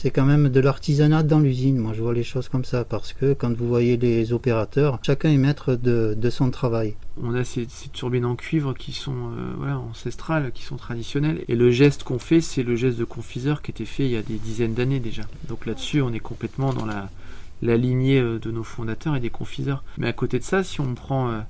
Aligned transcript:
C'est 0.00 0.12
quand 0.12 0.24
même 0.24 0.48
de 0.48 0.60
l'artisanat 0.60 1.24
dans 1.24 1.40
l'usine, 1.40 1.76
moi 1.76 1.92
je 1.92 2.00
vois 2.00 2.14
les 2.14 2.22
choses 2.22 2.48
comme 2.48 2.64
ça, 2.64 2.84
parce 2.84 3.12
que 3.12 3.32
quand 3.32 3.52
vous 3.52 3.66
voyez 3.66 3.96
les 3.96 4.32
opérateurs, 4.32 5.00
chacun 5.02 5.28
est 5.28 5.36
maître 5.36 5.74
de, 5.74 6.30
son 6.30 6.52
travail. 6.52 6.94
On 7.20 7.34
a 7.34 7.42
ces, 7.42 7.66
turbines 7.92 8.24
en 8.24 8.36
cuivre 8.36 8.74
qui 8.74 8.92
sont 8.92 9.32
euh, 9.60 9.74
ancestrales, 9.74 10.52
qui 10.52 10.62
sont 10.62 10.76
traditionnelles, 10.76 11.42
et 11.48 11.56
le 11.56 11.72
geste 11.72 12.04
qu'on 12.04 12.20
fait, 12.20 12.40
c'est 12.40 12.62
le 12.62 12.76
geste 12.76 12.96
de 12.96 13.02
confiseur 13.02 13.60
qui 13.60 13.72
était 13.72 13.84
fait 13.84 14.04
il 14.04 14.12
y 14.12 14.16
a 14.16 14.22
des 14.22 14.38
dizaines 14.38 14.74
d'années 14.74 15.00
déjà. 15.00 15.22
Donc 15.48 15.66
là-dessus, 15.66 16.00
on 16.00 16.12
est 16.12 16.20
complètement 16.20 16.72
dans 16.72 16.86
la, 16.86 17.76
lignée 17.76 18.20
euh, 18.20 18.38
de 18.38 18.52
nos 18.52 18.62
fondateurs 18.62 19.16
et 19.16 19.20
des 19.20 19.30
confiseurs. 19.30 19.82
Mais 19.96 20.06
à 20.06 20.12
côté 20.12 20.38
de 20.38 20.44
ça, 20.44 20.62
si 20.62 20.80
on 20.80 20.94
prend 20.94 21.28
euh, 21.28 21.40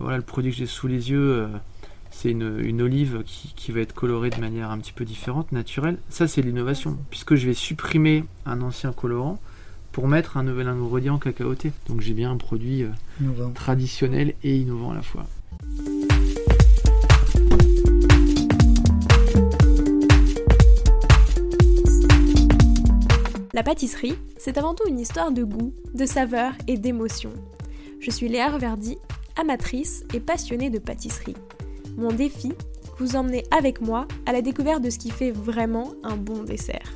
voilà, 0.00 0.16
le 0.16 0.22
produit 0.22 0.50
que 0.50 0.56
j'ai 0.56 0.64
sous 0.64 0.86
les 0.86 1.10
yeux, 1.10 1.46
c'est 2.16 2.30
une, 2.30 2.80
olive 2.80 3.22
qui, 3.26 3.72
va 3.72 3.80
être 3.80 3.92
colorée 3.92 4.30
de 4.30 4.40
manière 4.40 4.70
un 4.70 4.78
petit 4.78 4.94
peu 4.94 5.04
différente, 5.04 5.52
naturelle. 5.52 5.98
Ça, 6.08 6.26
c'est 6.26 6.40
l'innovation, 6.40 6.96
puisque 7.10 7.34
je 7.34 7.46
vais 7.46 7.52
supprimer 7.52 8.24
un 8.46 8.62
ancien 8.62 8.92
colorant 8.92 9.38
pour 9.92 10.08
mettre 10.08 10.38
un 10.38 10.42
nouvel 10.42 10.66
ingrédient 10.68 11.18
cacaoté. 11.18 11.72
Donc 11.88 12.00
j'ai 12.00 12.14
bien 12.14 12.30
un 12.30 12.38
produit 12.38 12.84
euh, 12.84 13.48
traditionnel 13.54 14.32
et 14.42 14.56
innovant 14.56 14.92
à 14.92 14.94
la 14.94 15.02
fois. 15.02 15.26
La 23.52 23.62
pâtisserie, 23.62 24.16
c'est 24.38 24.56
avant 24.56 24.74
tout 24.74 24.88
une 24.88 25.00
histoire 25.00 25.32
de 25.32 25.44
goût, 25.44 25.74
de 25.94 26.06
saveur 26.06 26.52
et 26.66 26.78
d'émotion. 26.78 27.32
Je 28.00 28.10
suis 28.10 28.28
Léa 28.28 28.48
Reverdy, 28.48 28.96
amatrice 29.36 30.04
et 30.14 30.20
passionnée 30.20 30.70
de 30.70 30.78
pâtisserie. 30.78 31.36
Mon 31.96 32.12
défi, 32.12 32.52
vous 32.98 33.16
emmener 33.16 33.44
avec 33.50 33.80
moi 33.80 34.06
à 34.26 34.32
la 34.32 34.42
découverte 34.42 34.82
de 34.82 34.90
ce 34.90 34.98
qui 34.98 35.10
fait 35.10 35.30
vraiment 35.30 35.94
un 36.02 36.16
bon 36.16 36.42
dessert. 36.42 36.92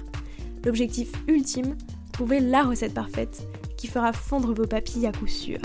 L'objectif 0.64 1.10
ultime, 1.26 1.76
trouver 2.12 2.38
la 2.38 2.62
recette 2.62 2.92
parfaite 2.92 3.46
qui 3.78 3.86
fera 3.86 4.12
fondre 4.12 4.52
vos 4.52 4.66
papilles 4.66 5.06
à 5.06 5.12
coup 5.12 5.26
sûr. 5.26 5.58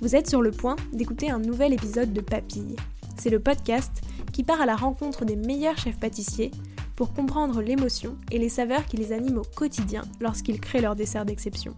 Vous 0.00 0.16
êtes 0.16 0.28
sur 0.28 0.40
le 0.40 0.50
point 0.50 0.76
d'écouter 0.92 1.30
un 1.30 1.38
nouvel 1.38 1.74
épisode 1.74 2.14
de 2.14 2.20
Papilles. 2.22 2.76
C'est 3.18 3.30
le 3.30 3.40
podcast 3.40 4.00
qui 4.32 4.42
part 4.42 4.60
à 4.60 4.66
la 4.66 4.76
rencontre 4.76 5.26
des 5.26 5.36
meilleurs 5.36 5.78
chefs 5.78 5.98
pâtissiers 5.98 6.50
pour 6.96 7.12
comprendre 7.12 7.60
l'émotion 7.60 8.16
et 8.30 8.38
les 8.38 8.48
saveurs 8.48 8.86
qui 8.86 8.96
les 8.96 9.12
animent 9.12 9.38
au 9.38 9.56
quotidien 9.56 10.02
lorsqu'ils 10.20 10.60
créent 10.60 10.80
leurs 10.80 10.96
desserts 10.96 11.26
d'exception. 11.26 11.74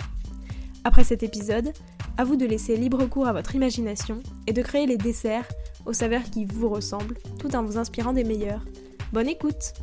Après 0.84 1.04
cet 1.04 1.24
épisode, 1.24 1.72
à 2.18 2.24
vous 2.24 2.36
de 2.36 2.46
laisser 2.46 2.76
libre 2.76 3.06
cours 3.06 3.26
à 3.26 3.32
votre 3.32 3.54
imagination 3.54 4.22
et 4.46 4.52
de 4.52 4.62
créer 4.62 4.86
les 4.86 4.96
desserts 4.96 5.48
aux 5.84 5.92
saveurs 5.92 6.24
qui 6.24 6.44
vous 6.44 6.68
ressemblent, 6.68 7.18
tout 7.38 7.54
en 7.54 7.62
vous 7.62 7.76
inspirant 7.76 8.12
des 8.12 8.24
meilleurs. 8.24 8.64
Bonne 9.12 9.28
écoute 9.28 9.74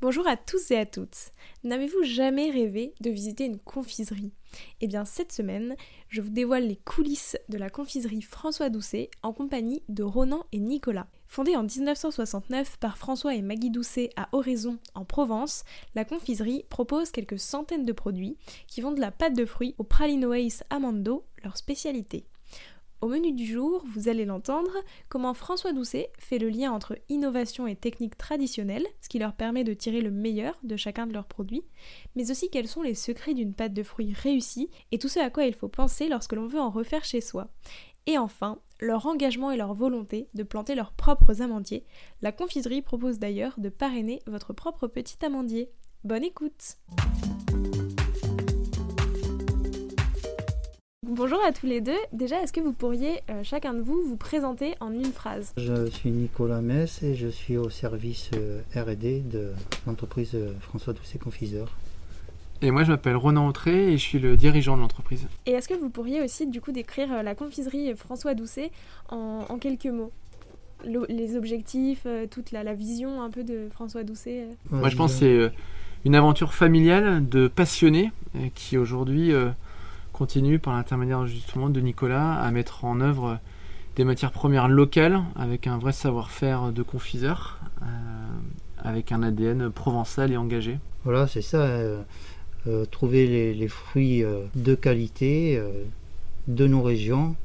Bonjour 0.00 0.26
à 0.28 0.36
tous 0.36 0.70
et 0.70 0.76
à 0.76 0.86
toutes. 0.86 1.32
N'avez-vous 1.64 2.04
jamais 2.04 2.50
rêvé 2.50 2.92
de 3.00 3.10
visiter 3.10 3.46
une 3.46 3.58
confiserie? 3.58 4.32
Eh 4.80 4.86
bien 4.86 5.04
cette 5.04 5.32
semaine, 5.32 5.76
je 6.08 6.20
vous 6.20 6.30
dévoile 6.30 6.66
les 6.66 6.76
coulisses 6.76 7.36
de 7.48 7.58
la 7.58 7.70
confiserie 7.70 8.22
François 8.22 8.70
Doucet 8.70 9.10
en 9.22 9.32
compagnie 9.32 9.82
de 9.88 10.02
Ronan 10.02 10.44
et 10.52 10.60
Nicolas. 10.60 11.08
Fondée 11.26 11.56
en 11.56 11.64
1969 11.64 12.76
par 12.78 12.96
François 12.96 13.34
et 13.34 13.42
Maggie 13.42 13.70
Doucet 13.70 14.10
à 14.16 14.28
Oraison, 14.32 14.78
en 14.94 15.04
Provence, 15.04 15.64
la 15.94 16.04
confiserie 16.04 16.64
propose 16.68 17.10
quelques 17.10 17.40
centaines 17.40 17.84
de 17.84 17.92
produits 17.92 18.36
qui 18.66 18.80
vont 18.80 18.92
de 18.92 19.00
la 19.00 19.10
pâte 19.10 19.34
de 19.34 19.44
fruits 19.44 19.74
au 19.78 19.84
pralino 19.84 20.32
amando, 20.70 21.24
leur 21.42 21.56
spécialité. 21.56 22.26
Au 23.04 23.08
menu 23.08 23.32
du 23.32 23.44
jour, 23.44 23.84
vous 23.86 24.08
allez 24.08 24.24
l'entendre, 24.24 24.72
comment 25.10 25.34
François 25.34 25.74
Doucet 25.74 26.10
fait 26.18 26.38
le 26.38 26.48
lien 26.48 26.72
entre 26.72 26.98
innovation 27.10 27.66
et 27.66 27.76
technique 27.76 28.16
traditionnelle, 28.16 28.86
ce 29.02 29.10
qui 29.10 29.18
leur 29.18 29.34
permet 29.34 29.62
de 29.62 29.74
tirer 29.74 30.00
le 30.00 30.10
meilleur 30.10 30.58
de 30.62 30.74
chacun 30.74 31.06
de 31.06 31.12
leurs 31.12 31.26
produits, 31.26 31.66
mais 32.16 32.30
aussi 32.30 32.48
quels 32.48 32.66
sont 32.66 32.80
les 32.80 32.94
secrets 32.94 33.34
d'une 33.34 33.52
pâte 33.52 33.74
de 33.74 33.82
fruits 33.82 34.14
réussie 34.14 34.70
et 34.90 34.98
tout 34.98 35.08
ce 35.08 35.18
à 35.18 35.28
quoi 35.28 35.44
il 35.44 35.52
faut 35.52 35.68
penser 35.68 36.08
lorsque 36.08 36.32
l'on 36.32 36.46
veut 36.46 36.58
en 36.58 36.70
refaire 36.70 37.04
chez 37.04 37.20
soi. 37.20 37.48
Et 38.06 38.16
enfin, 38.16 38.58
leur 38.80 39.04
engagement 39.04 39.50
et 39.50 39.58
leur 39.58 39.74
volonté 39.74 40.30
de 40.32 40.42
planter 40.42 40.74
leurs 40.74 40.92
propres 40.92 41.42
amandiers. 41.42 41.84
La 42.22 42.32
confiserie 42.32 42.80
propose 42.80 43.18
d'ailleurs 43.18 43.52
de 43.58 43.68
parrainer 43.68 44.22
votre 44.26 44.54
propre 44.54 44.86
petit 44.86 45.22
amandier. 45.22 45.70
Bonne 46.04 46.24
écoute 46.24 46.78
Bonjour 51.06 51.38
à 51.46 51.52
tous 51.52 51.66
les 51.66 51.82
deux. 51.82 51.98
Déjà, 52.14 52.40
est-ce 52.42 52.52
que 52.52 52.60
vous 52.60 52.72
pourriez 52.72 53.20
euh, 53.28 53.42
chacun 53.42 53.74
de 53.74 53.82
vous 53.82 54.00
vous 54.06 54.16
présenter 54.16 54.74
en 54.80 54.90
une 54.90 55.12
phrase? 55.12 55.52
Je 55.58 55.86
suis 55.90 56.10
Nicolas 56.10 56.62
Mess 56.62 57.02
et 57.02 57.14
je 57.14 57.28
suis 57.28 57.58
au 57.58 57.68
service 57.68 58.30
euh, 58.34 58.62
R&D 58.74 59.22
de 59.30 59.50
l'entreprise 59.86 60.30
euh, 60.34 60.54
François 60.60 60.94
Doucet 60.94 61.18
Confiseur. 61.18 61.76
Et 62.62 62.70
moi, 62.70 62.84
je 62.84 62.90
m'appelle 62.90 63.16
Ronan 63.16 63.46
Autré 63.46 63.92
et 63.92 63.98
je 63.98 64.02
suis 64.02 64.18
le 64.18 64.38
dirigeant 64.38 64.76
de 64.76 64.80
l'entreprise. 64.80 65.26
Et 65.44 65.50
est-ce 65.50 65.68
que 65.68 65.74
vous 65.74 65.90
pourriez 65.90 66.22
aussi, 66.22 66.46
du 66.46 66.62
coup, 66.62 66.72
décrire 66.72 67.22
la 67.22 67.34
confiserie 67.34 67.94
François 67.94 68.32
Doucet 68.32 68.70
en, 69.10 69.58
quelques 69.60 69.86
mots? 69.86 70.12
Les 70.86 71.36
objectifs, 71.36 72.06
toute 72.30 72.50
la, 72.50 72.72
vision 72.72 73.20
un 73.20 73.28
peu 73.28 73.44
de 73.44 73.68
François 73.72 74.04
Doucet 74.04 74.46
Moi, 74.70 74.88
je 74.88 74.96
pense 74.96 75.12
que 75.12 75.18
c'est 75.18 75.52
une 76.06 76.14
aventure 76.14 76.54
familiale 76.54 77.28
de 77.28 77.48
passionnés 77.48 78.10
qui 78.54 78.78
aujourd'hui 78.78 79.32
continue 80.14 80.58
par 80.58 80.72
l'intermédiaire 80.72 81.26
justement 81.26 81.68
de 81.68 81.80
Nicolas 81.80 82.34
à 82.40 82.50
mettre 82.50 82.86
en 82.86 83.02
œuvre 83.02 83.38
des 83.96 84.04
matières 84.04 84.32
premières 84.32 84.68
locales 84.68 85.22
avec 85.36 85.66
un 85.66 85.76
vrai 85.76 85.92
savoir-faire 85.92 86.72
de 86.72 86.82
confiseur, 86.82 87.60
avec 88.78 89.12
un 89.12 89.22
ADN 89.22 89.70
provençal 89.70 90.32
et 90.32 90.36
engagé. 90.36 90.78
Voilà, 91.04 91.26
c'est 91.26 91.42
ça. 91.42 91.66
Euh, 92.66 92.86
trouver 92.86 93.52
les, 93.52 93.68
fruits 93.68 94.24
euh, 94.24 94.46
de 94.54 94.74
qualité 94.74 95.58
euh, 95.58 95.84
de 96.48 96.66
nos 96.66 96.80
régions, 96.80 97.36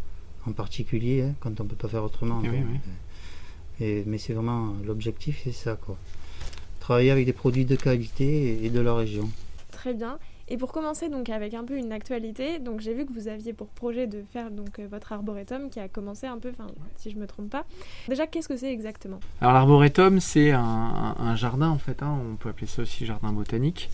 en 0.47 0.53
particulier, 0.53 1.23
hein, 1.23 1.33
quand 1.41 1.59
on 1.59 1.65
ne 1.65 1.69
peut 1.69 1.75
pas 1.75 1.89
faire 1.89 2.05
autrement. 2.05 2.41
Et, 3.81 4.03
mais 4.05 4.17
c'est 4.17 4.31
vraiment 4.31 4.73
l'objectif, 4.85 5.41
c'est 5.43 5.51
ça. 5.51 5.75
Quoi. 5.75 5.97
Travailler 6.79 7.11
avec 7.11 7.25
des 7.25 7.33
produits 7.33 7.65
de 7.65 7.75
qualité 7.75 8.63
et 8.63 8.69
de 8.69 8.79
la 8.79 8.93
région. 8.93 9.29
Très 9.73 9.93
bien. 9.93 10.19
Et 10.51 10.57
pour 10.57 10.71
commencer 10.71 11.09
donc 11.09 11.29
avec 11.29 11.53
un 11.53 11.63
peu 11.63 11.77
une 11.77 11.91
actualité, 11.91 12.57
donc 12.57 12.79
j'ai 12.81 12.95
vu 12.95 13.05
que 13.05 13.13
vous 13.13 13.27
aviez 13.27 13.53
pour 13.53 13.67
projet 13.67 14.07
de 14.07 14.23
faire 14.33 14.49
donc 14.49 14.79
votre 14.79 15.13
arboretum 15.13 15.69
qui 15.69 15.79
a 15.79 15.87
commencé 15.87 16.25
un 16.25 16.39
peu, 16.39 16.51
si 16.95 17.11
je 17.11 17.17
me 17.17 17.27
trompe 17.27 17.51
pas. 17.51 17.65
Déjà, 18.07 18.25
qu'est-ce 18.25 18.47
que 18.47 18.57
c'est 18.57 18.71
exactement? 18.71 19.19
Alors 19.41 19.53
l'arboretum, 19.53 20.19
c'est 20.19 20.51
un, 20.51 21.35
jardin 21.35 21.69
en 21.69 21.77
fait, 21.77 22.01
hein. 22.01 22.17
on 22.31 22.35
peut 22.35 22.49
appeler 22.49 22.65
ça 22.65 22.81
aussi 22.81 23.05
jardin 23.05 23.31
botanique, 23.31 23.91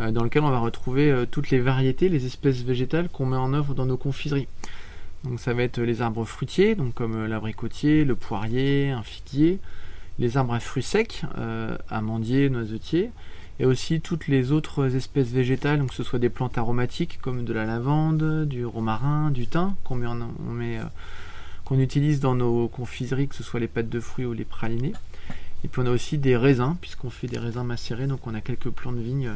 euh, 0.00 0.10
dans 0.10 0.24
lequel 0.24 0.44
on 0.44 0.50
va 0.50 0.60
retrouver 0.60 1.10
euh, 1.10 1.26
toutes 1.30 1.50
les 1.50 1.60
variétés, 1.60 2.08
les 2.08 2.24
espèces 2.24 2.62
végétales 2.62 3.10
qu'on 3.10 3.26
met 3.26 3.36
en 3.36 3.52
œuvre 3.52 3.74
dans 3.74 3.84
nos 3.84 3.98
confiseries. 3.98 4.48
Donc 5.24 5.40
ça 5.40 5.52
va 5.52 5.62
être 5.62 5.78
les 5.78 6.00
arbres 6.00 6.24
fruitiers, 6.24 6.74
donc 6.74 6.94
comme 6.94 7.16
euh, 7.16 7.28
l'abricotier, 7.28 8.06
le 8.06 8.16
poirier, 8.16 8.90
un 8.90 9.02
figuier, 9.02 9.58
les 10.18 10.38
arbres 10.38 10.54
à 10.54 10.60
fruits 10.60 10.82
secs, 10.82 11.22
amandiers, 11.90 12.48
noisetiers, 12.48 13.10
et 13.60 13.66
aussi 13.66 14.00
toutes 14.00 14.28
les 14.28 14.52
autres 14.52 14.94
espèces 14.94 15.28
végétales, 15.28 15.84
que 15.86 15.94
ce 15.94 16.02
soit 16.02 16.18
des 16.18 16.28
plantes 16.28 16.58
aromatiques 16.58 17.18
comme 17.20 17.44
de 17.44 17.52
la 17.52 17.64
lavande, 17.64 18.46
du 18.46 18.64
romarin, 18.64 19.30
du 19.30 19.46
thym, 19.46 19.74
qu'on 19.84 19.96
met, 19.96 20.78
qu'on 21.64 21.78
utilise 21.78 22.20
dans 22.20 22.34
nos 22.34 22.68
confiseries, 22.68 23.28
que 23.28 23.34
ce 23.34 23.42
soit 23.42 23.60
les 23.60 23.68
pâtes 23.68 23.88
de 23.88 24.00
fruits 24.00 24.26
ou 24.26 24.32
les 24.32 24.44
pralinés. 24.44 24.92
Et 25.64 25.68
puis 25.68 25.82
on 25.82 25.86
a 25.86 25.90
aussi 25.90 26.18
des 26.18 26.36
raisins, 26.36 26.76
puisqu'on 26.80 27.10
fait 27.10 27.26
des 27.26 27.38
raisins 27.38 27.64
macérés, 27.64 28.06
donc 28.06 28.26
on 28.26 28.34
a 28.34 28.40
quelques 28.40 28.70
plants 28.70 28.92
de 28.92 29.00
vigne 29.00 29.32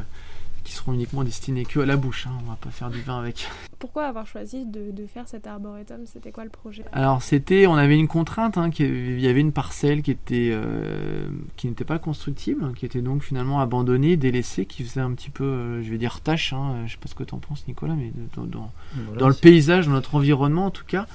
qui 0.63 0.73
seront 0.73 0.93
uniquement 0.93 1.23
destinés 1.23 1.65
que 1.65 1.79
à 1.79 1.85
la 1.85 1.97
bouche. 1.97 2.27
Hein. 2.27 2.37
On 2.45 2.49
va 2.49 2.55
pas 2.55 2.69
faire 2.69 2.89
du 2.89 3.01
vin 3.01 3.19
avec. 3.19 3.47
Pourquoi 3.79 4.05
avoir 4.05 4.25
choisi 4.25 4.65
de, 4.65 5.05
faire 5.07 5.27
cet 5.27 5.45
arboretum? 5.45 6.05
C'était 6.05 6.31
quoi 6.31 6.43
le 6.43 6.49
projet? 6.49 6.85
Alors 6.93 7.21
c'était, 7.21 7.67
on 7.67 7.75
avait 7.75 7.97
une 7.97 8.07
contrainte, 8.07 8.57
hein, 8.57 8.69
il 8.79 9.19
y 9.19 9.27
avait 9.27 9.41
une 9.41 9.51
parcelle 9.51 10.01
qui 10.01 10.11
était, 10.11 10.49
euh, 10.51 11.27
qui 11.57 11.67
n'était 11.67 11.83
pas 11.83 11.99
constructible, 11.99 12.73
qui 12.73 12.85
était 12.85 13.01
donc 13.01 13.23
finalement 13.23 13.59
abandonnée, 13.59 14.15
délaissée, 14.15 14.65
qui 14.65 14.83
faisait 14.83 15.01
un 15.01 15.11
petit 15.11 15.29
peu, 15.29 15.43
euh, 15.43 15.83
je 15.83 15.91
vais 15.91 15.97
dire 15.97 16.21
tâche. 16.21 16.53
Hein, 16.53 16.83
je 16.85 16.93
sais 16.93 16.97
pas 16.97 17.09
ce 17.09 17.15
que 17.15 17.23
tu 17.23 17.33
en 17.33 17.39
penses, 17.39 17.67
Nicolas, 17.67 17.95
mais 17.95 18.11
dans, 18.35 18.71
dans, 19.17 19.27
le 19.27 19.33
paysage, 19.33 19.87
dans 19.87 19.93
notre 19.93 20.15
environnement 20.15 20.67
en 20.67 20.71
tout 20.71 20.85
cas. 20.85 21.05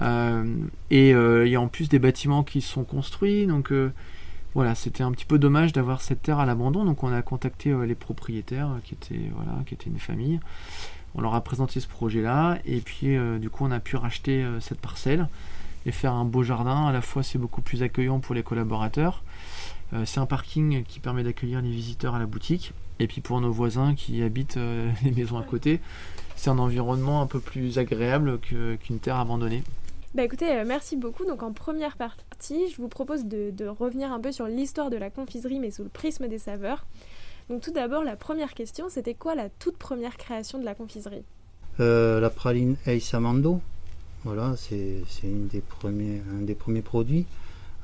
Euh, 0.00 0.44
et 0.90 1.10
il 1.10 1.48
y 1.48 1.56
a 1.56 1.60
en 1.60 1.68
plus 1.68 1.88
des 1.88 1.98
bâtiments 1.98 2.44
qui 2.44 2.60
sont 2.60 2.84
construits, 2.84 3.46
donc 3.46 3.72
voilà, 4.54 4.74
c'était 4.74 5.04
un 5.04 5.12
petit 5.12 5.24
peu 5.24 5.38
dommage 5.38 5.72
d'avoir 5.72 6.02
cette 6.02 6.22
terre 6.22 6.40
à 6.40 6.46
l'abandon, 6.46 6.84
donc 6.84 7.04
on 7.04 7.12
a 7.12 7.22
contacté 7.22 7.70
euh, 7.70 7.86
les 7.86 7.94
propriétaires 7.94 8.70
euh, 8.70 8.78
qui 8.82 8.94
étaient 8.94 9.30
voilà, 9.36 9.52
qui 9.64 9.74
étaient 9.74 9.88
une 9.88 10.00
famille. 10.00 10.40
On 11.14 11.20
leur 11.20 11.34
a 11.34 11.40
présenté 11.40 11.78
ce 11.78 11.86
projet-là 11.86 12.58
et 12.64 12.80
puis 12.80 13.16
euh, 13.16 13.38
du 13.38 13.48
coup 13.48 13.64
on 13.64 13.70
a 13.70 13.80
pu 13.80 13.96
racheter 13.96 14.44
cette 14.60 14.80
parcelle 14.80 15.28
et 15.86 15.92
faire 15.92 16.14
un 16.14 16.24
beau 16.24 16.42
jardin. 16.42 16.86
À 16.86 16.92
la 16.92 17.00
fois 17.00 17.22
c'est 17.22 17.38
beaucoup 17.38 17.62
plus 17.62 17.82
accueillant 17.82 18.18
pour 18.18 18.34
les 18.34 18.42
collaborateurs. 18.42 19.22
c'est 20.04 20.20
un 20.20 20.26
parking 20.26 20.84
qui 20.84 21.00
permet 21.00 21.24
d'accueillir 21.24 21.62
les 21.62 21.70
visiteurs 21.70 22.14
à 22.14 22.18
la 22.18 22.26
boutique. 22.26 22.72
Et 23.00 23.06
puis 23.06 23.20
pour 23.20 23.40
nos 23.40 23.50
voisins 23.50 23.94
qui 23.94 24.22
habitent 24.22 24.58
les 25.04 25.10
maisons 25.10 25.38
à 25.38 25.42
côté, 25.42 25.80
c'est 26.36 26.50
un 26.50 26.58
environnement 26.58 27.22
un 27.22 27.26
peu 27.26 27.40
plus 27.40 27.78
agréable 27.78 28.38
qu'une 28.38 28.98
terre 29.00 29.16
abandonnée. 29.16 29.64
Bah 30.12 30.24
écoutez, 30.24 30.50
euh, 30.50 30.64
merci 30.66 30.96
beaucoup. 30.96 31.24
Donc 31.24 31.44
en 31.44 31.52
première 31.52 31.96
partie, 31.96 32.68
je 32.68 32.76
vous 32.78 32.88
propose 32.88 33.26
de, 33.26 33.68
revenir 33.68 34.12
un 34.12 34.18
peu 34.18 34.32
sur 34.32 34.46
l'histoire 34.46 34.90
de 34.90 34.96
la 34.96 35.08
confiserie, 35.08 35.60
mais 35.60 35.70
sous 35.70 35.84
le 35.84 35.88
prisme 35.88 36.26
des 36.26 36.38
saveurs. 36.38 36.84
Donc 37.48 37.60
tout 37.62 37.70
d'abord, 37.70 38.02
la 38.02 38.16
première 38.16 38.54
question, 38.54 38.88
c'était 38.88 39.14
quoi 39.14 39.36
la 39.36 39.48
toute 39.48 39.76
première 39.76 40.16
création 40.16 40.58
de 40.58 40.64
la 40.64 40.74
confiserie? 40.74 41.22
Euh, 41.78 42.18
La 42.18 42.28
praline 42.28 42.76
Ace 42.86 43.14
Amando. 43.14 43.60
Voilà, 44.24 44.54
c'est 44.56 45.02
un 45.24 46.42
des 46.42 46.54
premiers 46.54 46.82
produits. 46.82 47.26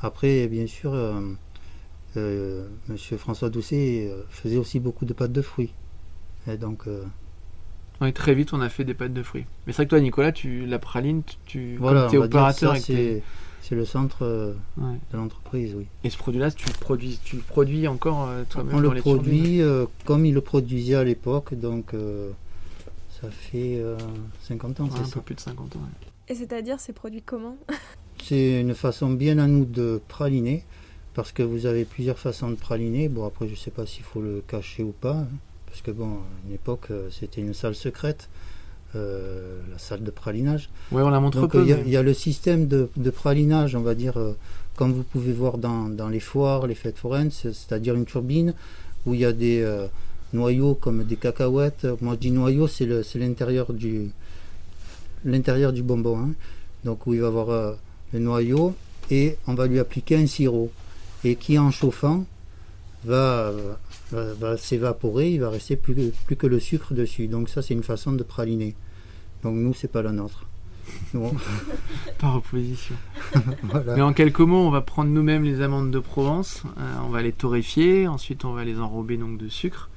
Après, 0.02 0.48
bien 0.48 0.66
sûr, 0.66 0.92
euh, 2.16 2.66
Monsieur 2.88 3.16
François 3.16 3.50
Doucet 3.50 4.12
faisait 4.30 4.58
aussi 4.58 4.80
beaucoup 4.80 5.04
de 5.04 5.14
pâtes 5.14 5.32
de 5.32 5.42
fruits. 5.42 5.72
Donc, 6.60 6.86
oui, 8.00 8.12
très 8.12 8.34
vite, 8.34 8.52
on 8.52 8.60
a 8.60 8.68
fait 8.68 8.84
des 8.84 8.94
pâtes 8.94 9.12
de 9.12 9.22
fruits. 9.22 9.46
Mais 9.66 9.72
c'est 9.72 9.76
vrai 9.76 9.84
que 9.86 9.90
toi, 9.90 10.00
Nicolas, 10.00 10.32
tu, 10.32 10.66
la 10.66 10.78
praline, 10.78 11.22
tu 11.46 11.76
voilà, 11.78 12.08
es 12.12 12.16
opérateur 12.18 12.76
c'est, 12.76 13.22
le 13.74 13.84
centre 13.84 14.24
euh, 14.24 14.52
de 14.78 15.16
l'entreprise, 15.16 15.74
oui. 15.74 15.86
Et 16.04 16.10
ce 16.10 16.16
produit-là, 16.18 16.52
tu 16.52 16.68
le 16.68 16.74
produis, 16.74 17.18
tu 17.24 17.36
le 17.36 17.42
produis 17.42 17.88
encore 17.88 18.28
euh, 18.28 18.44
toi-même 18.48 18.76
On 18.76 18.78
le 18.78 18.94
produit 18.94 19.60
euh, 19.60 19.86
comme 20.04 20.24
il 20.24 20.34
le 20.34 20.40
produisait 20.40 20.94
à 20.94 21.02
l'époque, 21.02 21.54
donc 21.54 21.94
ça 23.20 23.30
fait 23.30 23.82
50 24.42 24.80
ans, 24.80 24.88
c'est 24.92 25.00
Un 25.00 25.08
peu 25.08 25.20
plus 25.20 25.34
de 25.34 25.40
50 25.40 25.76
ans. 25.76 25.80
Et 26.28 26.34
c'est-à-dire, 26.34 26.78
c'est 26.78 26.92
produit 26.92 27.22
comment? 27.22 27.56
C'est 28.22 28.60
une 28.60 28.74
façon 28.74 29.10
bien 29.10 29.38
à 29.38 29.46
nous 29.46 29.64
de 29.64 30.00
praliner, 30.08 30.64
parce 31.14 31.32
que 31.32 31.42
vous 31.42 31.66
avez 31.66 31.84
plusieurs 31.84 32.18
façons 32.18 32.50
de 32.50 32.56
praliner. 32.56 33.08
Bon, 33.08 33.26
après, 33.26 33.46
je 33.46 33.52
ne 33.52 33.56
sais 33.56 33.70
pas 33.70 33.86
s'il 33.86 34.04
faut 34.04 34.20
le 34.20 34.42
cacher 34.46 34.82
ou 34.82 34.92
pas. 34.92 35.16
Hein 35.16 35.28
parce 35.76 35.84
que 35.84 35.90
bon, 35.90 36.06
à 36.06 36.48
une 36.48 36.54
époque, 36.54 36.86
euh, 36.90 37.10
c'était 37.10 37.42
une 37.42 37.52
salle 37.52 37.74
secrète, 37.74 38.30
euh, 38.94 39.60
la 39.70 39.76
salle 39.76 40.02
de 40.02 40.10
pralinage. 40.10 40.70
Oui, 40.90 41.02
on 41.02 41.10
la 41.10 41.20
montre 41.20 41.38
Donc, 41.38 41.54
Il 41.54 41.90
y, 41.90 41.96
a 41.98 42.02
le 42.02 42.14
système 42.14 42.66
de, 42.66 42.88
pralinage, 43.10 43.76
on 43.76 43.82
va 43.82 43.94
dire, 43.94 44.16
euh, 44.16 44.32
comme 44.76 44.94
vous 44.94 45.02
pouvez 45.02 45.34
voir 45.34 45.58
dans, 45.58 46.08
les 46.08 46.20
foires, 46.20 46.66
les 46.66 46.74
fêtes 46.74 46.96
foraines, 46.96 47.30
c'est-à-dire 47.30 47.94
une 47.94 48.06
turbine 48.06 48.54
où 49.04 49.12
il 49.12 49.20
y 49.20 49.26
a 49.26 49.34
des 49.34 49.70
noyaux 50.32 50.74
comme 50.74 51.04
des 51.04 51.16
cacahuètes. 51.16 51.86
Moi, 52.00 52.14
je 52.14 52.20
dis 52.20 52.30
noyau, 52.30 52.68
c'est 52.68 52.86
l'intérieur 53.16 53.74
du 53.74 54.10
l'intérieur 55.26 55.74
du 55.74 55.82
bonbon. 55.82 56.18
Hein. 56.18 56.30
Donc, 56.84 57.06
où 57.06 57.12
il 57.12 57.20
va 57.20 57.26
y 57.26 57.28
avoir 57.28 57.76
le 58.14 58.18
noyau 58.18 58.74
et 59.10 59.36
on 59.46 59.52
va 59.52 59.66
lui 59.66 59.78
appliquer 59.78 60.16
un 60.16 60.26
sirop 60.26 60.70
et 61.22 61.36
qui 61.36 61.58
en 61.58 61.70
chauffant 61.70 62.24
va, 63.04 63.52
va, 64.12 64.56
s'évaporer, 64.56 65.32
il 65.32 65.40
va 65.40 65.50
rester 65.50 65.76
plus, 65.76 66.12
plus 66.26 66.36
que 66.36 66.46
le 66.46 66.60
sucre 66.60 66.94
dessus. 66.94 67.26
Donc 67.26 67.48
ça, 67.48 67.62
c'est 67.62 67.74
une 67.74 67.82
façon 67.82 68.12
de 68.12 68.22
praliner. 68.22 68.74
Donc 69.42 69.56
nous, 69.56 69.74
c'est 69.74 69.88
pas 69.88 70.02
la 70.02 70.12
nôtre. 70.12 70.46
Par 72.18 72.36
opposition. 72.36 72.94
Mais 73.96 74.02
en 74.02 74.12
quelques 74.12 74.40
mots, 74.40 74.66
on 74.66 74.70
va 74.70 74.80
prendre 74.80 75.10
nous-mêmes 75.10 75.42
les 75.42 75.60
amandes 75.60 75.90
de 75.90 75.98
Provence, 75.98 76.62
euh, 76.78 76.98
on 77.04 77.08
va 77.08 77.22
les 77.22 77.32
torréfier, 77.32 78.06
ensuite 78.06 78.44
on 78.44 78.52
va 78.52 78.64
les 78.64 78.78
enrober 78.78 79.16
donc 79.16 79.36
de 79.38 79.48
sucre, 79.48 79.90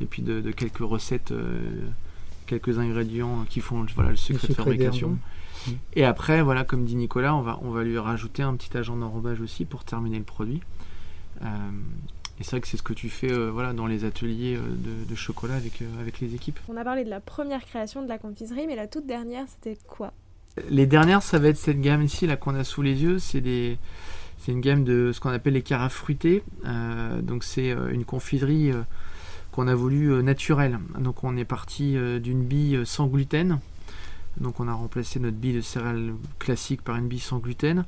et 0.00 0.06
puis 0.06 0.22
de, 0.22 0.40
quelques 0.52 0.78
recettes, 0.78 1.32
euh, 1.32 1.60
quelques 2.46 2.78
ingrédients 2.78 3.44
qui 3.48 3.60
font 3.60 3.84
voilà, 3.94 4.10
le 4.10 4.16
sucre 4.16 4.46
de 4.46 4.54
fabrication. 4.54 5.18
Et 5.94 6.04
après, 6.04 6.40
voilà, 6.40 6.64
comme 6.64 6.84
dit 6.84 6.94
Nicolas, 6.94 7.34
on 7.34 7.42
va, 7.42 7.58
on 7.62 7.70
va 7.70 7.82
lui 7.82 7.98
rajouter 7.98 8.42
un 8.42 8.54
petit 8.54 8.74
agent 8.76 8.96
d'enrobage 8.96 9.40
aussi 9.40 9.64
pour 9.64 9.84
terminer 9.84 10.18
le 10.18 10.24
produit. 10.24 10.62
Euh, 11.42 11.46
et 12.40 12.44
c'est 12.44 12.52
vrai 12.52 12.60
que 12.60 12.68
c'est 12.68 12.76
ce 12.76 12.82
que 12.82 12.92
tu 12.92 13.08
fais 13.08 13.32
euh, 13.32 13.50
voilà, 13.50 13.72
dans 13.72 13.86
les 13.86 14.04
ateliers 14.04 14.56
euh, 14.56 15.04
de, 15.08 15.14
chocolat 15.16 15.54
avec, 15.54 15.82
euh, 15.82 16.00
avec 16.00 16.20
les 16.20 16.34
équipes. 16.34 16.60
On 16.68 16.76
a 16.76 16.84
parlé 16.84 17.04
de 17.04 17.10
la 17.10 17.20
première 17.20 17.64
création 17.64 18.02
de 18.02 18.08
la 18.08 18.18
confiserie, 18.18 18.66
mais 18.68 18.76
la 18.76 18.86
toute 18.86 19.06
dernière, 19.06 19.44
c'était 19.48 19.76
quoi? 19.88 20.12
Les 20.70 20.86
dernières, 20.86 21.22
ça 21.22 21.38
va 21.38 21.48
être 21.48 21.56
cette 21.56 21.80
gamme 21.80 22.02
ici 22.02 22.26
là 22.26 22.36
qu'on 22.36 22.54
a 22.54 22.64
sous 22.64 22.82
les 22.82 23.02
yeux. 23.02 23.18
C'est 23.18 23.40
des... 23.40 23.78
C'est 24.40 24.52
une 24.52 24.60
gamme 24.60 24.84
de 24.84 25.10
ce 25.12 25.18
qu'on 25.18 25.30
appelle 25.30 25.54
les 25.54 25.62
carafes 25.62 25.94
fruitées. 25.94 26.44
donc 27.22 27.42
c'est 27.42 27.70
une 27.70 28.04
confiserie 28.04 28.70
qu'on 29.50 29.66
a 29.66 29.74
voulu 29.74 30.22
naturelle. 30.22 30.78
Donc 30.96 31.24
on 31.24 31.36
est 31.36 31.44
parti 31.44 31.96
d'une 32.20 32.44
bille 32.44 32.82
sans 32.84 33.08
gluten. 33.08 33.58
Donc 34.40 34.60
on 34.60 34.68
a 34.68 34.72
remplacé 34.72 35.18
notre 35.18 35.36
bille 35.36 35.54
de 35.54 35.60
céréales 35.60 36.14
classique 36.38 36.82
par 36.82 36.94
une 36.94 37.08
bille 37.08 37.18
sans 37.18 37.38
gluten. 37.38 37.84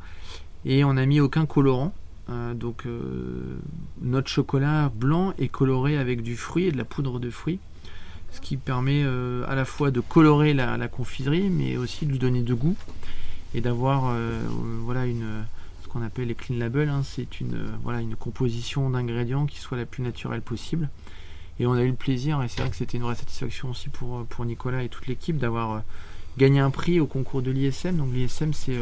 Et 0.65 0.83
on 0.83 0.95
n'a 0.95 1.07
mis 1.07 1.21
aucun 1.21 1.47
colorant. 1.47 1.95
Euh, 2.31 2.55
donc 2.55 2.87
euh, 2.87 3.59
notre 4.01 4.29
chocolat 4.29 4.91
blanc 4.95 5.33
est 5.39 5.49
coloré 5.49 5.97
avec 5.97 6.23
du 6.23 6.37
fruit 6.37 6.67
et 6.67 6.73
de 6.73 6.77
la 6.77 6.85
poudre 6.85 7.19
de 7.19 7.31
fruits, 7.31 7.59
ce 8.31 8.41
qui 8.41 8.57
permet 8.57 9.03
euh, 9.05 9.45
à 9.49 9.55
la 9.55 9.65
fois 9.65 9.91
de 9.91 10.01
colorer 10.01 10.55
la, 10.55 10.89
confiserie, 10.89 11.51
mais 11.51 11.77
aussi 11.77 12.07
de 12.07 12.13
lui 12.13 12.19
donner 12.19 12.43
de 12.43 12.55
goût 12.55 12.77
et 13.55 13.61
d'avoir 13.61 14.15
voilà 14.85 15.07
une 15.07 15.45
ce 15.83 15.89
qu'on 15.89 16.03
appelle 16.03 16.29
les 16.29 16.37
clean 16.37 16.57
labels. 16.57 16.89
Hein. 16.89 17.03
c'est 17.05 17.41
une 17.41 17.65
voilà 17.83 18.01
une 18.01 18.15
composition 18.15 18.89
d'ingrédients 18.91 19.47
qui 19.47 19.59
soit 19.59 19.77
la 19.77 19.87
plus 19.87 20.03
naturelle 20.03 20.43
possible. 20.43 20.89
Et 21.59 21.67
on 21.67 21.75
a 21.75 21.83
eu 21.83 21.91
le 21.91 21.95
plaisir, 21.95 22.43
et 22.43 22.49
c'est 22.49 22.63
vrai 22.63 22.71
que 22.71 22.77
c'était 22.77 22.97
une 22.97 23.03
vraie 23.03 23.17
satisfaction 23.17 23.71
aussi 23.71 23.91
pour, 23.91 24.25
pour 24.25 24.47
Nicolas 24.47 24.83
et 24.83 24.89
toute 24.89 25.07
l'équipe 25.09 25.37
d'avoir 25.37 25.83
gagné 26.39 26.59
un 26.59 26.71
prix 26.71 27.01
au 27.01 27.07
concours 27.07 27.43
de 27.43 27.51
l'ISM. 27.51 27.97
Donc 27.97 28.15
l'ISM 28.15 28.53
c'est 28.55 28.79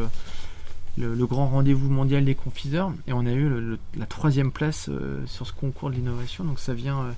le, 0.98 1.26
grand 1.26 1.46
rendez-vous 1.48 1.90
mondial 1.90 2.24
des 2.24 2.34
confiseurs 2.34 2.92
et 3.06 3.12
on 3.12 3.26
a 3.26 3.32
eu 3.32 3.76
la 3.96 4.06
troisième 4.06 4.50
place 4.50 4.88
euh, 4.88 5.20
sur 5.26 5.46
ce 5.46 5.52
concours 5.52 5.90
de 5.90 5.96
l'innovation. 5.96 6.44
Donc 6.44 6.58
ça 6.58 6.74
vient 6.74 7.00
euh, 7.00 7.10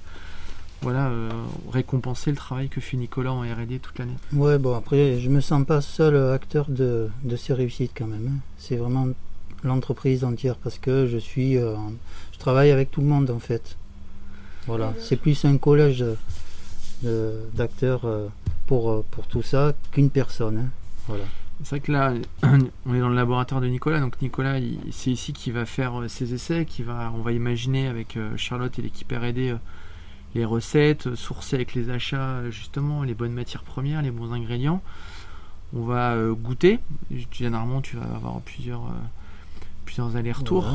voilà, 0.82 1.08
euh, 1.08 1.30
récompenser 1.70 2.30
le 2.30 2.36
travail 2.36 2.68
que 2.68 2.80
fait 2.80 2.96
Nicolas 2.96 3.32
en 3.32 3.40
R&D 3.40 3.78
toute 3.80 3.98
l'année. 3.98 4.16
Ouais, 4.32 4.58
bon 4.58 4.74
après 4.74 5.18
je 5.20 5.28
me 5.28 5.40
sens 5.40 5.64
pas 5.64 5.80
seul 5.80 6.32
acteur 6.32 6.66
de, 6.68 7.10
ces 7.36 7.54
réussites 7.54 7.92
quand 7.96 8.06
même. 8.06 8.28
Hein. 8.28 8.38
C'est 8.58 8.76
vraiment 8.76 9.08
l'entreprise 9.62 10.24
entière 10.24 10.56
parce 10.56 10.78
que 10.78 11.06
je 11.06 11.18
suis, 11.18 11.54
je 11.54 12.38
travaille 12.38 12.70
avec 12.70 12.90
tout 12.90 13.00
le 13.00 13.06
monde 13.06 13.30
en 13.30 13.40
fait. 13.40 13.76
Voilà, 14.66 14.94
c'est 15.00 15.16
plus 15.16 15.44
un 15.44 15.56
collège 15.58 16.04
d'acteurs 17.02 18.02
pour, 18.66 19.04
pour 19.04 19.26
tout 19.26 19.42
ça 19.42 19.72
qu'une 19.90 20.10
personne. 20.10 20.58
Hein. 20.58 20.68
Voilà. 21.08 21.24
C'est 21.62 21.70
vrai 21.70 21.80
que 21.80 21.92
là, 21.92 22.14
on 22.86 22.94
est 22.94 23.00
dans 23.00 23.08
le 23.08 23.14
laboratoire 23.14 23.60
de 23.60 23.66
Nicolas. 23.66 24.00
Donc 24.00 24.20
Nicolas, 24.22 24.58
c'est 24.90 25.10
ici 25.10 25.32
qu'il 25.32 25.52
va 25.52 25.66
faire 25.66 26.00
euh, 26.00 26.08
ses 26.08 26.32
essais, 26.32 26.64
qui 26.64 26.82
va, 26.82 27.12
on 27.14 27.20
va 27.20 27.32
imaginer 27.32 27.86
avec 27.86 28.16
euh, 28.16 28.36
Charlotte 28.36 28.78
et 28.78 28.82
l'équipe 28.82 29.12
R&D 29.12 29.50
euh, 29.50 29.56
les 30.34 30.44
recettes, 30.44 31.14
sourcer 31.16 31.56
avec 31.56 31.74
les 31.74 31.90
achats 31.90 32.48
justement 32.50 33.02
les 33.02 33.14
bonnes 33.14 33.32
matières 33.32 33.64
premières, 33.64 34.00
les 34.00 34.12
bons 34.12 34.32
ingrédients. 34.32 34.80
On 35.74 35.82
va 35.82 36.16
goûter. 36.30 36.78
Généralement, 37.32 37.80
tu 37.80 37.96
vas 37.96 38.04
avoir 38.14 38.40
plusieurs 38.40 38.82
plusieurs 39.84 40.14
allers-retours. 40.14 40.68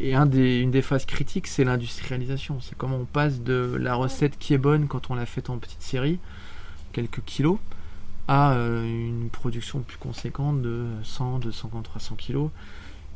Et, 0.00 0.14
un 0.14 0.26
des, 0.26 0.58
une 0.58 0.70
des 0.70 0.82
phases 0.82 1.06
critiques, 1.06 1.46
c'est 1.46 1.64
l'industrialisation. 1.64 2.58
C'est 2.60 2.76
comment 2.76 2.96
on 2.96 3.04
passe 3.06 3.40
de 3.40 3.74
la 3.80 3.94
recette 3.94 4.38
qui 4.38 4.52
est 4.52 4.58
bonne 4.58 4.86
quand 4.86 5.10
on 5.10 5.14
l'a 5.14 5.24
faite 5.24 5.48
en 5.48 5.56
petite 5.56 5.80
série, 5.80 6.18
quelques 6.92 7.24
kilos, 7.24 7.58
à 8.30 8.52
euh, 8.52 8.84
une 8.84 9.28
production 9.28 9.80
plus 9.80 9.96
conséquente 9.98 10.62
de 10.62 10.86
100, 11.02 11.40
250, 11.40 11.82
300 11.82 12.14
kg 12.14 12.48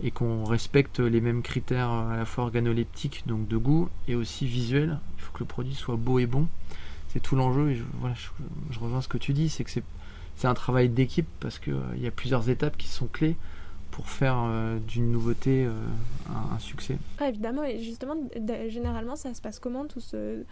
et 0.02 0.10
qu'on 0.10 0.42
respecte 0.42 0.98
les 0.98 1.20
mêmes 1.20 1.40
critères 1.40 1.92
euh, 1.92 2.14
à 2.14 2.16
la 2.16 2.24
fois 2.24 2.42
organoleptiques, 2.44 3.22
donc 3.24 3.46
de 3.46 3.56
goût, 3.56 3.88
et 4.08 4.16
aussi 4.16 4.44
visuel. 4.44 4.98
Il 5.16 5.22
faut 5.22 5.32
que 5.32 5.38
le 5.38 5.44
produit 5.44 5.74
soit 5.74 5.94
beau 5.94 6.18
et 6.18 6.26
bon. 6.26 6.48
C'est 7.10 7.20
tout 7.20 7.36
l'enjeu. 7.36 7.70
Et 7.70 7.76
je, 7.76 7.84
voilà, 8.00 8.16
je, 8.70 8.78
rejoins 8.80 9.00
ce 9.00 9.06
que 9.06 9.16
tu 9.16 9.32
dis, 9.32 9.48
c'est 9.48 9.62
que 9.62 9.70
c'est 9.70 10.48
un 10.48 10.54
travail 10.54 10.88
d'équipe 10.88 11.28
parce 11.38 11.60
qu'il 11.60 11.74
euh, 11.74 11.96
y 11.96 12.08
a 12.08 12.10
plusieurs 12.10 12.50
étapes 12.50 12.76
qui 12.76 12.88
sont 12.88 13.06
clés 13.06 13.36
pour 13.94 14.08
faire 14.08 14.34
euh, 14.38 14.78
d'une 14.88 15.12
nouveauté 15.12 15.64
euh, 15.64 15.70
un, 16.28 16.58
succès 16.58 16.98
Évidemment, 17.24 17.62
et 17.62 17.80
justement, 17.80 18.16
généralement, 18.68 19.14
ça 19.14 19.32
se 19.34 19.40
passe 19.40 19.60
comment 19.60 19.84
tout 19.84 20.00
ce, 20.00 20.42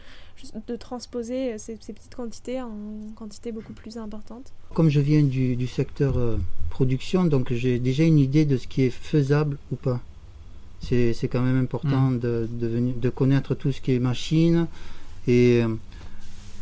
de 0.69 0.77
transposer 0.77 1.59
ces, 1.59 1.75
petites 1.75 2.15
quantités 2.15 2.63
en 2.63 2.71
quantités 3.17 3.51
beaucoup 3.51 3.73
plus 3.73 3.99
importantes? 3.99 4.53
Comme 4.75 4.91
je 4.91 5.01
viens 5.01 5.25
du, 5.25 5.67
secteur 5.67 6.19
euh, 6.19 6.37
production, 6.71 7.25
donc 7.25 7.53
j'ai 7.53 7.81
déjà 7.81 8.05
une 8.05 8.21
idée 8.21 8.45
de 8.45 8.57
ce 8.57 8.69
qui 8.69 8.83
est 8.83 8.91
faisable 8.91 9.59
ou 9.73 9.77
pas. 9.77 10.01
C'est 10.81 11.29
quand 11.29 11.43
même 11.43 11.59
important 11.61 12.11
mm. 12.11 12.19
de, 12.21 12.49
de, 12.49 12.93
de, 12.97 13.11
connaître 13.11 13.57
tout 13.57 13.73
ce 13.73 13.81
qui 13.81 13.93
est 13.93 13.99
machine 13.99 14.67
et 15.27 15.63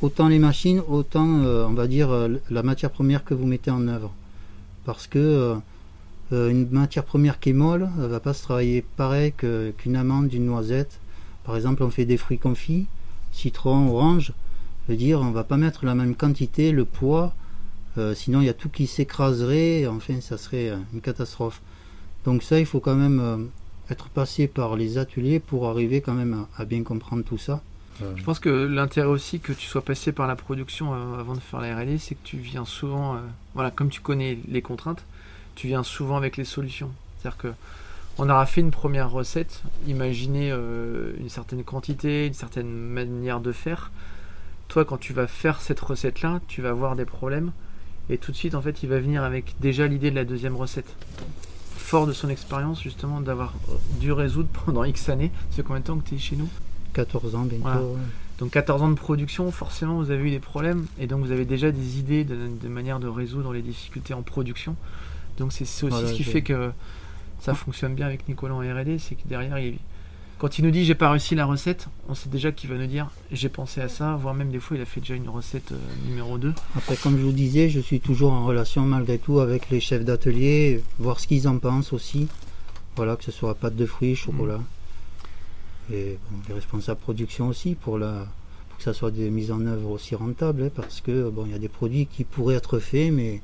autant 0.01 0.29
les 0.29 0.39
machines, 0.39 0.83
autant 0.89 1.27
on 1.27 1.73
va 1.75 1.87
dire 1.87 2.29
la 2.51 2.63
matière 2.63 2.91
première 2.91 3.25
que 3.25 3.35
vous 3.35 3.47
mettez 3.47 3.71
en 3.71 3.87
œuvre. 3.89 4.13
Parce 4.85 5.07
que 5.07 5.19
euh, 5.19 5.55
une 6.33 6.69
matière 6.71 7.05
première 7.05 7.41
qui 7.41 7.51
est 7.51 7.55
molle 7.55 7.89
ne 7.99 8.07
va 8.07 8.21
pas 8.21 8.35
se 8.35 8.43
travailler 8.43 8.85
pareil 8.97 9.33
qu'une 9.33 9.97
amande, 9.97 10.29
d'une 10.29 10.47
noisette. 10.47 11.01
Par 11.45 11.57
exemple, 11.57 11.83
on 11.83 11.91
fait 11.91 12.05
des 12.05 12.17
fruits 12.17 12.39
confits, 12.39 12.87
citron, 13.33 13.89
orange. 13.89 14.33
Je 14.87 14.93
veux 14.93 14.99
dire, 14.99 15.21
on 15.21 15.31
va 15.31 15.45
pas 15.45 15.57
mettre 15.57 15.85
la 15.85 15.95
même 15.95 16.15
quantité, 16.15 16.73
le 16.73 16.85
poids, 16.85 17.35
euh, 17.99 18.15
sinon 18.15 18.41
il 18.41 18.47
y 18.47 18.49
a 18.49 18.55
tout 18.55 18.69
qui 18.69 18.87
s'écraserait, 18.87 19.87
enfin 19.87 20.21
ça 20.21 20.39
serait 20.39 20.71
euh, 20.71 20.77
une 20.93 21.01
catastrophe. 21.01 21.61
Donc 22.25 22.43
ça, 22.43 22.61
il 22.61 22.67
faut 22.67 22.81
quand 22.81 22.95
même 22.95 23.49
être 23.91 24.09
passé 24.09 24.47
par 24.47 24.77
les 24.77 24.99
ateliers 24.99 25.41
pour 25.41 25.69
arriver 25.69 26.01
quand 26.01 26.13
même 26.13 26.47
à, 26.57 26.65
bien 26.65 26.83
comprendre 26.83 27.25
tout 27.25 27.39
ça. 27.39 27.63
Je 28.17 28.23
pense 28.23 28.39
que 28.39 28.49
l'intérêt 28.49 29.09
aussi 29.09 29.41
que 29.41 29.53
tu 29.53 29.67
sois 29.67 29.83
passé 29.83 30.13
par 30.13 30.27
la 30.27 30.37
production 30.37 30.93
avant 31.19 31.35
de 31.35 31.41
faire 31.41 31.61
la 31.61 31.77
R&D, 31.77 31.99
c'est 31.99 32.15
que 32.15 32.25
tu 32.25 32.37
viens 32.37 32.65
souvent, 32.65 33.19
voilà, 33.55 33.71
comme 33.71 33.89
tu 33.89 34.01
connais 34.01 34.39
les 34.49 34.63
contraintes, 34.63 35.05
tu 35.55 35.69
viens 35.69 35.83
souvent 35.83 36.17
avec 36.17 36.37
les 36.37 36.45
solutions. 36.45 36.91
C'est-à-dire 37.19 37.39
que 37.39 37.53
on 38.19 38.29
aura 38.29 38.45
fait 38.45 38.61
une 38.61 38.71
première 38.71 39.11
recette, 39.11 39.63
imaginez 39.87 40.51
euh, 40.53 41.13
une 41.19 41.31
certaine 41.31 41.65
quantité, 41.65 42.27
une 42.27 42.35
certaine 42.35 42.69
manière 42.71 43.41
de 43.41 43.53
faire. 43.53 43.91
Toi, 44.69 44.85
quand 44.85 44.99
tu 44.99 45.13
vas 45.13 45.27
faire 45.27 45.61
cette 45.61 45.81
recette-là, 45.81 46.41
tu 46.47 46.61
vas 46.61 46.71
avoir 46.71 46.97
des 46.97 47.05
problèmes. 47.07 47.53
Et 48.11 48.19
tout 48.19 48.33
de 48.33 48.37
suite, 48.37 48.55
en 48.55 48.61
fait, 48.61 48.83
il 48.83 48.89
va 48.89 48.99
venir 49.01 49.23
avec 49.23 49.55
déjà 49.61 49.87
l'idée 49.87 50.11
de 50.11 50.17
la 50.17 50.25
deuxième 50.25 50.57
recette. 50.57 50.95
Fort 51.77 52.07
de 52.07 52.13
son 52.13 52.29
expérience, 52.29 52.83
justement, 52.83 53.21
d'avoir 53.21 53.55
dû 54.01 54.13
résoudre 54.13 54.49
pendant 54.67 54.85
X 54.85 55.09
années. 55.09 55.31
C'est 55.51 55.63
combien 55.63 55.81
de 55.81 55.87
temps 55.87 55.97
que 55.97 56.09
tu 56.09 56.17
es 56.17 56.19
chez 56.19 56.37
nous? 56.37 56.49
14 56.93 57.35
ans 57.37 57.45
bientôt. 57.45 57.97
Donc 58.39 58.51
14 58.53 58.83
ans 58.83 58.89
de 58.89 58.95
production, 58.95 59.51
forcément 59.51 59.97
vous 59.97 60.11
avez 60.11 60.29
eu 60.29 60.31
des 60.31 60.41
problèmes 60.41 60.87
et 60.99 61.07
donc 61.07 61.21
vous 61.21 61.31
avez 61.31 61.45
déjà 61.45 61.71
des 61.71 61.99
idées 61.99 62.25
de, 62.25 62.69
manière 62.69 62.99
de 62.99 63.07
résoudre 63.07 63.53
les 63.53 63.61
difficultés 63.61 64.15
en 64.15 64.23
production. 64.23 64.77
Donc 65.41 65.53
c'est 65.53 65.65
aussi 65.65 66.07
ce 66.07 66.13
qui 66.13 66.25
fait 66.25 66.43
que 66.43 66.71
ça 67.41 67.55
fonctionne 67.55 67.95
bien 67.95 68.07
avec 68.07 68.29
Nicolas 68.29 68.55
en 68.55 68.61
R&D, 68.61 68.99
c'est 68.99 69.17
que 69.17 69.27
derrière, 69.27 69.57
quand 70.39 70.59
il 70.59 70.65
nous 70.65 70.71
dit 70.71 70.85
j'ai 70.85 70.95
pas 70.95 71.11
réussi 71.11 71.35
la 71.35 71.47
recette, 71.47 71.89
on 72.09 72.15
sait 72.15 72.29
déjà 72.29 72.53
qu'il 72.53 72.71
va 72.71 72.77
nous 72.77 72.87
dire 72.87 73.11
j'ai 73.33 73.49
pensé 73.49 73.81
à 73.81 73.89
ça, 73.89 74.15
voire 74.17 74.35
même 74.35 74.51
des 74.51 74.61
fois 74.61 74.77
il 74.77 74.83
a 74.83 74.87
fait 74.87 75.01
déjà 75.01 75.15
une 75.15 75.29
recette 75.29 75.73
euh, 75.73 75.79
numéro 76.07 76.39
2. 76.39 76.55
Après, 76.77 76.97
comme 76.97 77.19
je 77.19 77.23
vous 77.23 77.33
disais, 77.33 77.69
je 77.69 77.81
suis 77.81 78.01
toujours 78.01 78.33
en 78.33 78.45
relation 78.45 78.83
malgré 78.83 79.19
tout 79.19 79.41
avec 79.41 79.71
les 79.71 79.81
chefs 79.81 80.05
d'atelier, 80.05 80.83
voir 80.99 81.19
ce 81.19 81.27
qu'ils 81.27 81.49
en 81.49 81.59
pensent 81.59 81.93
aussi. 81.93 82.29
Voilà, 82.97 83.17
que 83.17 83.25
ce 83.25 83.33
soit 83.33 83.55
pâte 83.55 83.77
de 83.77 83.87
fruits, 83.87 84.15
chocolat. 84.15 84.59
Mm 84.59 84.65
et 85.93 86.19
les 86.49 86.55
responsables 86.55 87.01
production 87.01 87.49
aussi 87.49 87.75
pour, 87.75 87.99
la, 87.99 88.27
que 88.79 88.85
ça 88.85 88.95
soit 88.95 89.11
des 89.11 89.31
mises 89.31 89.51
en 89.51 89.65
œuvre 89.67 89.91
aussi 89.91 90.15
rentables, 90.15 90.65
hein, 90.65 90.71
parce 90.75 91.01
que 91.01 91.29
bon, 91.29 91.45
il 91.47 91.53
y 91.53 91.55
a 91.55 91.59
des 91.59 91.69
produits 91.69 92.07
qui 92.07 92.25
pourraient 92.25 92.57
être 92.57 92.79
faits, 92.79 93.13
mais 93.13 93.41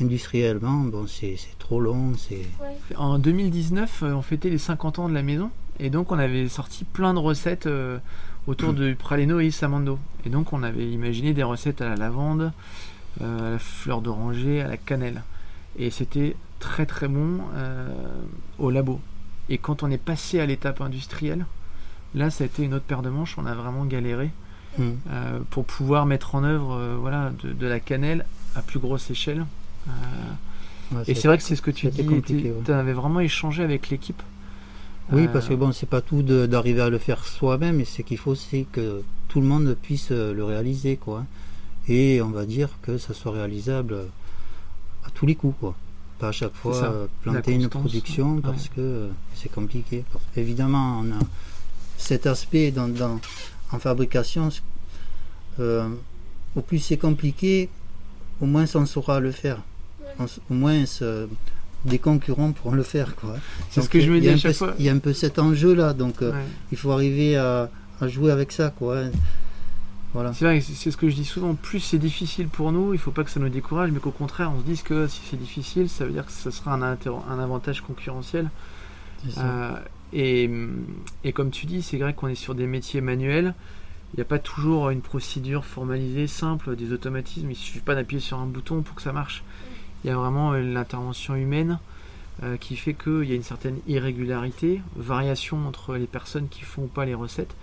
industriellement, 0.00 0.80
bon, 0.80 1.06
c'est 1.06 1.36
trop 1.58 1.80
long. 1.80 2.12
En 2.96 3.18
2019, 3.18 4.02
euh, 4.02 4.14
on 4.14 4.22
fêtait 4.22 4.50
les 4.50 4.58
50 4.58 4.98
ans 4.98 5.08
de 5.08 5.14
la 5.14 5.22
maison, 5.22 5.50
et 5.78 5.90
donc 5.90 6.12
on 6.12 6.18
avait 6.18 6.48
sorti 6.48 6.84
plein 6.84 7.14
de 7.14 7.18
recettes 7.18 7.66
euh, 7.66 7.98
autour 8.46 8.72
du 8.72 8.94
Praleno 8.94 9.40
et 9.40 9.46
Isamando. 9.46 9.98
Et 10.24 10.30
donc 10.30 10.52
on 10.52 10.62
avait 10.62 10.90
imaginé 10.90 11.34
des 11.34 11.42
recettes 11.42 11.80
à 11.80 11.88
la 11.88 11.96
lavande, 11.96 12.52
euh, 13.22 13.48
à 13.48 13.50
la 13.52 13.58
fleur 13.58 14.00
d'oranger, 14.00 14.60
à 14.60 14.68
la 14.68 14.76
cannelle. 14.76 15.22
Et 15.78 15.90
c'était 15.90 16.36
très 16.58 16.86
très 16.86 17.06
bon 17.06 17.40
au 18.58 18.70
labo. 18.70 18.98
Et 19.50 19.58
quand 19.58 19.82
on 19.82 19.90
est 19.90 20.02
passé 20.02 20.40
à 20.40 20.46
l'étape 20.46 20.80
industrielle, 20.80 21.44
Là, 22.16 22.30
ça 22.30 22.44
a 22.44 22.46
été 22.46 22.62
une 22.62 22.72
autre 22.72 22.84
paire 22.84 23.02
de 23.02 23.10
manches. 23.10 23.36
On 23.36 23.46
a 23.46 23.54
vraiment 23.54 23.84
galéré 23.84 24.30
euh, 24.80 25.38
pour 25.50 25.66
pouvoir 25.66 26.06
mettre 26.06 26.34
en 26.34 26.44
œuvre 26.44 26.96
voilà, 26.98 27.30
de, 27.42 27.66
la 27.66 27.78
cannelle 27.78 28.24
à 28.54 28.62
plus 28.62 28.78
grosse 28.78 29.10
échelle. 29.10 29.44
Euh, 29.88 31.02
et 31.06 31.14
c'est 31.14 31.28
vrai 31.28 31.36
que 31.36 31.42
c'est 31.42 31.56
ce 31.56 31.62
que 31.62 31.70
tu 31.70 31.88
dis. 31.88 32.06
Tu 32.64 32.72
avais 32.72 32.92
vraiment 32.92 33.20
échangé 33.20 33.62
avec 33.62 33.90
l'équipe. 33.90 34.22
Oui, 35.12 35.28
parce 35.32 35.48
que 35.48 35.54
bon, 35.54 35.72
c'est 35.72 35.88
pas 35.88 36.00
tout 36.00 36.22
d'arriver 36.22 36.80
à 36.80 36.90
le 36.90 36.98
faire 36.98 37.24
soi-même, 37.24 37.76
mais 37.76 37.84
c'est 37.84 38.02
qu'il 38.02 38.18
faut 38.18 38.32
aussi 38.32 38.66
que 38.72 39.02
tout 39.28 39.40
le 39.40 39.46
monde 39.46 39.76
puisse 39.80 40.10
le 40.10 40.44
réaliser, 40.44 40.96
quoi. 40.96 41.24
Et 41.88 42.20
on 42.22 42.30
va 42.30 42.44
dire 42.44 42.70
que 42.82 42.98
ça 42.98 43.14
soit 43.14 43.32
réalisable 43.32 43.96
à 45.04 45.10
tous 45.10 45.26
les 45.26 45.36
coups, 45.36 45.54
quoi. 45.60 45.74
Pas 46.18 46.28
à 46.28 46.32
chaque 46.32 46.54
fois 46.54 47.08
planter 47.22 47.52
une 47.52 47.68
production 47.68 48.40
parce 48.40 48.68
que 48.68 49.08
c'est 49.34 49.52
compliqué. 49.52 50.04
Évidemment, 50.36 51.02
on 51.04 51.12
a 51.12 51.18
cet 51.98 52.26
aspect 52.26 52.70
dans, 52.70 53.20
en 53.72 53.78
fabrication, 53.78 54.48
euh, 55.60 55.88
au 56.54 56.60
plus 56.60 56.78
c'est 56.78 56.96
compliqué, 56.96 57.68
au 58.40 58.46
moins 58.46 58.64
on 58.74 58.86
saura 58.86 59.20
le 59.20 59.32
faire. 59.32 59.58
Au 60.18 60.54
moins 60.54 60.84
des 61.84 61.98
concurrents 61.98 62.52
pourront 62.52 62.74
le 62.74 62.82
faire. 62.82 63.14
C'est 63.70 63.82
ce 63.82 63.88
que 63.88 64.00
je 64.00 64.10
me 64.10 64.20
dis 64.20 64.28
à 64.28 64.36
chaque 64.36 64.56
fois. 64.56 64.74
Il 64.78 64.84
y 64.84 64.88
a 64.88 64.92
un 64.92 64.98
peu 64.98 65.12
cet 65.12 65.38
enjeu-là, 65.38 65.92
donc 65.92 66.22
euh, 66.22 66.32
il 66.72 66.78
faut 66.78 66.90
arriver 66.90 67.36
à, 67.36 67.70
jouer 68.02 68.32
avec 68.32 68.52
ça. 68.52 68.70
Quoi. 68.70 69.04
Voilà. 70.12 70.32
C'est 70.32 70.44
vrai, 70.44 70.60
c'est 70.60 70.90
ce 70.90 70.96
que 70.96 71.08
je 71.08 71.14
dis 71.14 71.24
souvent. 71.24 71.54
Plus 71.54 71.80
c'est 71.80 71.98
difficile 71.98 72.48
pour 72.48 72.72
nous, 72.72 72.92
il 72.94 72.96
ne 72.96 73.00
faut 73.00 73.10
pas 73.10 73.24
que 73.24 73.30
ça 73.30 73.40
nous 73.40 73.48
décourage, 73.48 73.90
mais 73.90 74.00
qu'au 74.00 74.10
contraire, 74.10 74.50
on 74.54 74.60
se 74.60 74.64
dise 74.64 74.82
que 74.82 75.06
si 75.06 75.20
c'est 75.30 75.36
difficile, 75.36 75.88
ça 75.88 76.04
veut 76.04 76.12
dire 76.12 76.26
que 76.26 76.32
ce 76.32 76.50
sera 76.50 76.74
un, 76.74 76.82
un 76.82 77.38
avantage 77.38 77.82
concurrentiel. 77.82 78.50
Euh, 79.38 79.76
et, 81.24 81.32
comme 81.32 81.50
tu 81.50 81.66
dis, 81.66 81.82
c'est 81.82 81.98
vrai 81.98 82.14
qu'on 82.14 82.28
est 82.28 82.34
sur 82.34 82.54
des 82.54 82.66
métiers 82.66 83.00
manuels. 83.00 83.54
Il 84.14 84.18
n'y 84.18 84.22
a 84.22 84.26
pas 84.26 84.38
toujours 84.38 84.90
une 84.90 85.00
procédure 85.00 85.64
formalisée, 85.64 86.26
simple, 86.26 86.76
des 86.76 86.92
automatismes. 86.92 87.48
Il 87.48 87.50
ne 87.50 87.54
suffit 87.54 87.80
pas 87.80 87.94
d'appuyer 87.94 88.20
sur 88.20 88.38
un 88.38 88.46
bouton 88.46 88.82
pour 88.82 88.94
que 88.94 89.02
ça 89.02 89.12
marche. 89.12 89.42
Il 90.06 90.08
y 90.08 90.12
a 90.12 90.16
vraiment 90.16 90.52
l'intervention 90.52 91.34
humaine 91.34 91.78
euh, 92.42 92.56
qui 92.56 92.76
fait 92.76 92.94
qu'il 92.94 93.24
y 93.24 93.32
a 93.32 93.34
une 93.34 93.42
certaine 93.42 93.78
irrégularité, 93.86 94.80
variation 94.96 95.66
entre 95.66 95.96
les 95.96 96.06
personnes 96.06 96.48
qui 96.48 96.62
font 96.62 96.84
ou 96.84 96.86
pas 96.86 97.04
les 97.04 97.14
recettes. 97.14 97.54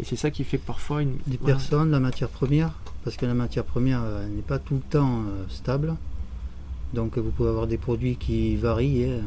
Et 0.00 0.04
c'est 0.04 0.16
ça 0.16 0.30
qui 0.30 0.44
fait 0.44 0.58
que 0.58 0.66
parfois 0.66 1.02
une. 1.02 1.16
Des 1.26 1.38
personnes, 1.38 1.90
la 1.90 2.00
matière 2.00 2.28
première, 2.28 2.72
parce 3.04 3.16
que 3.16 3.24
la 3.24 3.34
matière 3.34 3.64
première 3.64 4.02
euh, 4.04 4.28
n'est 4.28 4.42
pas 4.42 4.58
tout 4.58 4.74
le 4.74 4.80
temps 4.80 5.22
stable. 5.48 5.96
Donc 6.94 7.18
vous 7.18 7.30
pouvez 7.30 7.48
avoir 7.48 7.66
des 7.66 7.78
produits 7.78 8.16
qui 8.16 8.56
varient. 8.56 9.04
Hein. 9.04 9.24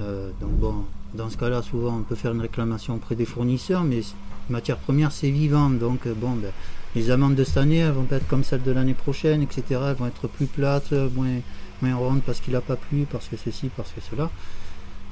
Euh, 0.00 0.30
donc 0.40 0.52
bon, 0.52 0.84
dans 1.14 1.30
ce 1.30 1.36
cas-là, 1.36 1.62
souvent 1.62 1.98
on 1.98 2.02
peut 2.02 2.14
faire 2.14 2.32
une 2.32 2.40
réclamation 2.40 2.94
auprès 2.94 3.14
des 3.14 3.24
fournisseurs, 3.24 3.84
mais 3.84 4.00
matière 4.48 4.78
première 4.78 5.12
c'est 5.12 5.30
vivant, 5.30 5.70
donc 5.70 6.06
euh, 6.06 6.14
bon, 6.14 6.32
ben, 6.32 6.50
les 6.94 7.10
amendes 7.10 7.34
de 7.34 7.44
cette 7.44 7.56
année 7.56 7.78
elles 7.78 7.92
vont 7.92 8.04
pas 8.04 8.16
être 8.16 8.28
comme 8.28 8.44
celles 8.44 8.62
de 8.62 8.70
l'année 8.70 8.94
prochaine, 8.94 9.42
etc. 9.42 9.62
Elles 9.70 9.96
vont 9.96 10.06
être 10.06 10.28
plus 10.28 10.46
plates, 10.46 10.92
moins, 10.92 11.40
moins 11.80 11.94
rondes 11.94 12.22
parce 12.22 12.40
qu'il 12.40 12.52
n'a 12.52 12.60
pas 12.60 12.76
plu, 12.76 13.06
parce 13.10 13.28
que 13.28 13.36
ceci, 13.36 13.70
parce 13.76 13.90
que 13.92 14.00
cela. 14.00 14.30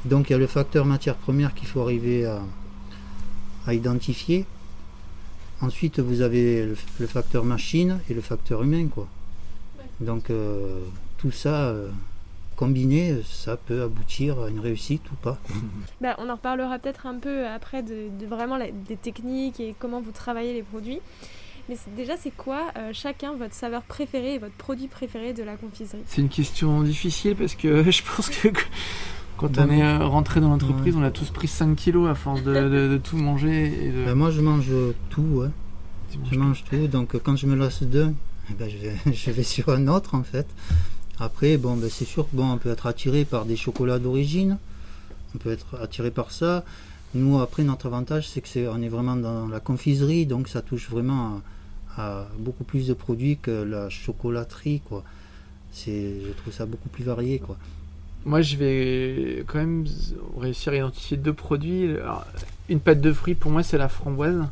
Donc 0.05 0.31
il 0.31 0.33
y 0.33 0.37
a 0.37 0.39
le 0.39 0.47
facteur 0.47 0.85
matière 0.85 1.17
première 1.17 1.55
qu'il 1.55 1.69
faut 1.69 1.81
arriver 1.81 2.25
à, 2.27 2.43
identifier. 3.73 4.47
Ensuite, 5.61 6.01
vous 6.01 6.23
avez 6.23 6.67
le, 6.99 7.07
facteur 7.07 7.45
machine 7.45 8.01
et 8.09 8.15
le 8.15 8.21
facteur 8.21 8.63
humain, 8.65 8.89
quoi. 8.89 9.07
Donc 10.01 10.31
euh, 10.31 10.81
tout 11.19 11.31
ça, 11.31 11.73
combiné, 12.61 13.23
ça 13.25 13.57
peut 13.57 13.83
aboutir 13.83 14.39
à 14.39 14.51
une 14.51 14.61
réussite 14.61 15.03
ou 15.11 15.15
pas. 15.15 15.39
Bah, 16.03 16.15
on 16.19 16.29
en 16.29 16.35
reparlera 16.35 16.79
peut-être 16.79 17.07
un 17.07 17.19
peu 17.19 17.47
après 17.47 17.83
de, 17.83 18.11
vraiment 18.27 18.59
des 18.59 18.97
techniques 18.97 19.61
et 19.61 19.75
comment 19.79 20.03
vous 20.03 20.13
travaillez 20.13 20.53
les 20.53 20.63
produits. 20.63 21.01
Mais 21.71 21.77
déjà, 21.97 22.17
c'est 22.17 22.33
quoi 22.33 22.73
euh, 22.77 22.91
chacun 22.93 23.33
votre 23.37 23.55
saveur 23.55 23.83
préférée 23.83 24.35
et 24.35 24.39
votre 24.39 24.57
produit 24.57 24.89
préféré 24.89 25.33
de 25.33 25.45
la 25.45 25.55
confiserie? 25.55 26.03
C'est 26.07 26.21
une 26.21 26.29
question 26.29 26.83
difficile 26.83 27.37
parce 27.37 27.55
que 27.55 27.89
je 27.93 28.03
pense 28.03 28.29
que 28.29 28.49
quand 29.37 29.57
on 29.57 29.71
est 29.71 29.85
euh, 29.85 30.05
rentré 30.05 30.41
dans 30.41 30.49
l'entreprise, 30.49 30.97
on 30.97 31.03
a 31.05 31.13
tous 31.13 31.31
pris 31.31 31.47
5 31.47 31.77
kilos 31.77 32.11
à 32.11 32.17
force 32.17 32.43
de, 32.43 33.01
tout 33.05 33.17
manger. 33.17 33.93
Ben, 34.05 34.17
moi, 34.17 34.33
je 34.33 34.41
mange 34.41 34.69
tout. 35.11 35.45
Je 36.29 36.37
mange 36.37 36.65
tout. 36.65 36.89
Donc, 36.89 37.17
quand 37.23 37.37
je 37.37 37.47
me 37.47 37.55
lasse 37.55 37.85
d'eux, 37.85 38.13
eh 38.51 38.55
ben, 38.55 38.69
je, 38.69 39.13
je 39.13 39.31
vais 39.31 39.45
sur 39.45 39.69
un 39.69 39.87
autre 39.87 40.17
en 40.17 40.25
fait. 40.25 40.49
Après, 41.21 41.57
bon, 41.57 41.77
ben, 41.77 41.89
c'est 41.89 42.05
sûr 42.05 42.27
qu'on 42.31 42.59
peut 42.59 42.71
être 42.71 42.89
attiré 42.89 43.25
par 43.25 43.45
des 43.45 43.55
chocolats 43.55 44.01
d'origine. 44.01 44.59
On 45.37 45.39
peut 45.39 45.53
être 45.53 45.79
attiré 45.81 46.11
par 46.11 46.33
ça. 46.33 46.65
Nous, 47.15 47.39
après, 47.39 47.63
notre 47.63 47.87
avantage, 47.87 48.29
c'est 48.29 48.41
qu'on 48.41 48.83
est, 48.83 48.89
vraiment 48.89 49.15
dans 49.15 49.47
la 49.47 49.61
confiserie, 49.61 50.27
donc 50.27 50.49
ça 50.49 50.63
touche 50.63 50.91
vraiment 50.91 51.37
à, 51.37 51.43
beaucoup 52.39 52.65
plus 52.65 52.87
de 52.87 52.95
produits 52.95 53.39
que 53.41 53.51
la 53.51 53.89
chocolaterie, 53.89 54.81
quoi. 54.81 55.05
je 55.87 56.33
trouve 56.39 56.53
ça 56.53 56.67
beaucoup 56.67 56.89
plus 56.89 57.05
varié, 57.05 57.39
quoi. 57.39 57.57
Moi, 58.27 58.43
je 58.43 58.57
vais 58.57 59.45
quand 59.47 59.59
même 59.59 59.87
réussir 60.39 60.73
à 60.73 60.77
identifier 60.77 61.17
deux 61.17 61.33
produits. 61.33 61.97
une 62.69 62.81
pâte 62.81 63.01
de 63.01 63.13
fruits, 63.13 63.35
pour 63.35 63.51
moi, 63.51 63.63
c'est 63.63 63.79
la 63.79 63.89
framboise. 63.89 64.45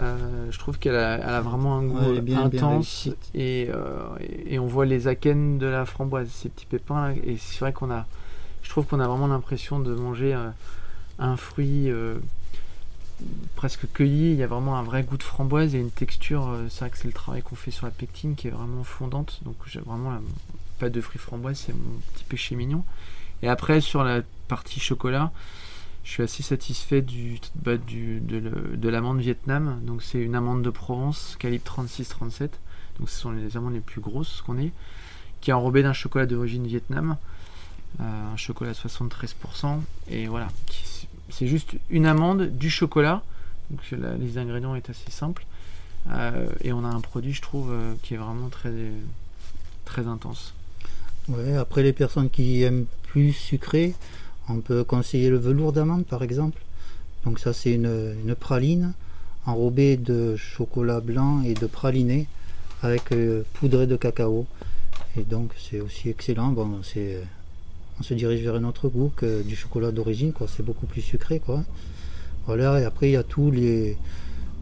Euh, 0.00 0.50
je 0.50 0.58
trouve 0.58 0.78
qu'elle 0.78 0.96
a, 0.96 1.40
vraiment 1.40 1.78
un 1.78 1.84
goût 1.84 2.34
intense 2.36 3.08
euh, 3.36 4.16
et, 4.46 4.58
on 4.58 4.66
voit 4.66 4.86
les 4.86 5.06
akènes 5.06 5.58
de 5.58 5.66
la 5.66 5.84
framboise, 5.84 6.28
ces 6.30 6.48
petits 6.48 6.66
pépins. 6.66 7.08
Là, 7.08 7.14
et 7.24 7.36
c'est 7.38 7.60
vrai 7.60 7.72
qu'on 7.72 7.90
a, 7.90 8.06
je 8.62 8.70
trouve 8.70 8.86
qu'on 8.86 9.00
a 9.00 9.06
vraiment 9.06 9.28
l'impression 9.28 9.78
de 9.78 9.94
manger 9.94 10.34
euh, 10.34 10.48
un 11.18 11.36
fruit 11.36 11.90
presque 13.56 13.90
cueilli. 13.92 14.32
Il 14.32 14.36
y 14.36 14.42
a 14.42 14.46
vraiment 14.46 14.76
un 14.76 14.82
vrai 14.82 15.02
goût 15.02 15.16
de 15.16 15.22
framboise 15.22 15.74
et 15.74 15.78
une 15.78 15.90
texture. 15.90 16.56
c'est 16.68 16.80
vrai 16.80 16.90
que 16.90 16.98
c'est 16.98 17.08
le 17.08 17.12
travail 17.12 17.42
qu'on 17.42 17.56
fait 17.56 17.70
sur 17.70 17.86
la 17.86 17.92
pectine 17.92 18.34
qui 18.34 18.48
est 18.48 18.50
vraiment 18.50 18.84
fondante. 18.84 19.40
Donc 19.44 19.56
j'ai 19.66 19.80
vraiment 19.80 20.10
la, 20.10 20.20
pas 20.78 20.90
de 20.90 21.00
fruits 21.00 21.20
framboise, 21.20 21.58
c'est 21.66 21.72
mon 21.72 22.00
petit 22.12 22.24
péché 22.24 22.56
mignon. 22.56 22.84
Et 23.42 23.48
après 23.48 23.80
sur 23.80 24.04
la 24.04 24.22
partie 24.48 24.80
chocolat 24.80 25.32
je 26.04 26.10
suis 26.10 26.22
assez 26.22 26.42
satisfait 26.42 27.00
du, 27.00 27.40
bah, 27.56 27.76
de, 27.78 28.88
l'amande 28.88 29.20
Vietnam. 29.20 29.80
Donc 29.82 30.02
c'est 30.02 30.20
une 30.20 30.34
amande 30.34 30.62
de 30.62 30.70
Provence, 30.70 31.36
calibre 31.38 31.64
36-37. 31.64 32.50
Donc 32.98 33.08
ce 33.08 33.18
sont 33.18 33.32
les 33.32 33.56
amandes 33.56 33.72
les 33.72 33.80
plus 33.80 34.02
grosses 34.02 34.42
qu'on 34.42 34.58
ait. 34.58 34.72
Qui 35.40 35.50
est 35.50 35.54
enrobée 35.54 35.82
d'un 35.82 35.94
chocolat 35.94 36.26
d'origine 36.26 36.66
Vietnam. 36.66 37.16
Euh, 38.00 38.32
un 38.32 38.36
chocolat 38.36 38.70
à 38.70 38.74
73%. 38.74 39.80
Et 40.08 40.26
voilà, 40.26 40.48
c'est 41.30 41.46
juste 41.46 41.72
une 41.90 42.06
amande, 42.06 42.56
du 42.56 42.70
chocolat. 42.70 43.22
Donc 43.70 43.80
la 43.92 44.14
liste 44.14 44.34
d'ingrédients 44.34 44.74
est 44.74 44.90
assez 44.90 45.10
simple. 45.10 45.44
Euh, 46.10 46.48
et 46.60 46.72
on 46.72 46.84
a 46.84 46.88
un 46.88 47.00
produit, 47.00 47.32
je 47.32 47.42
trouve, 47.42 47.72
euh, 47.72 47.94
qui 48.02 48.14
est 48.14 48.18
vraiment 48.18 48.48
très, 48.48 48.72
très 49.84 50.06
intense. 50.06 50.54
Ouais, 51.28 51.56
après 51.56 51.82
les 51.82 51.94
personnes 51.94 52.28
qui 52.28 52.62
aiment 52.62 52.84
plus 53.04 53.32
sucré, 53.32 53.94
on 54.48 54.60
peut 54.60 54.84
conseiller 54.84 55.30
le 55.30 55.38
velours 55.38 55.72
d'amande 55.72 56.04
par 56.04 56.22
exemple. 56.22 56.60
Donc 57.24 57.38
ça 57.38 57.54
c'est 57.54 57.72
une, 57.72 58.34
praline 58.38 58.92
enrobée 59.46 59.96
de 59.96 60.36
chocolat 60.36 61.00
blanc 61.00 61.42
et 61.42 61.54
de 61.54 61.66
praliné 61.66 62.26
avec 62.82 63.12
euh, 63.12 63.42
poudré 63.54 63.86
de 63.86 63.96
cacao. 63.96 64.46
Et 65.16 65.22
donc 65.22 65.52
c'est 65.58 65.80
aussi 65.80 66.10
excellent. 66.10 66.48
Bon, 66.48 66.80
c'est, 66.82 67.22
on 67.98 68.02
se 68.02 68.14
dirige 68.14 68.42
vers 68.42 68.56
un 68.56 68.64
autre 68.64 68.88
goût 68.88 69.12
que 69.14 69.42
du 69.42 69.56
chocolat 69.56 69.92
d'origine, 69.92 70.32
quoi. 70.32 70.46
C'est 70.48 70.64
beaucoup 70.64 70.86
plus 70.86 71.00
sucré, 71.00 71.40
quoi. 71.40 71.62
Voilà. 72.46 72.80
Et 72.80 72.84
après 72.84 73.08
il 73.08 73.12
y 73.12 73.16
a 73.16 73.22
tous 73.22 73.50
les, 73.50 73.96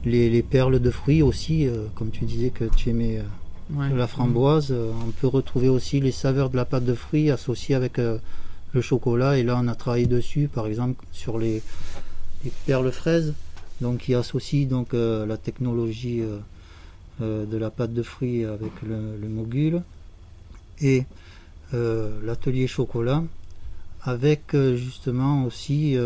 les, 0.05 0.43
perles 0.43 0.79
de 0.79 0.91
fruits 0.91 1.23
aussi, 1.23 1.67
euh, 1.67 1.87
comme 1.95 2.11
tu 2.11 2.25
disais 2.25 2.51
que 2.51 2.65
tu 2.65 2.91
aimais 2.91 3.19
euh, 3.19 3.97
la 3.97 4.07
framboise. 4.07 4.73
on 4.73 5.11
peut 5.11 5.27
retrouver 5.27 5.69
aussi 5.69 6.01
les 6.01 6.13
saveurs 6.13 6.51
de 6.51 6.57
la 6.57 6.65
pâte 6.65 6.85
de 6.85 6.95
fruits 6.95 7.31
associées 7.31 7.75
avec 7.75 7.99
le 7.99 8.81
chocolat. 8.81 9.39
Et 9.39 9.43
là 9.43 9.59
on 9.63 9.69
a 9.69 9.75
travaillé 9.75 10.07
dessus, 10.07 10.49
par 10.53 10.67
exemple 10.67 11.05
sur 11.13 11.39
les 11.39 11.63
les 12.45 12.53
perles 12.67 12.91
fraises, 12.91 13.35
donc 13.81 13.99
qui 13.99 14.15
associe 14.15 14.67
donc 14.67 14.95
euh, 14.95 15.27
la 15.27 15.37
technologie 15.37 16.21
euh, 16.21 16.39
euh, 17.21 17.47
de 17.47 17.57
la 17.57 17.71
pâte 17.71 17.93
de 17.93 18.03
fruits 18.03 18.45
avec 18.45 18.71
le, 18.83 19.29
mogul 19.29 19.83
et 20.81 21.05
l'atelier 21.73 22.67
chocolat 22.67 23.23
avec 24.03 24.55
justement 24.55 25.45
aussi 25.45 25.97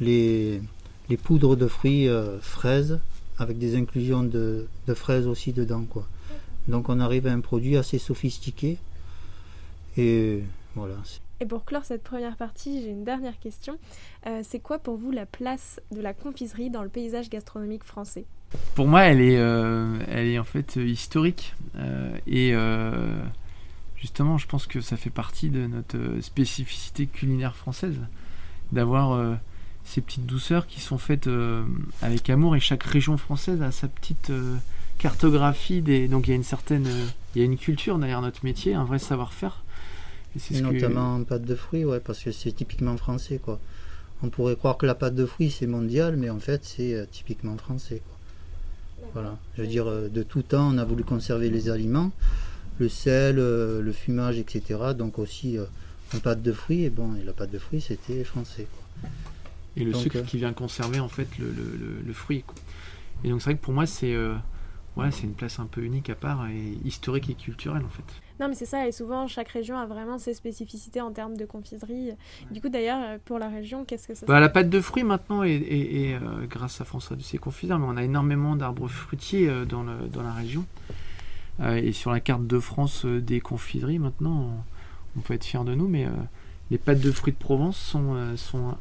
les, 0.00 0.60
les, 1.08 1.16
poudres 1.16 1.56
de 1.56 1.66
fruits 1.66 2.08
fraises 2.40 2.98
avec 3.38 3.58
des 3.58 3.76
inclusions 3.76 4.22
de, 4.22 4.66
de, 4.86 4.94
fraises 4.94 5.26
aussi 5.26 5.52
dedans 5.52 5.84
quoi. 5.88 6.06
Donc 6.68 6.88
on 6.88 7.00
arrive 7.00 7.26
à 7.26 7.32
un 7.32 7.40
produit 7.40 7.76
assez 7.76 7.98
sophistiqué 7.98 8.78
et 9.96 10.42
voilà. 10.74 10.96
Et 11.40 11.46
pour 11.46 11.64
clore 11.64 11.84
cette 11.84 12.02
première 12.02 12.36
partie, 12.36 12.82
j'ai 12.82 12.90
une 12.90 13.04
dernière 13.04 13.38
question. 13.38 13.78
Euh, 14.26 14.40
c'est 14.44 14.60
quoi 14.60 14.78
pour 14.78 14.96
vous 14.96 15.10
la 15.10 15.24
place 15.24 15.80
de 15.90 16.00
la 16.00 16.12
confiserie 16.12 16.68
dans 16.68 16.82
le 16.82 16.90
paysage 16.90 17.30
gastronomique 17.30 17.84
français? 17.84 18.26
Pour 18.74 18.86
moi, 18.86 19.04
elle 19.04 19.22
est, 19.22 19.38
euh, 19.38 19.98
elle 20.08 20.26
est 20.26 20.38
en 20.38 20.44
fait 20.44 20.76
euh, 20.76 20.84
historique. 20.84 21.54
et 22.26 22.52
justement, 24.00 24.38
je 24.38 24.46
pense 24.46 24.66
que 24.66 24.80
ça 24.80 24.96
fait 24.96 25.10
partie 25.10 25.50
de 25.50 25.66
notre 25.66 25.98
spécificité 26.20 27.06
culinaire 27.06 27.54
française, 27.54 27.96
d'avoir 28.72 29.38
ces 29.84 30.00
petites 30.00 30.26
douceurs 30.26 30.66
qui 30.66 30.80
sont 30.80 30.98
faites 30.98 31.28
avec 32.02 32.28
amour. 32.30 32.56
Et 32.56 32.60
chaque 32.60 32.82
région 32.82 33.16
française 33.16 33.62
a 33.62 33.70
sa 33.70 33.88
petite 33.88 34.32
cartographie. 34.98 35.82
Des... 35.82 36.08
Donc 36.08 36.26
il 36.26 36.30
y 36.30 36.32
a 36.32 36.36
une 36.36 36.44
certaine, 36.44 36.88
il 37.34 37.38
y 37.38 37.42
a 37.42 37.44
une 37.44 37.58
culture 37.58 37.98
derrière 37.98 38.22
notre 38.22 38.44
métier, 38.44 38.74
un 38.74 38.84
vrai 38.84 38.98
savoir-faire 38.98 39.62
et 40.36 40.60
notamment 40.60 41.16
en 41.16 41.24
pâte 41.24 41.44
de 41.44 41.54
fruits, 41.54 41.84
ouais, 41.84 42.00
parce 42.00 42.20
que 42.22 42.30
c'est 42.30 42.52
typiquement 42.52 42.96
français, 42.96 43.38
quoi. 43.42 43.58
On 44.22 44.28
pourrait 44.28 44.56
croire 44.56 44.76
que 44.76 44.86
la 44.86 44.94
pâte 44.94 45.14
de 45.14 45.26
fruits 45.26 45.50
c'est 45.50 45.66
mondial, 45.66 46.16
mais 46.16 46.30
en 46.30 46.38
fait 46.38 46.64
c'est 46.64 46.94
euh, 46.94 47.06
typiquement 47.10 47.56
français, 47.56 48.02
quoi. 48.04 49.10
Voilà. 49.14 49.38
Je 49.56 49.62
veux 49.62 49.68
dire, 49.68 49.88
euh, 49.88 50.08
de 50.08 50.22
tout 50.22 50.42
temps, 50.42 50.72
on 50.72 50.78
a 50.78 50.84
voulu 50.84 51.04
conserver 51.04 51.50
les 51.50 51.68
aliments, 51.68 52.12
le 52.80 52.88
sel, 52.88 53.38
euh, 53.38 53.80
le 53.80 53.92
fumage, 53.92 54.38
etc. 54.38 54.80
Donc 54.96 55.18
aussi 55.18 55.58
en 56.14 56.18
pâte 56.18 56.42
de 56.42 56.52
fruits, 56.52 56.84
et 56.84 56.90
bon, 56.90 57.14
et 57.14 57.24
la 57.24 57.32
pâte 57.32 57.50
de 57.50 57.58
fruits 57.58 57.80
c'était 57.80 58.24
français, 58.24 58.66
quoi. 58.72 59.10
Et 59.76 59.84
le 59.84 59.94
sucre 59.94 60.22
qui 60.22 60.36
vient 60.36 60.52
conserver 60.52 60.98
en 60.98 61.08
fait 61.08 61.28
le, 61.38 61.54
le, 62.04 62.12
fruit. 62.12 62.42
Quoi. 62.42 62.56
Et 63.22 63.28
donc 63.30 63.40
c'est 63.40 63.50
vrai 63.50 63.54
que 63.54 63.62
pour 63.62 63.72
moi 63.72 63.86
c'est 63.86 64.16
ouais, 64.96 65.10
c'est 65.12 65.22
une 65.22 65.34
place 65.34 65.60
un 65.60 65.66
peu 65.66 65.82
unique 65.82 66.10
à 66.10 66.16
part 66.16 66.48
et 66.48 66.78
historique 66.84 67.30
et 67.30 67.34
culturelle 67.34 67.84
en 67.84 67.88
fait. 67.88 68.02
Non, 68.40 68.48
mais 68.48 68.54
c'est 68.54 68.66
ça, 68.66 68.88
et 68.88 68.92
souvent 68.92 69.26
chaque 69.26 69.48
région 69.48 69.76
a 69.76 69.84
vraiment 69.84 70.18
ses 70.18 70.32
spécificités 70.32 71.02
en 71.02 71.12
termes 71.12 71.36
de 71.36 71.44
confiserie. 71.44 72.12
Du 72.50 72.62
coup, 72.62 72.70
d'ailleurs, 72.70 72.98
euh, 73.02 73.18
pour 73.22 73.38
la 73.38 73.50
région, 73.50 73.84
qu'est-ce 73.84 74.08
que 74.08 74.14
ça 74.14 74.24
bah, 74.24 74.40
La 74.40 74.48
pâte 74.48 74.70
de 74.70 74.80
fruits 74.80 75.04
maintenant, 75.04 75.42
et, 75.42 75.60
euh, 76.14 76.46
grâce 76.48 76.80
à 76.80 76.86
François 76.86 77.16
Ducé 77.16 77.36
Confiseur, 77.36 77.78
mais 77.78 77.84
on 77.86 77.98
a 77.98 78.02
énormément 78.02 78.56
d'arbres 78.56 78.88
fruitiers 78.88 79.46
euh, 79.46 79.66
dans, 79.66 79.82
le, 79.82 80.08
dans 80.10 80.22
la 80.22 80.32
région. 80.32 80.64
Et 81.62 81.92
sur 81.92 82.10
la 82.10 82.20
carte 82.20 82.46
de 82.46 82.58
France 82.58 83.04
des 83.04 83.40
confiseries, 83.40 83.98
maintenant, 83.98 84.64
on, 85.16 85.20
peut 85.20 85.34
être 85.34 85.44
fier 85.44 85.64
de 85.64 85.74
nous, 85.74 85.88
mais 85.88 86.06
les 86.70 86.78
pâtes 86.78 87.00
de 87.00 87.10
fruits 87.10 87.34
de 87.34 87.38
Provence 87.38 87.76
sont, 87.76 88.36
sont 88.36 88.76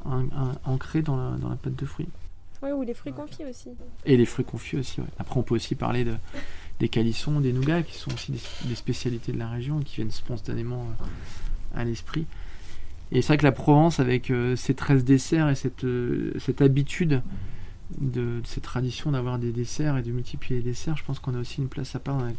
ancrées 0.66 1.02
dans 1.02 1.18
la, 1.18 1.38
dans 1.38 1.50
la 1.50 1.56
pâte 1.56 1.76
de 1.76 1.86
fruits. 1.86 2.08
Oui, 2.62 2.72
ou 2.72 2.84
les 2.84 2.94
fruits 2.94 3.14
confits 3.14 3.46
aussi. 3.46 3.70
Et 4.06 4.18
les 4.18 4.26
fruits 4.26 4.46
confits 4.46 4.78
aussi, 4.78 5.00
ouais. 5.00 5.08
Après, 5.18 5.40
on 5.40 5.44
peut 5.44 5.56
aussi 5.56 5.76
parler 5.76 6.04
de, 6.04 6.16
des 6.80 6.90
calissons, 6.90 7.40
des 7.40 7.54
nougats, 7.54 7.84
qui 7.84 7.98
sont 7.98 8.14
aussi 8.14 8.32
des, 8.32 8.76
spécialités 8.76 9.32
de 9.32 9.40
la 9.40 9.50
région, 9.50 9.80
qui 9.80 9.98
viennent 9.98 10.12
spontanément 10.12 10.86
euh, 11.02 11.80
à 11.80 11.84
l'esprit. 11.86 12.26
Et 13.12 13.22
c'est 13.22 13.28
vrai 13.28 13.38
que 13.38 13.46
la 13.46 13.54
Provence, 13.54 14.00
avec 14.00 14.30
euh, 14.30 14.56
ses 14.56 14.74
13 14.74 15.04
desserts 15.06 15.50
et 15.50 15.56
cette, 15.56 15.86
euh, 15.86 16.34
cette 16.40 16.62
habitude 16.62 17.22
de, 17.98 18.42
cette 18.44 18.64
tradition 18.64 19.12
d'avoir 19.12 19.40
des 19.40 19.52
desserts 19.52 19.98
et 19.98 20.04
de 20.04 20.12
multiplier 20.12 20.58
les 20.58 20.64
desserts, 20.64 20.98
je 20.98 21.04
pense 21.04 21.20
qu'on 21.20 21.36
a 21.36 21.40
aussi 21.40 21.62
une 21.62 21.70
place 21.70 21.96
à 21.96 22.00
part 22.00 22.18
dans 22.18 22.26
la, 22.26 22.32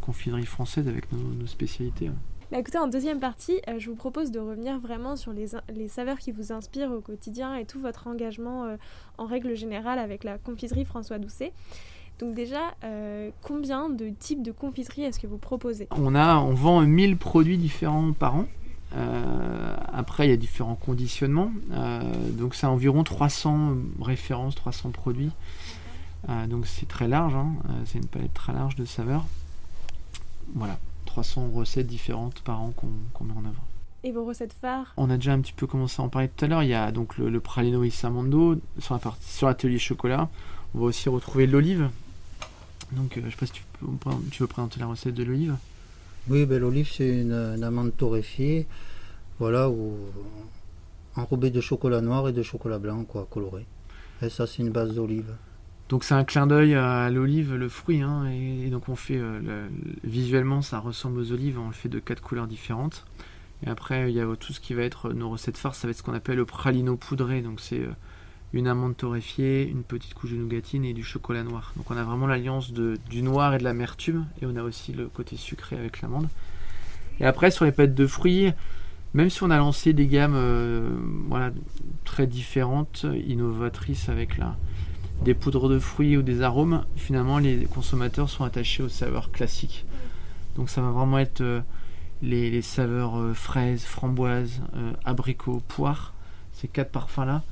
confiserie 0.00 0.46
française 0.46 0.88
avec 0.88 1.10
nos, 1.12 1.46
spécialités. 1.46 2.10
Bah 2.50 2.58
écoutez, 2.58 2.78
en 2.78 2.86
deuxième 2.86 3.18
partie, 3.18 3.60
je 3.78 3.88
vous 3.88 3.96
propose 3.96 4.30
de 4.30 4.38
revenir 4.38 4.78
vraiment 4.78 5.16
sur 5.16 5.32
les, 5.32 5.46
les, 5.74 5.88
saveurs 5.88 6.18
qui 6.18 6.32
vous 6.32 6.52
inspirent 6.52 6.92
au 6.92 7.00
quotidien 7.00 7.56
et 7.56 7.64
tout 7.64 7.80
votre 7.80 8.08
engagement 8.08 8.76
en 9.16 9.24
règle 9.24 9.54
générale 9.54 9.98
avec 9.98 10.22
la 10.22 10.36
confiserie 10.36 10.84
François 10.84 11.18
Doucet. 11.18 11.52
Donc 12.22 12.34
déjà, 12.34 12.74
euh, 12.84 13.30
combien 13.42 13.88
de 13.88 14.10
types 14.10 14.42
de 14.42 14.52
confiserie 14.52 15.02
est-ce 15.02 15.18
que 15.18 15.26
vous 15.26 15.38
proposez? 15.38 15.88
On, 15.90 16.14
a, 16.14 16.36
on 16.36 16.54
vend 16.54 16.80
1000 16.82 17.16
produits 17.16 17.58
différents 17.58 18.12
par 18.12 18.36
an. 18.36 18.46
Euh, 18.94 19.76
après, 19.92 20.28
il 20.28 20.30
y 20.30 20.32
a 20.32 20.36
différents 20.36 20.76
conditionnements. 20.76 21.50
Euh, 21.72 22.00
donc 22.30 22.54
c'est 22.54 22.66
environ 22.66 23.02
300 23.02 23.74
références, 24.00 24.54
300 24.54 24.90
produits. 24.90 25.32
donc 26.48 26.68
c'est 26.68 26.86
très 26.86 27.08
large, 27.08 27.34
hein. 27.34 27.54
c'est 27.86 27.98
une 27.98 28.06
palette 28.06 28.34
très 28.34 28.52
large 28.52 28.76
de 28.76 28.84
saveurs. 28.84 29.24
Voilà, 30.54 30.78
300 31.06 31.50
recettes 31.54 31.86
différentes 31.86 32.40
par 32.40 32.60
an 32.60 32.72
qu'on 32.74 33.24
met 33.24 33.32
en 33.32 33.44
œuvre. 33.44 33.62
Et 34.04 34.10
vos 34.10 34.24
recettes 34.24 34.54
phares? 34.60 34.92
On 34.96 35.10
a 35.10 35.16
déjà 35.16 35.32
un 35.32 35.40
petit 35.40 35.52
peu 35.52 35.66
commencé 35.66 36.02
à 36.02 36.04
en 36.04 36.08
parler 36.08 36.28
tout 36.28 36.44
à 36.44 36.48
l'heure. 36.48 36.62
Il 36.62 36.68
y 36.68 36.74
a 36.74 36.90
donc 36.90 37.18
le, 37.18 37.40
pralino 37.40 37.84
Isamando 37.84 38.60
sur 38.78 38.94
la 38.94 39.00
partie 39.00 39.30
sur 39.30 39.46
l'atelier 39.46 39.78
chocolat. 39.78 40.28
On 40.74 40.80
va 40.80 40.84
aussi 40.86 41.08
retrouver 41.08 41.46
l'olive, 41.46 41.90
donc, 42.92 43.16
euh, 43.16 43.22
je 43.24 43.30
sais 43.30 43.36
pas 43.36 43.46
si 43.46 43.52
tu, 43.52 43.62
veux 44.40 44.46
présenter 44.46 44.80
la 44.80 44.86
recette 44.86 45.14
de 45.14 45.24
l'olive? 45.24 45.56
Oui, 46.28 46.46
ben, 46.46 46.60
l'olive, 46.60 46.90
c'est 46.92 47.08
une, 47.08 47.62
amande 47.62 47.96
torréfiée, 47.96 48.66
voilà, 49.38 49.70
enrobée 51.16 51.50
de 51.50 51.60
chocolat 51.60 52.00
noir 52.00 52.28
et 52.28 52.32
de 52.32 52.42
chocolat 52.42 52.78
blanc, 52.78 53.04
quoi, 53.04 53.26
coloré. 53.30 53.66
Et 54.20 54.28
ça, 54.28 54.46
c'est 54.46 54.58
une 54.62 54.70
base 54.70 54.94
d'olive. 54.94 55.34
Donc, 55.92 56.04
c'est 56.04 56.14
un 56.14 56.24
clin 56.24 56.46
d'œil 56.46 56.74
à 56.74 57.10
l'olive, 57.10 57.54
le 57.54 57.68
fruit, 57.68 58.00
hein, 58.00 58.24
et, 58.24 58.70
donc 58.70 58.88
on 58.88 58.96
fait, 58.96 59.18
euh, 59.18 59.68
visuellement, 60.04 60.62
ça 60.62 60.78
ressemble 60.78 61.20
aux 61.20 61.32
olives, 61.32 61.58
on 61.60 61.66
le 61.66 61.74
fait 61.74 61.90
de 61.90 61.98
quatre 61.98 62.22
couleurs 62.22 62.46
différentes. 62.46 63.04
Et 63.62 63.68
après, 63.68 64.10
il 64.10 64.16
y 64.16 64.20
a 64.22 64.36
tout 64.36 64.54
ce 64.54 64.60
qui 64.60 64.72
va 64.72 64.84
être 64.84 65.12
nos 65.12 65.28
recettes 65.28 65.58
phares, 65.58 65.74
ça 65.74 65.86
va 65.86 65.90
être 65.90 65.98
ce 65.98 66.02
qu'on 66.02 66.14
appelle 66.14 66.36
le 66.36 66.46
pralino 66.46 66.96
poudré, 66.96 67.42
donc 67.42 67.60
c'est 67.60 67.80
euh, 67.80 67.92
une 68.54 68.68
amande 68.68 68.96
torréfiée, 68.96 69.68
une 69.68 69.82
petite 69.82 70.14
couche 70.14 70.30
de 70.30 70.36
nougatine 70.36 70.86
et 70.86 70.94
du 70.94 71.04
chocolat 71.04 71.42
noir. 71.42 71.74
Donc 71.76 71.90
on 71.90 71.96
a 71.98 72.04
vraiment 72.04 72.26
l'alliance 72.26 72.72
du 72.72 73.22
noir 73.22 73.52
et 73.52 73.58
de 73.58 73.64
l'amertume 73.64 74.24
et 74.40 74.46
on 74.46 74.56
a 74.56 74.62
aussi 74.62 74.94
le 74.94 75.08
côté 75.08 75.36
sucré 75.36 75.76
avec 75.76 76.00
l'amande. 76.00 76.28
Et 77.20 77.26
après 77.26 77.50
sur 77.50 77.66
les 77.66 77.72
pâtes 77.72 77.94
de 77.94 78.06
fruits, 78.06 78.50
même 79.12 79.28
si 79.28 79.42
on 79.42 79.50
a 79.50 79.58
lancé 79.58 79.92
des 79.92 80.06
gammes 80.06 80.36
euh, 80.36 80.88
très 82.06 82.26
différentes, 82.26 83.04
innovatrices 83.26 84.08
avec 84.08 84.38
la, 84.38 84.56
des 85.24 85.34
poudres 85.34 85.68
de 85.68 85.78
fruits 85.78 86.16
ou 86.16 86.22
des 86.22 86.42
arômes, 86.42 86.84
finalement 86.96 87.38
les 87.38 87.64
consommateurs 87.64 88.28
sont 88.28 88.44
attachés 88.44 88.82
aux 88.82 88.88
saveurs 88.88 89.30
classiques. 89.30 89.84
Donc 90.56 90.68
ça 90.68 90.82
va 90.82 90.90
vraiment 90.90 91.18
être 91.18 91.40
euh, 91.40 91.60
les, 92.22 92.62
saveurs 92.62 93.18
euh, 93.18 93.32
fraises, 93.32 93.84
framboises, 93.84 94.60
abricots, 95.04 95.62
poires, 95.68 96.12
ces 96.52 96.68
quatre 96.68 96.90
parfums-là 96.90 97.42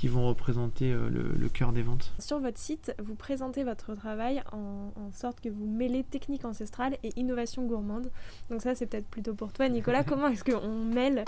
qui 0.00 0.08
vont 0.08 0.26
représenter 0.26 0.92
euh, 0.92 1.10
le, 1.10 1.48
cœur 1.50 1.72
des 1.72 1.82
ventes. 1.82 2.12
Sur 2.18 2.40
votre 2.40 2.58
site, 2.58 2.94
vous 2.98 3.14
présentez 3.14 3.64
votre 3.64 3.94
travail 3.94 4.42
en, 4.52 4.92
sorte 5.12 5.40
que 5.40 5.50
vous 5.50 5.66
mêlez 5.66 6.04
technique 6.04 6.46
ancestrale 6.46 6.96
et 7.02 7.12
innovation 7.16 7.66
gourmande. 7.66 8.10
Donc 8.48 8.62
ça, 8.62 8.74
c'est 8.74 8.86
peut-être 8.86 9.08
plutôt 9.08 9.34
pour 9.34 9.52
toi, 9.52 9.68
Nicolas. 9.68 10.02
Comment 10.04 10.28
est-ce 10.28 10.44
qu'on 10.44 10.84
mêle 10.86 11.24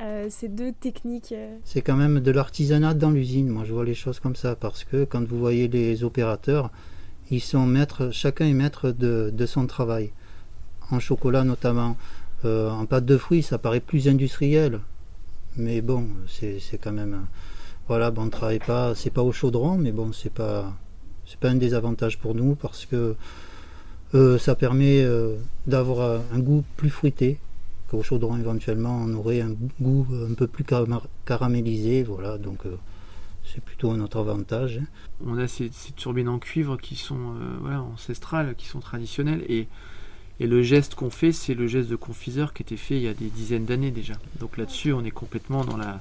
euh, 0.00 0.28
ces 0.30 0.48
deux 0.48 0.72
techniques 0.72 1.32
euh 1.32 1.56
C'est 1.64 1.82
quand 1.82 1.96
même 1.96 2.20
de 2.20 2.30
l'artisanat 2.30 2.94
dans 2.94 3.10
l'usine. 3.10 3.48
Moi, 3.48 3.64
je 3.64 3.72
vois 3.72 3.84
les 3.84 3.94
choses 3.94 4.20
comme 4.20 4.36
ça 4.36 4.54
parce 4.54 4.84
que 4.84 5.04
quand 5.04 5.26
vous 5.26 5.38
voyez 5.38 5.68
les 5.68 6.04
opérateurs, 6.04 6.70
ils 7.30 7.40
sont 7.40 7.66
maîtres, 7.66 8.10
chacun 8.12 8.46
est 8.46 8.54
maître 8.54 8.90
de, 8.90 9.46
son 9.46 9.66
travail. 9.66 10.12
En 10.90 11.00
chocolat 11.00 11.44
notamment, 11.44 11.96
en 12.44 12.86
pâte 12.86 13.04
de 13.04 13.18
fruits, 13.18 13.42
ça 13.42 13.58
paraît 13.58 13.80
plus 13.80 14.08
industriel. 14.08 14.80
Mais 15.56 15.80
bon, 15.82 16.06
c'est 16.26 16.78
quand 16.80 16.92
même 16.92 17.26
voilà, 17.88 18.10
bon, 18.10 18.22
on 18.22 18.26
ne 18.26 18.30
travaille 18.30 18.58
pas, 18.58 18.94
c'est 18.94 19.10
pas 19.10 19.22
au 19.22 19.32
chaudron, 19.32 19.78
mais 19.78 19.92
bon, 19.92 20.12
c'est 20.12 20.32
pas, 20.32 20.76
c'est 21.24 21.40
pas 21.40 21.48
un 21.48 21.54
désavantage 21.54 22.18
pour 22.18 22.34
nous 22.34 22.54
parce 22.54 22.84
que 22.84 23.16
euh, 24.14 24.38
ça 24.38 24.54
permet 24.54 25.02
euh, 25.02 25.36
d'avoir 25.66 26.20
un 26.32 26.38
goût 26.38 26.64
plus 26.76 26.90
fruité 26.90 27.38
qu'au 27.88 28.02
chaudron 28.02 28.36
éventuellement 28.36 29.00
on 29.02 29.14
aurait 29.14 29.40
un 29.40 29.54
goût 29.80 30.06
un 30.30 30.34
peu 30.34 30.46
plus 30.46 30.64
caramélisé. 31.24 32.02
Voilà, 32.02 32.38
donc 32.38 32.60
c'est 33.44 33.62
plutôt 33.62 33.90
un 33.90 34.00
autre 34.00 34.18
avantage. 34.18 34.78
Hein. 34.78 34.86
On 35.26 35.38
a 35.38 35.48
ces, 35.48 35.70
turbines 35.96 36.28
en 36.28 36.38
cuivre 36.38 36.76
qui 36.76 36.96
sont 36.96 37.34
voilà, 37.60 37.82
ancestrales, 37.82 38.54
qui 38.56 38.66
sont 38.66 38.80
traditionnelles 38.80 39.44
et 39.48 39.68
et 40.40 40.46
le 40.46 40.62
geste 40.62 40.94
qu'on 40.94 41.10
fait, 41.10 41.32
c'est 41.32 41.54
le 41.54 41.66
geste 41.66 41.88
de 41.88 41.96
confiseur 41.96 42.52
qui 42.52 42.62
était 42.62 42.76
fait 42.76 42.96
il 42.96 43.02
y 43.02 43.08
a 43.08 43.14
des 43.14 43.28
dizaines 43.28 43.64
d'années 43.64 43.90
déjà. 43.90 44.14
Donc 44.38 44.56
là-dessus, 44.56 44.92
on 44.92 45.04
est 45.04 45.10
complètement 45.10 45.64
dans 45.64 45.76
la, 45.76 46.00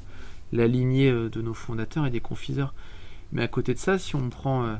la 0.53 0.67
lignée 0.67 1.09
euh, 1.09 1.29
de 1.29 1.41
nos 1.41 1.53
fondateurs 1.53 2.05
et 2.05 2.11
des 2.11 2.19
confiseurs. 2.19 2.73
Mais 3.31 3.41
à 3.41 3.47
côté 3.47 3.73
de 3.73 3.79
ça, 3.79 3.97
si 3.97 4.15
on 4.15 4.29
prend 4.29 4.65
euh, 4.65 4.75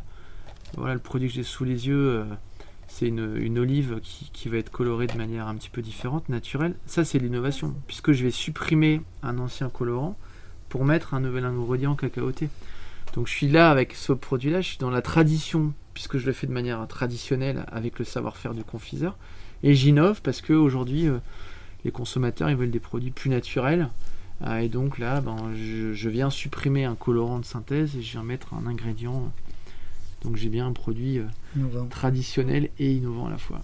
voilà, 0.76 0.94
le 0.94 1.00
produit 1.00 1.28
que 1.28 1.34
j'ai 1.34 1.44
sous 1.44 1.64
les 1.64 1.88
yeux, 1.88 2.20
euh, 2.20 2.26
c'est 2.88 3.08
une, 3.08 3.60
olive 3.60 4.00
qui, 4.02 4.50
va 4.50 4.58
être 4.58 4.72
colorée 4.72 5.08
de 5.08 5.18
manière 5.18 5.48
un 5.48 5.56
petit 5.56 5.70
peu 5.70 5.82
différente, 5.82 6.30
naturelle. 6.30 6.76
Ça, 6.86 7.04
c'est 7.04 7.20
l'innovation, 7.20 7.76
puisque 7.86 8.12
je 8.12 8.24
vais 8.24 8.32
supprimer 8.32 9.02
un 9.24 9.38
ancien 9.40 9.70
colorant 9.70 10.18
pour 10.70 10.86
mettre 10.86 11.14
un 11.14 11.20
nouvel 11.20 11.46
ingrédient 11.46 11.96
cacaoté. 11.96 12.50
Donc 13.14 13.28
je 13.28 13.34
suis 13.34 13.48
là 13.48 13.70
avec 13.72 13.94
ce 13.94 14.14
produit-là, 14.14 14.62
je 14.62 14.70
suis 14.70 14.78
dans 14.78 14.90
la 14.90 15.02
tradition, 15.02 15.74
puisque 15.94 16.18
je 16.18 16.26
le 16.26 16.34
fais 16.34 16.48
de 16.48 16.52
manière 16.52 16.86
traditionnelle 16.88 17.66
avec 17.72 18.00
le 18.00 18.06
savoir-faire 18.06 18.54
du 18.54 18.64
confiseur. 18.64 19.18
Et 19.64 19.74
j'innove 19.74 20.22
parce 20.22 20.42
qu'aujourd'hui, 20.42 21.08
les 21.84 21.92
consommateurs 21.92 22.50
ils 22.50 22.56
veulent 22.56 22.72
des 22.72 22.80
produits 22.80 23.12
plus 23.12 23.30
naturels, 23.30 23.90
ah, 24.42 24.62
et 24.62 24.70
donc 24.70 25.00
là, 25.00 25.20
ben, 25.22 25.38
je, 25.56 26.10
viens 26.10 26.30
supprimer 26.30 26.86
un 26.86 26.96
colorant 26.96 27.40
de 27.40 27.46
synthèse 27.46 27.96
et 27.96 28.02
je 28.02 28.12
viens 28.12 28.24
mettre 28.24 28.54
un 28.54 28.68
ingrédient. 28.68 29.32
Donc 30.24 30.36
j'ai 30.36 30.50
bien 30.50 30.68
un 30.68 30.74
produit 30.74 31.20
euh, 31.20 31.26
traditionnel 31.90 32.70
et 32.80 32.94
innovant 32.94 33.28
à 33.28 33.32
la 33.32 33.38
fois. 33.38 33.62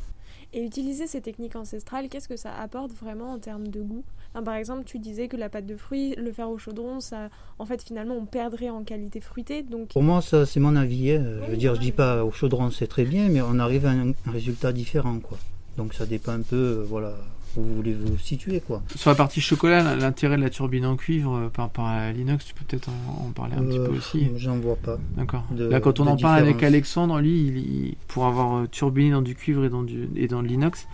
Et 0.53 0.63
utiliser 0.63 1.07
ces 1.07 1.19
techniques 1.19 1.55
ancestrales, 1.55 2.09
qu'est-ce 2.09 2.27
que 2.27 2.37
ça 2.37 2.53
apporte 2.53 2.91
vraiment 2.91 3.31
en 3.31 3.39
termes 3.39 3.67
de 3.69 3.81
goût? 3.81 4.03
Par 4.45 4.55
exemple, 4.55 4.83
tu 4.85 4.99
disais 4.99 5.27
que 5.27 5.37
la 5.37 5.49
pâte 5.49 5.65
de 5.65 5.75
fruits, 5.75 6.15
le 6.15 6.31
faire 6.31 6.49
au 6.49 6.57
chaudron, 6.57 6.99
ça, 6.99 7.29
en 7.59 7.65
fait, 7.65 7.83
finalement, 7.83 8.15
on 8.15 8.25
perdrait 8.25 8.69
en 8.69 8.83
qualité 8.83 9.19
fruitée. 9.19 9.63
Donc... 9.63 9.89
Pour 9.89 10.03
moi, 10.03 10.21
ça, 10.21 10.45
c'est 10.45 10.59
mon 10.59 10.75
avis. 10.75 11.11
Hein. 11.11 11.23
je 11.45 11.51
veux 11.51 11.57
dire, 11.57 11.75
je 11.75 11.79
dis 11.79 11.91
pas 11.91 12.23
au 12.23 12.31
chaudron, 12.31 12.71
c'est 12.71 12.87
très 12.87 13.05
bien, 13.05 13.29
mais 13.29 13.41
on 13.41 13.59
arrive 13.59 13.85
à 13.85 13.91
un, 13.91 14.09
un 14.09 14.31
résultat 14.31 14.73
différent, 14.73 15.19
quoi. 15.19 15.37
Donc 15.77 15.93
ça 15.93 16.05
dépend 16.05 16.33
un 16.33 16.41
peu, 16.41 16.55
euh, 16.55 16.85
voilà, 16.87 17.15
vous 17.61 17.75
voulez 17.75 17.93
vous 17.93 18.17
situer 18.17 18.59
quoi. 18.59 18.81
Sur 18.95 19.09
la 19.09 19.15
partie 19.15 19.41
chocolat, 19.41 19.95
l'intérêt 19.95 20.37
de 20.37 20.41
la 20.41 20.49
turbine 20.49 20.85
en 20.85 20.95
cuivre 20.95 21.35
euh, 21.35 21.49
par 21.49 21.65
rapport 21.65 21.85
à 21.85 22.11
l'inox, 22.11 22.45
tu 22.45 22.53
peux 22.53 22.65
peut-être 22.65 22.89
en, 22.89 23.31
parler 23.31 23.55
un 23.55 23.63
petit 23.63 23.77
peu 23.77 23.85
euh, 23.85 23.97
aussi. 23.97 24.29
J'en 24.37 24.57
vois 24.57 24.75
pas. 24.75 24.97
D'accord. 25.15 25.45
Là, 25.55 25.79
quand 25.79 25.99
on 25.99 26.07
en 26.07 26.17
parle 26.17 26.39
avec 26.39 26.63
Alexandre, 26.63 27.19
lui, 27.19 27.31
il, 27.31 27.95
pour 28.07 28.25
avoir 28.25 28.55
euh, 28.55 28.67
turbiné 28.67 29.11
dans 29.11 29.21
du 29.21 29.35
cuivre 29.35 29.65
et 29.65 29.69
dans, 29.69 29.83
du, 29.83 30.09
et 30.15 30.27
dans 30.27 30.41
de 30.41 30.47
l'inox, 30.47 30.87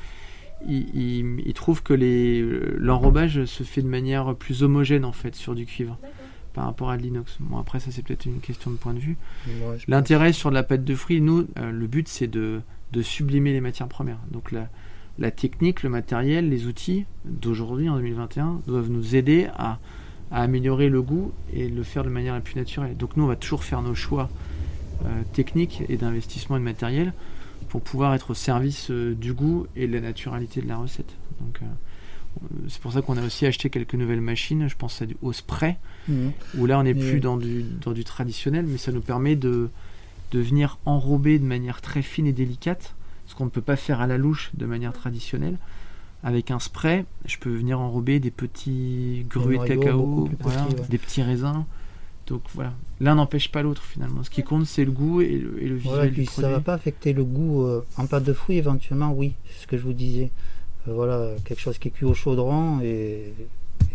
il, 0.68 1.40
il, 1.46 1.54
trouve 1.54 1.82
que 1.84 1.94
l'enrobage 2.78 3.46
se 3.46 3.64
fait 3.64 3.82
de 3.82 3.88
manière 3.88 4.36
plus 4.36 4.62
homogène 4.62 5.06
en 5.06 5.14
fait 5.14 5.36
sur 5.36 5.56
du 5.56 5.66
cuivre 5.66 5.98
par 6.54 6.66
rapport 6.66 6.90
à 6.90 6.98
l'inox. 6.98 7.38
Bon, 7.40 7.58
après, 7.58 7.80
ça 7.80 7.92
c'est 7.92 8.02
peut-être 8.02 8.26
une 8.26 8.42
question 8.42 8.70
de 8.70 8.76
point 8.76 8.94
de 8.94 9.00
vue. 9.00 9.18
L'intérêt 9.88 10.34
sur 10.34 10.50
de 10.50 10.56
la 10.56 10.64
pâte 10.64 10.84
de 10.84 10.96
fruits, 10.96 11.22
nous, 11.22 11.48
le 11.56 11.88
but 11.88 12.10
c'est 12.10 12.28
de, 12.28 12.60
de 12.92 13.02
sublimer 13.02 13.54
les 13.54 13.62
matières 13.62 13.88
premières. 13.88 14.20
Donc 14.32 14.52
la, 14.52 14.68
la 15.20 15.32
technique, 15.32 15.84
le 15.84 15.90
matériel, 15.90 16.50
les 16.50 16.66
outils 16.66 17.06
d'aujourd'hui 17.26 17.90
en 17.90 17.98
2021 17.98 18.62
doivent 18.66 18.90
nous 18.90 19.16
aider 19.16 19.48
à, 19.58 19.80
améliorer 20.32 20.90
le 20.90 21.02
goût 21.02 21.32
et 21.54 21.68
le 21.68 21.84
faire 21.84 22.04
de 22.04 22.10
manière 22.10 22.36
la 22.36 22.42
plus 22.42 22.56
naturelle. 22.56 22.96
Donc 22.96 23.18
nous, 23.18 23.24
on 23.24 23.28
va 23.28 23.36
toujours 23.36 23.64
faire 23.64 23.82
nos 23.82 23.96
choix 23.96 24.30
euh, 25.04 25.08
techniques 25.34 25.84
et 25.90 25.98
d'investissement 25.98 26.56
et 26.56 26.60
de 26.60 26.64
matériel 26.64 27.14
pour 27.68 27.82
pouvoir 27.82 28.14
être 28.14 28.32
au 28.32 28.34
service 28.34 28.92
euh, 28.92 29.16
du 29.16 29.34
goût 29.34 29.66
et 29.76 29.88
de 29.88 29.94
la 29.94 30.02
naturalité 30.02 30.62
de 30.62 30.68
la 30.68 30.78
recette. 30.78 31.12
Donc 31.42 31.60
euh, 31.62 32.46
c'est 32.68 32.80
pour 32.80 32.94
ça 32.94 33.02
qu'on 33.02 33.18
a 33.18 33.26
aussi 33.26 33.46
acheté 33.48 33.70
quelques 33.70 33.96
nouvelles 33.96 34.22
machines, 34.22 34.68
je 34.68 34.76
pense 34.76 35.02
au 35.22 35.34
spray, 35.34 35.78
mmh. 36.08 36.28
où 36.60 36.66
là 36.68 36.80
on 36.80 36.84
n'est 36.84 36.94
plus 36.94 37.20
dans 37.20 37.38
du, 37.38 37.64
dans 37.64 37.92
du 37.92 38.04
traditionnel, 38.04 38.66
mais 38.68 38.78
ça 38.78 38.92
nous 38.92 39.02
permet 39.02 39.36
de, 39.36 39.70
de 40.32 40.40
venir 40.40 40.78
enrober 40.86 41.40
de 41.40 41.46
manière 41.46 41.82
très 41.82 42.04
fine 42.04 42.28
et 42.28 42.34
délicate 42.34 42.94
ce 43.30 43.36
qu'on 43.36 43.46
ne 43.46 43.50
peut 43.50 43.62
pas 43.62 43.76
faire 43.76 44.02
à 44.02 44.08
la 44.08 44.18
louche 44.18 44.50
de 44.56 44.66
manière 44.66 44.92
traditionnelle. 44.92 45.58
Avec 46.24 46.50
un 46.50 46.60
spray, 46.60 47.06
je 47.26 47.38
peux 47.38 47.56
venir 47.56 47.80
enrober 47.80 48.20
des 48.20 48.32
petits 48.32 49.24
grues 49.30 49.60
de 49.60 49.64
cacao, 49.64 50.28
des 50.90 50.98
petits 50.98 51.22
raisins. 51.22 51.64
Donc 52.26 52.42
voilà, 52.54 52.74
l'un 53.00 53.16
n'empêche 53.16 53.52
pas 53.52 53.62
l'autre 53.62 53.84
finalement. 53.84 54.24
Ce 54.24 54.32
qui 54.32 54.44
compte, 54.44 54.66
c'est 54.66 54.84
le 54.84 54.92
goût 54.92 55.22
et 55.22 55.38
le, 55.38 55.64
et 55.64 55.70
visuel. 55.70 56.12
puis 56.12 56.26
ça 56.26 56.50
va 56.50 56.60
pas 56.60 56.74
affecter 56.74 57.14
le 57.14 57.24
goût 57.24 57.64
euh, 57.64 57.86
en 57.98 58.06
pâte 58.08 58.24
de 58.24 58.34
fruits 58.34 58.58
éventuellement, 58.58 59.14
oui, 59.14 59.34
c'est 59.48 59.64
ce 59.64 59.68
que 59.68 59.78
je 59.78 59.84
vous 59.84 59.94
disais. 59.94 60.32
Euh, 60.88 60.94
voilà, 60.94 61.34
quelque 61.46 61.62
chose 61.62 61.78
qui 61.78 61.88
est 61.88 61.92
cuit 61.92 62.06
au 62.06 62.14
chaudron 62.14 62.82
et, 62.82 63.34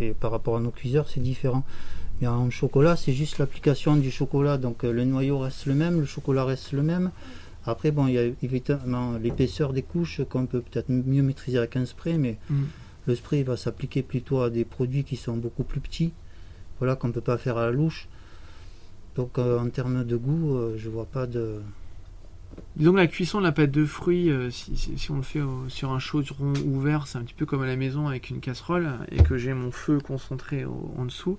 et 0.01 0.13
par 0.13 0.31
rapport 0.31 0.57
à 0.57 0.61
nos 0.61 0.71
cuiseurs, 0.71 1.09
c'est 1.09 1.21
différent. 1.21 1.65
Mais 2.21 2.29
en 2.29 2.49
chocolat, 2.51 2.97
c'est 2.97 3.13
juste 3.13 3.39
l'application 3.39 3.97
du 3.97 4.11
chocolat. 4.11 4.59
Donc 4.59 4.85
euh, 4.85 4.93
le 4.93 5.05
noyau 5.05 5.39
reste 5.41 5.67
le 5.67 5.75
même, 5.75 6.01
le 6.01 6.07
chocolat 6.07 6.45
reste 6.45 6.73
le 6.73 6.83
même. 6.83 7.11
Après, 7.67 7.91
bon, 7.91 8.07
il 8.07 8.15
y 8.15 8.19
a 8.19 8.25
évidemment 8.43 9.17
l'épaisseur 9.17 9.73
des 9.73 9.83
couches 9.83 10.23
qu'on 10.29 10.47
peut 10.47 10.61
peut-être 10.61 10.91
mieux 10.91 11.23
maîtriser 11.23 11.59
avec 11.59 11.77
un 11.77 11.87
spray, 11.87 12.19
mais 12.19 12.39
mm. 12.51 12.63
le 13.07 13.15
spray 13.15 13.43
va 13.43 13.57
s'appliquer 13.57 14.03
plutôt 14.03 14.43
à 14.43 14.51
des 14.51 14.65
produits 14.65 15.05
qui 15.05 15.17
sont 15.17 15.37
beaucoup 15.37 15.65
plus 15.65 15.81
petits, 15.81 16.13
voilà, 16.79 16.97
qu'on 16.97 17.09
ne 17.09 17.13
peut 17.13 17.21
pas 17.21 17.39
faire 17.39 17.57
à 17.57 17.67
la 17.67 17.73
louche. 17.73 18.09
Donc, 19.17 19.39
euh, 19.39 19.59
en 19.59 19.69
termes 19.71 20.05
de 20.05 20.17
goût, 20.17 20.51
je 20.51 20.57
euh, 20.57 20.79
je 20.79 20.91
vois 20.91 21.07
pas 21.07 21.27
de. 21.27 21.61
Disons 22.77 22.93
que 22.93 22.99
la 22.99 23.07
cuisson 23.09 23.39
de 23.39 23.45
la 23.45 23.53
pâte 23.53 23.71
de 23.71 23.85
fruits, 23.85 24.31
euh, 24.31 24.49
si, 24.51 25.11
on 25.11 25.17
le 25.17 25.23
fait 25.23 25.41
sur 25.69 25.93
un 25.93 25.99
chaudron 25.99 26.53
ouvert, 26.65 27.07
c'est 27.07 27.19
un 27.19 27.23
petit 27.23 27.35
peu 27.35 27.47
comme 27.47 27.63
à 27.63 27.67
la 27.67 27.77
maison 27.77 28.07
avec 28.07 28.31
une 28.31 28.41
casserole 28.41 28.91
et 29.11 29.23
que 29.23 29.37
j'ai 29.37 29.55
mon 29.55 29.73
feu 29.73 29.99
concentré 29.99 30.65
en 30.65 31.05
dessous, 31.05 31.39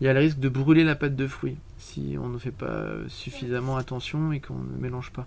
il 0.00 0.04
y 0.04 0.08
a 0.08 0.12
le 0.12 0.20
risque 0.20 0.38
de 0.38 0.50
brûler 0.50 0.84
la 0.84 0.96
pâte 0.96 1.16
de 1.16 1.26
fruits 1.26 1.56
si 1.78 2.16
on 2.20 2.28
ne 2.28 2.38
fait 2.38 2.50
pas 2.50 2.88
suffisamment 3.08 3.76
attention 3.78 4.32
et 4.32 4.40
qu'on 4.40 4.58
ne 4.58 4.78
mélange 4.78 5.12
pas. 5.12 5.26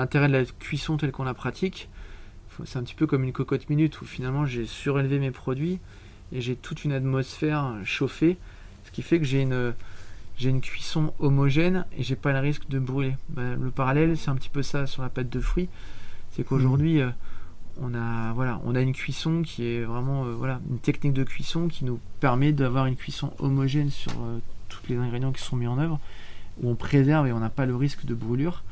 L'intérêt 0.00 0.28
de 0.28 0.32
la 0.32 0.46
cuisson 0.46 0.96
telle 0.96 1.12
qu'on 1.12 1.24
la 1.24 1.34
pratique, 1.34 1.90
c'est 2.64 2.78
un 2.78 2.82
petit 2.82 2.94
peu 2.94 3.06
comme 3.06 3.22
une 3.22 3.34
cocotte 3.34 3.68
minute 3.68 4.00
où 4.00 4.06
finalement 4.06 4.46
j'ai 4.46 4.64
surélevé 4.64 5.18
mes 5.18 5.30
produits 5.30 5.78
et 6.32 6.40
j'ai 6.40 6.56
toute 6.56 6.86
une 6.86 6.92
atmosphère 6.92 7.74
chauffée, 7.84 8.38
ce 8.86 8.92
qui 8.92 9.02
fait 9.02 9.18
que 9.18 9.26
j'ai 9.26 9.42
une, 9.42 9.74
j'ai 10.38 10.48
une 10.48 10.62
cuisson 10.62 11.12
homogène 11.18 11.84
et 11.98 12.02
j'ai 12.02 12.16
pas 12.16 12.32
le 12.32 12.38
risque 12.38 12.66
de 12.70 12.78
brûler. 12.78 13.14
Bah, 13.28 13.42
le 13.60 13.70
parallèle, 13.70 14.16
c'est 14.16 14.30
un 14.30 14.36
petit 14.36 14.48
peu 14.48 14.62
ça 14.62 14.86
sur 14.86 15.02
la 15.02 15.10
pâte 15.10 15.28
de 15.28 15.38
fruits, 15.38 15.68
c'est 16.30 16.44
qu'aujourd'hui 16.44 17.00
mmh. 17.00 17.02
euh, 17.02 17.10
on 17.82 17.94
a 17.94 18.32
voilà, 18.32 18.58
on 18.64 18.74
a 18.74 18.80
une 18.80 18.94
cuisson 18.94 19.42
qui 19.42 19.66
est 19.66 19.84
vraiment 19.84 20.24
euh, 20.24 20.32
voilà 20.32 20.62
une 20.70 20.78
technique 20.78 21.12
de 21.12 21.24
cuisson 21.24 21.68
qui 21.68 21.84
nous 21.84 22.00
permet 22.20 22.52
d'avoir 22.52 22.86
une 22.86 22.96
cuisson 22.96 23.34
homogène 23.38 23.90
sur 23.90 24.12
euh, 24.12 24.38
tous 24.70 24.80
les 24.88 24.96
ingrédients 24.96 25.32
qui 25.32 25.42
sont 25.42 25.56
mis 25.56 25.66
en 25.66 25.78
œuvre, 25.78 26.00
où 26.62 26.70
on 26.70 26.74
préserve 26.74 27.26
et 27.26 27.32
on 27.32 27.40
n'a 27.40 27.50
pas 27.50 27.66
le 27.66 27.76
risque 27.76 28.06
de 28.06 28.14
brûlure. 28.14 28.62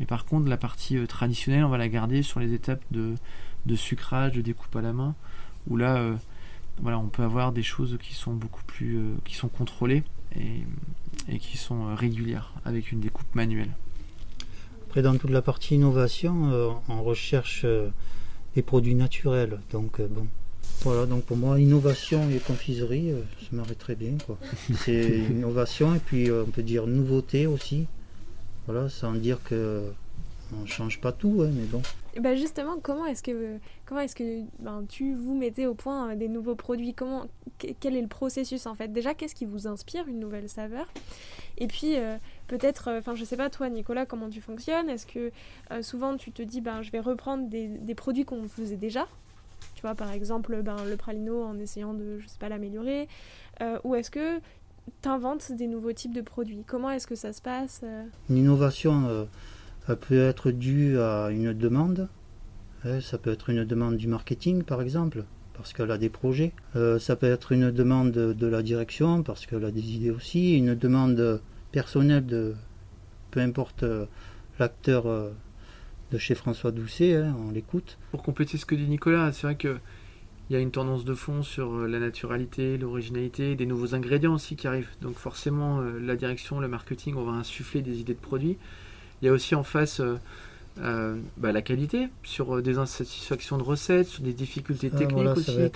Et 0.00 0.06
par 0.06 0.24
contre, 0.24 0.48
la 0.48 0.56
partie 0.56 0.96
euh, 0.96 1.06
traditionnelle, 1.06 1.64
on 1.64 1.68
va 1.68 1.78
la 1.78 1.88
garder 1.88 2.22
sur 2.22 2.40
les 2.40 2.52
étapes 2.52 2.82
de, 2.90 3.16
sucrage, 3.76 4.32
de 4.32 4.40
découpe 4.40 4.74
à 4.76 4.82
la 4.82 4.92
main, 4.92 5.14
où 5.68 5.76
là, 5.76 5.96
euh, 5.96 6.14
voilà, 6.80 6.98
on 6.98 7.08
peut 7.08 7.22
avoir 7.22 7.52
des 7.52 7.62
choses 7.62 7.96
qui 8.02 8.14
sont 8.14 8.32
beaucoup 8.32 8.64
plus, 8.64 8.98
euh, 8.98 9.14
qui 9.24 9.34
sont 9.34 9.48
contrôlées 9.48 10.02
et, 10.36 11.38
qui 11.38 11.56
sont 11.56 11.94
régulières 11.94 12.52
avec 12.64 12.90
une 12.90 13.00
découpe 13.00 13.32
manuelle. 13.34 13.70
Après, 14.88 15.00
dans 15.00 15.16
toute 15.16 15.30
la 15.30 15.42
partie 15.42 15.76
innovation, 15.76 16.80
on 16.88 17.02
recherche 17.02 17.64
des 18.54 18.62
produits 18.62 18.96
naturels. 18.96 19.60
Donc, 19.70 20.00
bon, 20.02 20.26
voilà, 20.82 21.06
donc 21.06 21.22
pour 21.22 21.36
moi, 21.36 21.60
innovation 21.60 22.28
et 22.30 22.38
confiserie, 22.38 23.12
ça 23.40 23.46
m'arrête 23.52 23.78
très 23.78 23.94
bien. 23.94 24.14
C'est 24.76 25.20
innovation 25.30 25.94
et 25.94 26.00
puis 26.00 26.30
on 26.32 26.50
peut 26.50 26.64
dire 26.64 26.88
nouveauté 26.88 27.46
aussi. 27.46 27.86
Voilà, 28.66 28.88
sans 28.88 29.12
dire 29.12 29.42
que 29.42 29.92
on 30.60 30.66
change 30.66 31.00
pas 31.00 31.12
tout, 31.12 31.42
hein, 31.42 31.50
mais 31.52 31.64
bon. 31.64 31.82
Bah 32.20 32.36
justement, 32.36 32.76
comment 32.80 33.06
est-ce 33.06 33.22
que, 33.22 33.56
comment 33.86 34.00
est-ce 34.00 34.14
que 34.14 34.42
ben, 34.60 34.84
tu 34.88 35.14
vous 35.14 35.34
mettez 35.34 35.66
au 35.66 35.74
point 35.74 36.10
euh, 36.10 36.14
des 36.14 36.28
nouveaux 36.28 36.54
produits? 36.54 36.94
Comment, 36.94 37.26
Quel 37.58 37.96
est 37.96 38.02
le 38.02 38.08
processus 38.08 38.66
en 38.66 38.74
fait? 38.74 38.92
Déjà, 38.92 39.14
qu'est-ce 39.14 39.34
qui 39.34 39.46
vous 39.46 39.66
inspire 39.66 40.06
une 40.06 40.20
nouvelle 40.20 40.48
saveur? 40.48 40.86
Et 41.58 41.66
puis, 41.66 41.96
euh, 41.96 42.16
peut-être, 42.46 42.88
euh, 42.88 42.98
enfin, 43.00 43.14
je 43.14 43.24
sais 43.24 43.36
pas, 43.36 43.50
toi, 43.50 43.68
Nicolas, 43.68 44.06
comment 44.06 44.28
tu 44.28 44.40
fonctionnes? 44.40 44.88
Est-ce 44.88 45.06
que 45.06 45.32
souvent 45.82 46.16
tu 46.16 46.30
te 46.30 46.42
dis, 46.42 46.60
ben, 46.60 46.82
je 46.82 46.90
vais 46.92 47.00
reprendre 47.00 47.48
des, 47.48 47.66
des 47.66 47.94
produits 47.94 48.24
qu'on 48.24 48.48
faisait 48.48 48.76
déjà? 48.76 49.08
Tu 49.74 49.82
vois, 49.82 49.94
par 49.94 50.12
exemple, 50.12 50.62
ben, 50.62 50.76
le 50.84 50.96
pralino 50.96 51.42
en 51.42 51.58
essayant 51.58 51.94
de, 51.94 52.20
je 52.20 52.28
sais 52.28 52.38
pas, 52.38 52.48
l'améliorer. 52.48 53.08
Ou 53.82 53.94
est-ce 53.94 54.10
que 54.10 54.40
t'inventes 55.02 55.52
des 55.52 55.66
nouveaux 55.66 55.92
types 55.92 56.14
de 56.14 56.20
produits 56.20 56.64
Comment 56.66 56.90
est-ce 56.90 57.06
que 57.06 57.14
ça 57.14 57.32
se 57.32 57.42
passe 57.42 57.80
euh 57.84 58.04
Une 58.30 58.38
innovation 58.38 59.06
euh, 59.08 59.94
peut 59.94 60.20
être 60.20 60.50
due 60.50 60.98
à 60.98 61.28
une 61.30 61.52
demande. 61.52 62.08
Hein, 62.84 63.00
ça 63.00 63.18
peut 63.18 63.32
être 63.32 63.50
une 63.50 63.64
demande 63.64 63.96
du 63.96 64.08
marketing, 64.08 64.62
par 64.62 64.82
exemple, 64.82 65.24
parce 65.54 65.72
qu'elle 65.72 65.90
a 65.90 65.98
des 65.98 66.10
projets. 66.10 66.52
Euh, 66.76 66.98
ça 66.98 67.16
peut 67.16 67.26
être 67.30 67.52
une 67.52 67.70
demande 67.70 68.12
de 68.12 68.46
la 68.46 68.62
direction, 68.62 69.22
parce 69.22 69.46
qu'elle 69.46 69.64
a 69.64 69.70
des 69.70 69.92
idées 69.92 70.10
aussi. 70.10 70.56
Une 70.56 70.74
demande 70.74 71.40
personnelle 71.72 72.26
de 72.26 72.54
peu 73.30 73.40
importe 73.40 73.84
l'acteur 74.58 75.04
de 76.12 76.18
chez 76.18 76.34
François 76.34 76.70
Doucet, 76.70 77.16
hein, 77.16 77.34
on 77.46 77.50
l'écoute. 77.50 77.98
Pour 78.12 78.22
compléter 78.22 78.58
ce 78.58 78.66
que 78.66 78.74
dit 78.74 78.88
Nicolas, 78.88 79.32
c'est 79.32 79.46
vrai 79.46 79.56
que 79.56 79.78
il 80.48 80.52
y 80.52 80.56
a 80.56 80.60
une 80.60 80.70
tendance 80.70 81.04
de 81.04 81.14
fond 81.14 81.42
sur 81.42 81.86
la 81.86 81.98
naturalité, 81.98 82.76
l'originalité, 82.76 83.54
des 83.54 83.66
nouveaux 83.66 83.94
ingrédients 83.94 84.34
aussi 84.34 84.56
qui 84.56 84.66
arrivent. 84.66 84.90
Donc 85.00 85.16
forcément, 85.16 85.80
la 85.80 86.16
direction, 86.16 86.60
le 86.60 86.68
marketing, 86.68 87.14
on 87.16 87.24
va 87.24 87.32
insuffler 87.32 87.80
des 87.80 88.00
idées 88.00 88.14
de 88.14 88.18
produits. 88.18 88.58
Il 89.22 89.26
y 89.26 89.28
a 89.28 89.32
aussi 89.32 89.54
en 89.54 89.62
face 89.62 90.02
bah, 90.76 91.52
la 91.52 91.62
qualité, 91.62 92.08
sur 92.24 92.60
des 92.60 92.76
insatisfactions 92.76 93.56
de 93.56 93.62
recettes, 93.62 94.08
sur 94.08 94.22
des 94.22 94.34
difficultés 94.34 94.90
ah, 94.92 94.98
techniques 94.98 95.28
aussi 95.28 95.70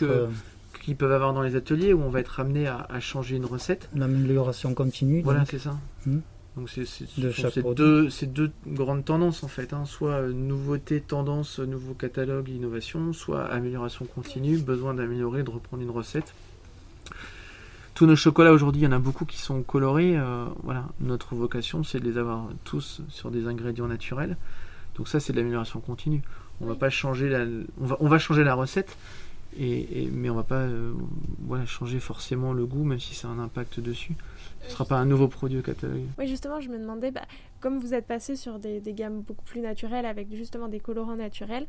qu'ils 0.83 0.97
peuvent 0.97 1.13
avoir 1.13 1.33
dans 1.33 1.43
les 1.43 1.57
ateliers 1.57 1.93
où 1.93 2.03
on 2.03 2.11
va 2.11 2.21
être 2.21 2.41
amené 2.41 2.67
à, 2.67 3.01
changer 3.01 3.37
une 3.37 3.47
recette. 3.47 3.89
L'amélioration 3.95 4.75
continue. 4.75 5.23
Voilà, 5.23 5.45
c'est 5.45 5.59
ça. 5.59 5.77
Hmm. 6.07 6.21
Donc 6.59 6.71
c'est 6.71 7.63
deux, 7.75 8.09
deux, 8.27 8.51
grandes 8.67 9.05
tendances 9.05 9.45
en 9.45 9.49
fait, 9.49 9.73
hein. 9.73 9.85
soit 9.85 10.11
euh, 10.11 10.33
nouveauté, 10.33 11.01
tendance, 11.01 11.61
nouveau 11.61 11.95
catalogue, 11.95 12.49
innovation, 12.49 13.13
soit 13.13 13.45
amélioration 13.45 14.07
continue, 14.07 14.59
besoin 14.59 14.95
d'améliorer, 14.95 15.45
de 15.45 15.51
reprendre 15.51 15.83
une 15.83 15.91
recette. 15.91 16.35
Tous 17.95 18.07
nos 18.07 18.17
chocolats 18.17 18.53
aujourd'hui, 18.53 18.83
il 18.83 18.85
y 18.85 18.89
en 18.89 18.93
a 18.93 18.99
beaucoup 18.99 19.25
qui 19.25 19.39
sont 19.39 19.63
colorés. 19.63 20.17
Euh, 20.17 20.47
voilà, 20.63 20.85
notre 21.01 21.35
vocation, 21.35 21.85
c'est 21.85 22.01
de 22.01 22.09
les 22.09 22.19
avoir 22.19 22.49
tous 22.65 23.03
sur 23.09 23.31
des 23.31 23.47
ingrédients 23.47 23.89
naturels. 23.89 24.37
Donc 24.97 25.09
ça, 25.09 25.21
c'est 25.21 25.33
de 25.33 25.39
l'amélioration 25.39 25.81
continue. 25.81 26.23
On 26.61 26.67
va 26.67 26.75
pas 26.75 26.91
changer 26.91 27.29
la, 27.29 27.45
on 27.81 27.87
va, 27.87 27.97
on 28.01 28.09
va 28.09 28.19
changer 28.19 28.43
la 28.43 28.55
recette, 28.55 28.97
et, 29.59 30.09
mais 30.13 30.29
on 30.29 30.35
va 30.35 30.43
pas 30.43 30.57
euh, 30.57 30.93
voilà, 31.41 31.67
changer 31.67 32.01
forcément 32.01 32.53
le 32.53 32.67
goût, 32.67 32.85
même 32.85 33.01
si 33.01 33.15
ça 33.15 33.29
a 33.29 33.31
un 33.31 33.39
impact 33.39 33.81
dessus. 33.81 34.15
Ce 34.63 34.67
ne 34.67 34.71
sera 34.73 34.85
pas 34.85 34.97
un 34.97 35.05
nouveau 35.05 35.29
produit 35.29 35.59
au 35.59 35.63
catalogue. 35.63 36.05
Oui, 36.19 36.27
justement, 36.27 36.61
je 36.61 36.69
me 36.69 36.79
demandais, 36.79 37.11
bah, 37.11 37.23
comme 37.61 37.79
vous 37.79 37.95
êtes 37.95 38.07
passé 38.07 38.37
sur 38.37 38.59
des, 38.59 38.81
gammes 38.93 39.21
beaucoup 39.21 39.45
plus 39.45 39.61
naturelles, 39.61 40.07
avec 40.07 40.35
justement 40.35 40.69
des 40.69 40.81
colorants 40.81 41.17
naturels, 41.17 41.67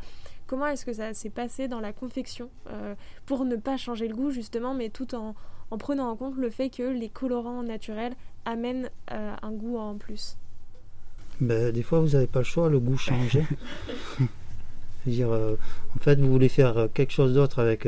comment 0.47 0.67
est-ce 0.67 0.86
que 0.86 0.93
ça 0.93 1.13
s'est 1.13 1.30
passé 1.30 1.67
dans 1.67 1.80
la 1.80 1.93
confection 1.93 2.49
euh, 2.69 2.95
pour 3.25 3.45
ne 3.45 3.56
pas 3.56 3.78
changer 3.78 4.08
le 4.08 4.15
goût, 4.15 4.32
justement, 4.32 4.73
mais 4.73 4.89
tout 4.89 5.15
en, 5.15 5.36
en, 5.71 5.78
prenant 5.78 6.10
en 6.10 6.15
compte 6.15 6.36
le 6.38 6.49
fait 6.49 6.69
que 6.69 6.84
les 6.84 7.10
colorants 7.10 7.63
naturels 7.63 8.13
amènent 8.45 8.89
euh, 9.12 9.36
un 9.41 9.52
goût 9.52 9.78
en 9.78 9.95
plus? 9.95 10.38
Ben, 11.39 11.71
Des 11.71 11.84
fois, 11.84 11.99
vous 11.99 12.10
n'avez 12.10 12.28
pas 12.28 12.39
le 12.39 12.45
choix, 12.45 12.69
le 12.69 12.80
goût 12.80 12.97
change. 12.97 13.38
dire, 15.06 15.32
euh, 15.32 15.56
en 15.95 15.99
fait, 15.99 16.19
vous 16.19 16.32
voulez 16.32 16.49
faire 16.49 16.89
quelque 16.93 17.13
chose 17.13 17.34
d'autre 17.34 17.60
avec 17.60 17.88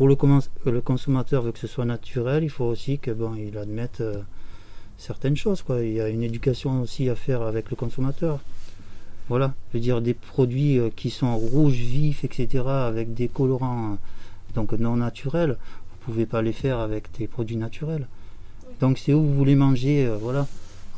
pour 0.00 0.08
le, 0.08 0.16
le, 0.64 0.80
consommateur 0.80 1.42
veut 1.42 1.52
que 1.52 1.58
ce 1.58 1.66
soit 1.66 1.84
naturel, 1.84 2.42
il 2.42 2.48
faut 2.48 2.64
aussi 2.64 2.98
que 2.98 3.10
bon, 3.10 3.34
il 3.34 3.58
admette 3.58 4.00
euh, 4.00 4.22
certaines 4.96 5.36
choses. 5.36 5.60
Quoi. 5.60 5.82
Il 5.82 5.92
y 5.92 6.00
a 6.00 6.08
une 6.08 6.22
éducation 6.22 6.80
aussi 6.80 7.10
à 7.10 7.14
faire 7.14 7.42
avec 7.42 7.68
le 7.68 7.76
consommateur. 7.76 8.38
Voilà, 9.28 9.52
je 9.68 9.76
veux 9.76 9.82
dire 9.82 10.00
des 10.00 10.14
produits 10.14 10.78
euh, 10.78 10.88
qui 10.88 11.10
sont 11.10 11.36
rouges 11.36 11.74
vifs, 11.74 12.24
etc., 12.24 12.64
avec 12.66 13.12
des 13.12 13.28
colorants 13.28 13.92
euh, 13.92 13.96
donc 14.54 14.72
non 14.72 14.96
naturels, 14.96 15.58
vous 15.90 16.06
pouvez 16.06 16.24
pas 16.24 16.40
les 16.40 16.54
faire 16.54 16.78
avec 16.78 17.12
des 17.18 17.26
produits 17.26 17.58
naturels. 17.58 18.06
Donc 18.80 18.96
c'est 18.96 19.12
où 19.12 19.22
vous 19.22 19.34
voulez 19.34 19.54
manger, 19.54 20.10
voilà, 20.18 20.46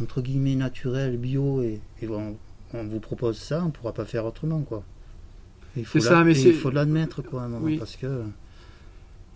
entre 0.01 0.23
guillemets 0.23 0.55
naturel, 0.55 1.17
bio, 1.17 1.61
et, 1.61 1.81
on, 2.09 2.37
vous 2.73 3.01
propose 3.01 3.37
ça, 3.37 3.65
on 3.67 3.71
pourra 3.71 3.95
pas 3.95 4.05
faire 4.05 4.27
autrement, 4.27 4.61
quoi. 4.61 4.85
Il 5.77 5.85
faut, 5.85 5.99
ça, 5.99 6.23
mais 6.23 6.41
il 6.41 6.55
faut 6.55 6.71
l'admettre, 6.71 7.21
quoi, 7.21 7.49
parce 7.81 7.97
que 7.97 8.23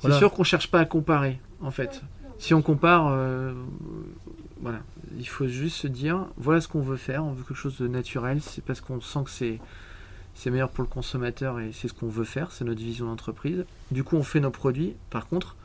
c'est 0.01 0.13
sûr 0.13 0.33
qu'on 0.33 0.45
cherche 0.45 0.71
pas 0.71 0.81
à 0.81 0.85
comparer, 0.85 1.41
en 1.61 1.71
fait. 1.71 2.03
Si 2.39 2.53
on 2.53 2.63
compare, 2.63 3.09
euh, 3.09 3.55
voilà, 4.61 4.81
il 5.19 5.27
faut 5.27 5.49
juste 5.49 5.77
se 5.77 5.87
dire, 5.87 6.27
voilà 6.37 6.61
ce 6.61 6.69
qu'on 6.69 6.83
veut 6.83 6.97
faire, 6.97 7.25
on 7.25 7.33
veut 7.33 7.43
quelque 7.43 7.57
chose 7.57 7.79
de 7.79 7.89
naturel, 7.89 8.41
c'est 8.43 8.63
parce 8.63 8.81
qu'on 8.81 9.01
sent 9.01 9.21
que 9.25 9.31
c'est 9.31 9.59
c'est 10.35 10.51
meilleur 10.51 10.69
pour 10.69 10.85
le 10.85 10.91
consommateur 10.91 11.61
et 11.61 11.71
c'est 11.73 11.89
ce 11.89 11.95
qu'on 11.95 12.09
veut 12.09 12.25
faire, 12.25 12.53
c'est 12.53 12.65
notre 12.65 12.83
vision 12.83 13.07
d'entreprise. 13.07 13.65
Du 13.91 14.05
coup, 14.05 14.17
on 14.17 14.23
fait 14.23 14.39
nos 14.41 14.51
produits. 14.51 14.95
Par 15.09 15.29
contre, 15.29 15.57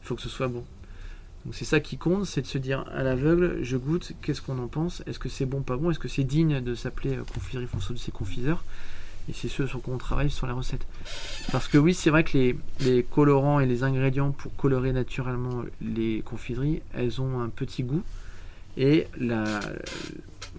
il 0.00 0.06
faut 0.06 0.14
que 0.14 0.22
ce 0.22 0.28
soit 0.28 0.46
bon. 0.46 0.64
Donc 1.44 1.56
c'est 1.56 1.64
ça 1.64 1.80
qui 1.80 1.98
compte, 1.98 2.24
c'est 2.24 2.42
de 2.42 2.46
se 2.46 2.58
dire 2.58 2.84
à 2.92 3.02
l'aveugle, 3.02 3.58
je 3.62 3.76
goûte, 3.76 4.12
qu'est-ce 4.22 4.40
qu'on 4.40 4.60
en 4.60 4.68
pense? 4.68 5.02
Est-ce 5.06 5.18
que 5.18 5.28
c'est 5.28 5.44
bon, 5.44 5.62
pas 5.62 5.76
bon? 5.76 5.90
Est-ce 5.90 5.98
que 5.98 6.06
c'est 6.06 6.22
digne 6.22 6.60
de 6.60 6.76
s'appeler 6.76 7.16
euh, 7.16 7.24
confiserie 7.34 7.66
François 7.66 7.96
de 7.96 8.00
ses 8.00 8.12
confiseurs? 8.12 8.62
Et 9.28 9.32
c'est 9.32 9.48
ce 9.48 9.66
sur 9.66 9.80
quoi 9.80 9.94
on 9.94 9.98
travaille 9.98 10.30
sur 10.30 10.46
les 10.46 10.52
recettes. 10.52 10.86
Parce 11.52 11.68
que 11.68 11.78
oui, 11.78 11.94
c'est 11.94 12.10
vrai 12.10 12.24
que 12.24 12.36
les, 12.80 13.02
colorants 13.04 13.60
et 13.60 13.66
les 13.66 13.84
ingrédients 13.84 14.32
pour 14.32 14.54
colorer 14.56 14.92
naturellement 14.92 15.62
les 15.80 16.22
confiseries, 16.22 16.82
elles 16.92 17.20
ont 17.20 17.40
un 17.40 17.48
petit 17.48 17.84
goût. 17.84 18.02
Et 18.76 19.06
la, 19.18 19.60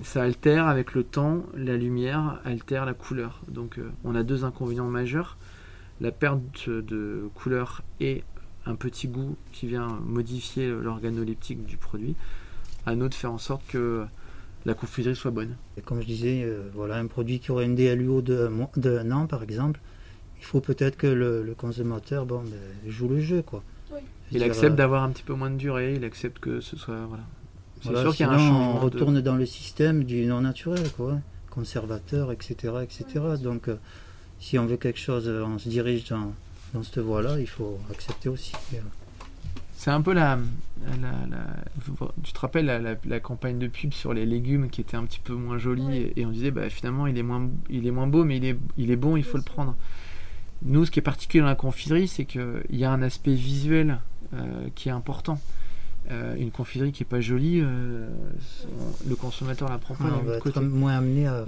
ça 0.04 0.23
altère 0.23 0.67
avec 0.67 0.93
le 0.93 1.04
temps, 1.04 1.43
la 1.56 1.76
lumière 1.76 2.39
altère 2.45 2.86
la 2.86 2.93
couleur. 2.93 3.41
Donc 3.47 3.80
euh, 3.80 3.91
on 4.04 4.15
a 4.15 4.23
deux 4.23 4.45
inconvénients 4.45 4.88
majeurs. 4.88 5.38
La 5.99 6.12
perte 6.12 6.69
de 6.69 7.30
couleur 7.36 7.82
et 7.99 8.23
un 8.65 8.76
petit 8.76 9.08
goût 9.08 9.36
qui 9.52 9.67
vient 9.67 9.99
modifier 10.06 10.69
l'organoleptique 10.69 11.65
du 11.65 11.78
produit. 11.78 12.15
À 12.86 12.95
nous 12.95 13.10
de 13.10 13.13
faire 13.13 13.32
en 13.32 13.38
sorte 13.38 13.65
que 13.67 14.06
la 14.65 14.73
confiserie 14.73 15.15
soit 15.15 15.32
bonne. 15.32 15.56
Et 15.78 15.82
comme 15.82 16.02
je 16.02 16.06
disais, 16.06 16.43
euh, 16.43 16.69
voilà 16.73 16.95
un 16.95 17.08
produit 17.08 17.39
qui 17.39 17.52
aurait 17.52 17.65
une 17.65 17.76
DLUO 17.76 18.21
de, 18.21 18.49
de 18.78 18.97
un 18.97 19.12
an 19.12 19.28
par 19.28 19.43
exemple, 19.43 19.80
il 20.39 20.45
faut 20.45 20.62
peut-être 20.62 20.97
que 20.97 21.08
le, 21.08 21.54
consommateur 21.58 22.26
bon, 22.26 22.41
ben, 22.41 22.91
joue 22.91 23.08
le 23.08 23.19
jeu. 23.19 23.41
Quoi. 23.41 23.63
Il 24.32 24.43
accepte 24.43 24.73
euh, 24.73 24.78
d'avoir 24.78 25.04
un 25.04 25.10
petit 25.10 25.23
peu 25.23 25.34
moins 25.34 25.49
de 25.49 25.58
durée, 25.58 25.95
il 25.95 26.04
accepte 26.04 26.39
que 26.39 26.62
ce 26.62 26.78
soit. 26.78 27.06
Voilà. 27.08 27.23
C'est 27.82 27.95
sûr 27.97 28.15
qu'il 28.15 28.26
y 28.26 28.30
a 28.30 28.32
un 28.32 28.38
changement. 28.38 28.76
On 28.76 28.80
retourne 28.80 29.19
dans 29.21 29.36
le 29.36 29.45
système 29.45 30.06
du 30.06 30.26
non 30.26 30.41
naturel, 30.41 30.89
quoi, 30.95 31.19
conservateur, 31.49 32.32
etc. 32.32 32.73
etc. 32.82 33.06
Donc 33.41 33.67
euh, 33.67 33.76
si 34.39 34.58
on 34.58 34.65
veut 34.65 34.78
quelque 34.78 34.99
chose, 34.99 35.28
on 35.28 35.60
se 35.60 35.67
dirige 35.67 36.10
dans, 36.10 36.34
dans 36.73 36.84
cette 36.84 36.99
voie-là, 36.99 37.39
il 37.39 37.47
faut 37.47 37.80
accepter 37.91 38.30
aussi. 38.30 38.54
C'est 39.76 39.92
un 39.92 40.02
peu 40.02 40.14
la, 40.14 40.38
Tu 42.24 42.34
te 42.34 42.40
rappelles 42.40 42.98
la, 43.06 43.20
campagne 43.20 43.60
de 43.60 43.68
pub 43.68 43.94
sur 43.94 44.14
les 44.14 44.26
légumes 44.26 44.70
qui 44.70 44.82
était 44.82 44.96
un 44.96 45.04
petit 45.04 45.20
peu 45.20 45.34
moins 45.34 45.58
jolie 45.58 46.12
et, 46.16 46.26
on 46.26 46.30
disait 46.30 46.52
bah, 46.52 46.70
finalement 46.70 47.08
il 47.08 47.18
est, 47.18 47.24
moins, 47.24 47.50
il 47.70 47.88
est 47.88 47.92
moins 47.92 48.08
beau 48.08 48.24
mais 48.24 48.38
il 48.38 48.46
est, 48.46 48.58
il 48.78 48.92
est 48.92 48.96
bon, 48.96 49.18
il 49.18 49.24
faut 49.24 49.38
le 49.38 49.44
prendre. 49.44 49.76
Nous, 50.66 50.86
ce 50.86 50.92
qui 50.92 51.00
est 51.00 51.04
particulier 51.04 51.42
dans 51.42 51.48
la 51.48 51.56
confiserie, 51.56 52.08
c'est 52.08 52.26
qu'il 52.26 52.64
y 52.70 52.86
a 52.86 52.92
un 52.92 53.02
aspect 53.02 53.34
visuel 53.34 54.00
euh, 54.34 54.68
qui 54.76 54.90
est 54.90 54.94
important. 54.94 55.40
Euh, 56.12 56.36
une 56.36 56.52
confiserie 56.52 56.92
qui 56.92 57.04
est 57.04 57.06
pas 57.06 57.22
jolie, 57.22 57.62
euh, 57.62 58.10
le 59.08 59.16
consommateur 59.16 59.70
la 59.70 59.78
prend 59.78 59.96
pas. 59.96 60.06
on 60.22 60.24
va 60.26 60.36
être 60.36 60.62
moins 60.62 60.98
amené 60.98 61.28
à 61.28 61.46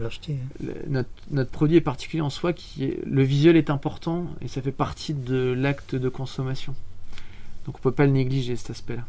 l'acheter. 0.00 0.36
Hein. 0.40 0.72
Notre, 0.88 1.08
notre, 1.30 1.50
produit 1.50 1.76
est 1.76 1.82
particulier 1.82 2.22
en 2.22 2.30
soi, 2.30 2.52
qui 2.52 2.84
est, 2.84 3.00
le 3.06 3.22
visuel 3.22 3.56
est 3.56 3.68
important 3.68 4.26
et 4.40 4.48
ça 4.48 4.62
fait 4.62 4.72
partie 4.72 5.12
de 5.12 5.52
l'acte 5.52 5.94
de 5.94 6.08
consommation. 6.08 6.74
Donc 7.64 7.76
on 7.76 7.80
peut 7.80 7.92
pas 7.92 8.06
le 8.06 8.12
négliger 8.12 8.56
cet 8.56 8.70
aspect-là. 8.70 9.04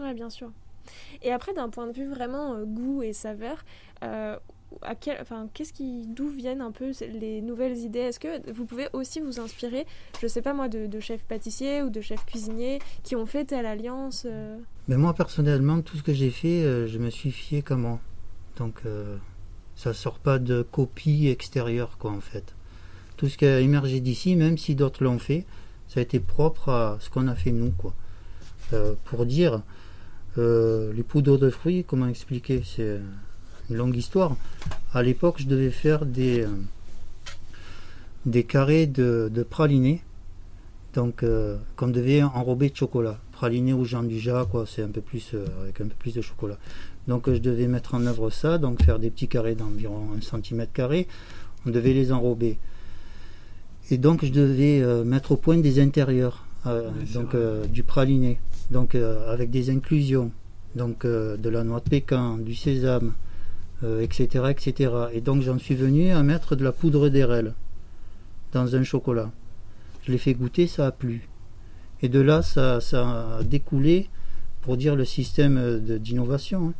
Ouais, 0.00 0.14
bien 0.14 0.30
sûr. 0.30 0.50
Et 1.22 1.32
après, 1.32 1.52
d'un 1.54 1.68
point 1.68 1.86
de 1.86 1.92
vue 1.92 2.08
vraiment 2.08 2.54
euh, 2.54 2.64
goût 2.64 3.02
et 3.02 3.12
saveur, 3.12 3.64
euh, 4.02 4.36
enfin, 5.20 5.48
qu'est-ce 5.54 5.72
qui, 5.72 6.06
d'où 6.06 6.28
viennent 6.28 6.60
un 6.60 6.70
peu 6.70 6.92
les 7.00 7.40
nouvelles 7.40 7.78
idées? 7.78 8.00
Est-ce 8.00 8.20
que 8.20 8.52
vous 8.52 8.66
pouvez 8.66 8.88
aussi 8.92 9.20
vous 9.20 9.40
inspirer, 9.40 9.86
je 10.20 10.26
sais 10.26 10.42
pas 10.42 10.54
moi, 10.54 10.68
de, 10.68 11.00
chefs 11.00 11.24
pâtissiers 11.24 11.82
ou 11.82 11.90
de 11.90 12.00
chefs 12.00 12.24
cuisiniers 12.26 12.80
qui 13.02 13.16
ont 13.16 13.26
fait 13.26 13.44
telle 13.44 13.66
alliance 13.66 14.26
euh? 14.26 14.58
Mais 14.88 14.96
moi 14.96 15.14
personnellement, 15.14 15.80
tout 15.80 15.96
ce 15.96 16.02
que 16.02 16.12
j'ai 16.12 16.30
fait, 16.30 16.86
je 16.86 16.98
me 16.98 17.10
suis 17.10 17.32
fié 17.32 17.62
comment? 17.62 18.00
Donc 18.56 18.82
ça 19.74 19.92
sort 19.92 20.20
pas 20.20 20.38
de 20.38 20.62
copie 20.62 21.28
extérieure 21.28 21.98
quoi 21.98 22.12
en 22.12 22.20
fait. 22.20 22.54
Tout 23.16 23.28
ce 23.28 23.36
qui 23.36 23.46
a 23.46 23.60
émergé 23.60 24.00
d'ici, 24.00 24.36
même 24.36 24.58
si 24.58 24.74
d'autres 24.74 25.02
l'ont 25.02 25.18
fait, 25.18 25.44
ça 25.88 26.00
a 26.00 26.02
été 26.02 26.20
propre 26.20 26.68
à 26.70 26.98
ce 27.00 27.10
qu'on 27.10 27.28
a 27.28 27.34
fait 27.34 27.52
nous. 27.52 27.70
Quoi. 27.70 27.94
Euh, 28.72 28.94
pour 29.04 29.26
dire, 29.26 29.62
euh, 30.38 30.92
les 30.92 31.02
poudres 31.02 31.38
de 31.38 31.50
fruits, 31.50 31.84
comment 31.86 32.08
expliquer 32.08 32.62
C'est 32.64 32.98
une 33.70 33.76
longue 33.76 33.96
histoire. 33.96 34.36
À 34.92 35.02
l'époque, 35.02 35.36
je 35.38 35.46
devais 35.46 35.70
faire 35.70 36.04
des, 36.04 36.40
euh, 36.40 36.48
des 38.24 38.44
carrés 38.44 38.86
de, 38.86 39.30
de 39.32 39.42
pralinés, 39.42 40.02
donc 40.94 41.24
qu'on 41.76 41.88
devait 41.88 42.22
enrober 42.22 42.70
de 42.70 42.76
chocolat. 42.76 43.18
Praliné 43.30 43.74
au 43.74 43.84
Jean 43.84 44.02
du 44.02 44.18
quoi, 44.50 44.64
c'est 44.66 44.82
un 44.82 44.88
peu 44.88 45.02
plus 45.02 45.34
avec 45.60 45.80
un 45.82 45.88
peu 45.88 45.94
plus 45.98 46.14
de 46.14 46.22
chocolat. 46.22 46.56
Donc 47.06 47.30
je 47.30 47.38
devais 47.38 47.66
mettre 47.66 47.94
en 47.94 48.06
œuvre 48.06 48.30
ça, 48.30 48.56
donc 48.56 48.82
faire 48.82 48.98
des 48.98 49.10
petits 49.10 49.28
carrés 49.28 49.54
d'environ 49.54 50.08
1 50.16 50.22
cm 50.22 50.66
carré. 50.72 51.06
On 51.66 51.70
devait 51.70 51.92
les 51.92 52.12
enrober. 52.12 52.58
Et 53.90 53.98
donc 53.98 54.24
je 54.24 54.32
devais 54.32 54.82
euh, 54.82 55.04
mettre 55.04 55.32
au 55.32 55.36
point 55.36 55.58
des 55.58 55.78
intérieurs, 55.78 56.44
euh, 56.66 56.90
donc 57.14 57.34
euh, 57.34 57.66
du 57.66 57.84
praliné, 57.84 58.40
donc 58.70 58.96
avec 58.96 59.50
des 59.50 59.70
inclusions, 59.70 60.32
donc 60.74 61.06
de 61.06 61.48
la 61.48 61.62
noix 61.62 61.80
de 61.80 61.88
pécan, 61.88 62.36
du 62.36 62.56
sésame, 62.56 63.12
etc., 64.00 64.46
etc. 64.50 64.92
Et 65.12 65.20
donc 65.20 65.42
j'en 65.42 65.58
suis 65.58 65.76
venu 65.76 66.10
à 66.10 66.22
mettre 66.24 66.56
de 66.56 66.64
la 66.64 66.72
poudre 66.72 67.08
d'érel 67.08 67.54
dans 68.52 68.74
un 68.74 68.82
chocolat. 68.82 69.30
Je 70.04 70.10
l'ai 70.10 70.18
fait 70.18 70.34
goûter, 70.34 70.66
ça 70.66 70.86
a 70.86 70.90
plu. 70.90 71.28
Et 72.02 72.08
de 72.08 72.20
là, 72.20 72.42
ça, 72.42 72.80
ça 72.80 73.38
a 73.38 73.42
découlé, 73.44 74.08
pour 74.62 74.76
dire 74.76 74.96
le 74.96 75.04
système 75.04 75.78
d'innovation. 75.78 76.70
Hein. 76.70 76.74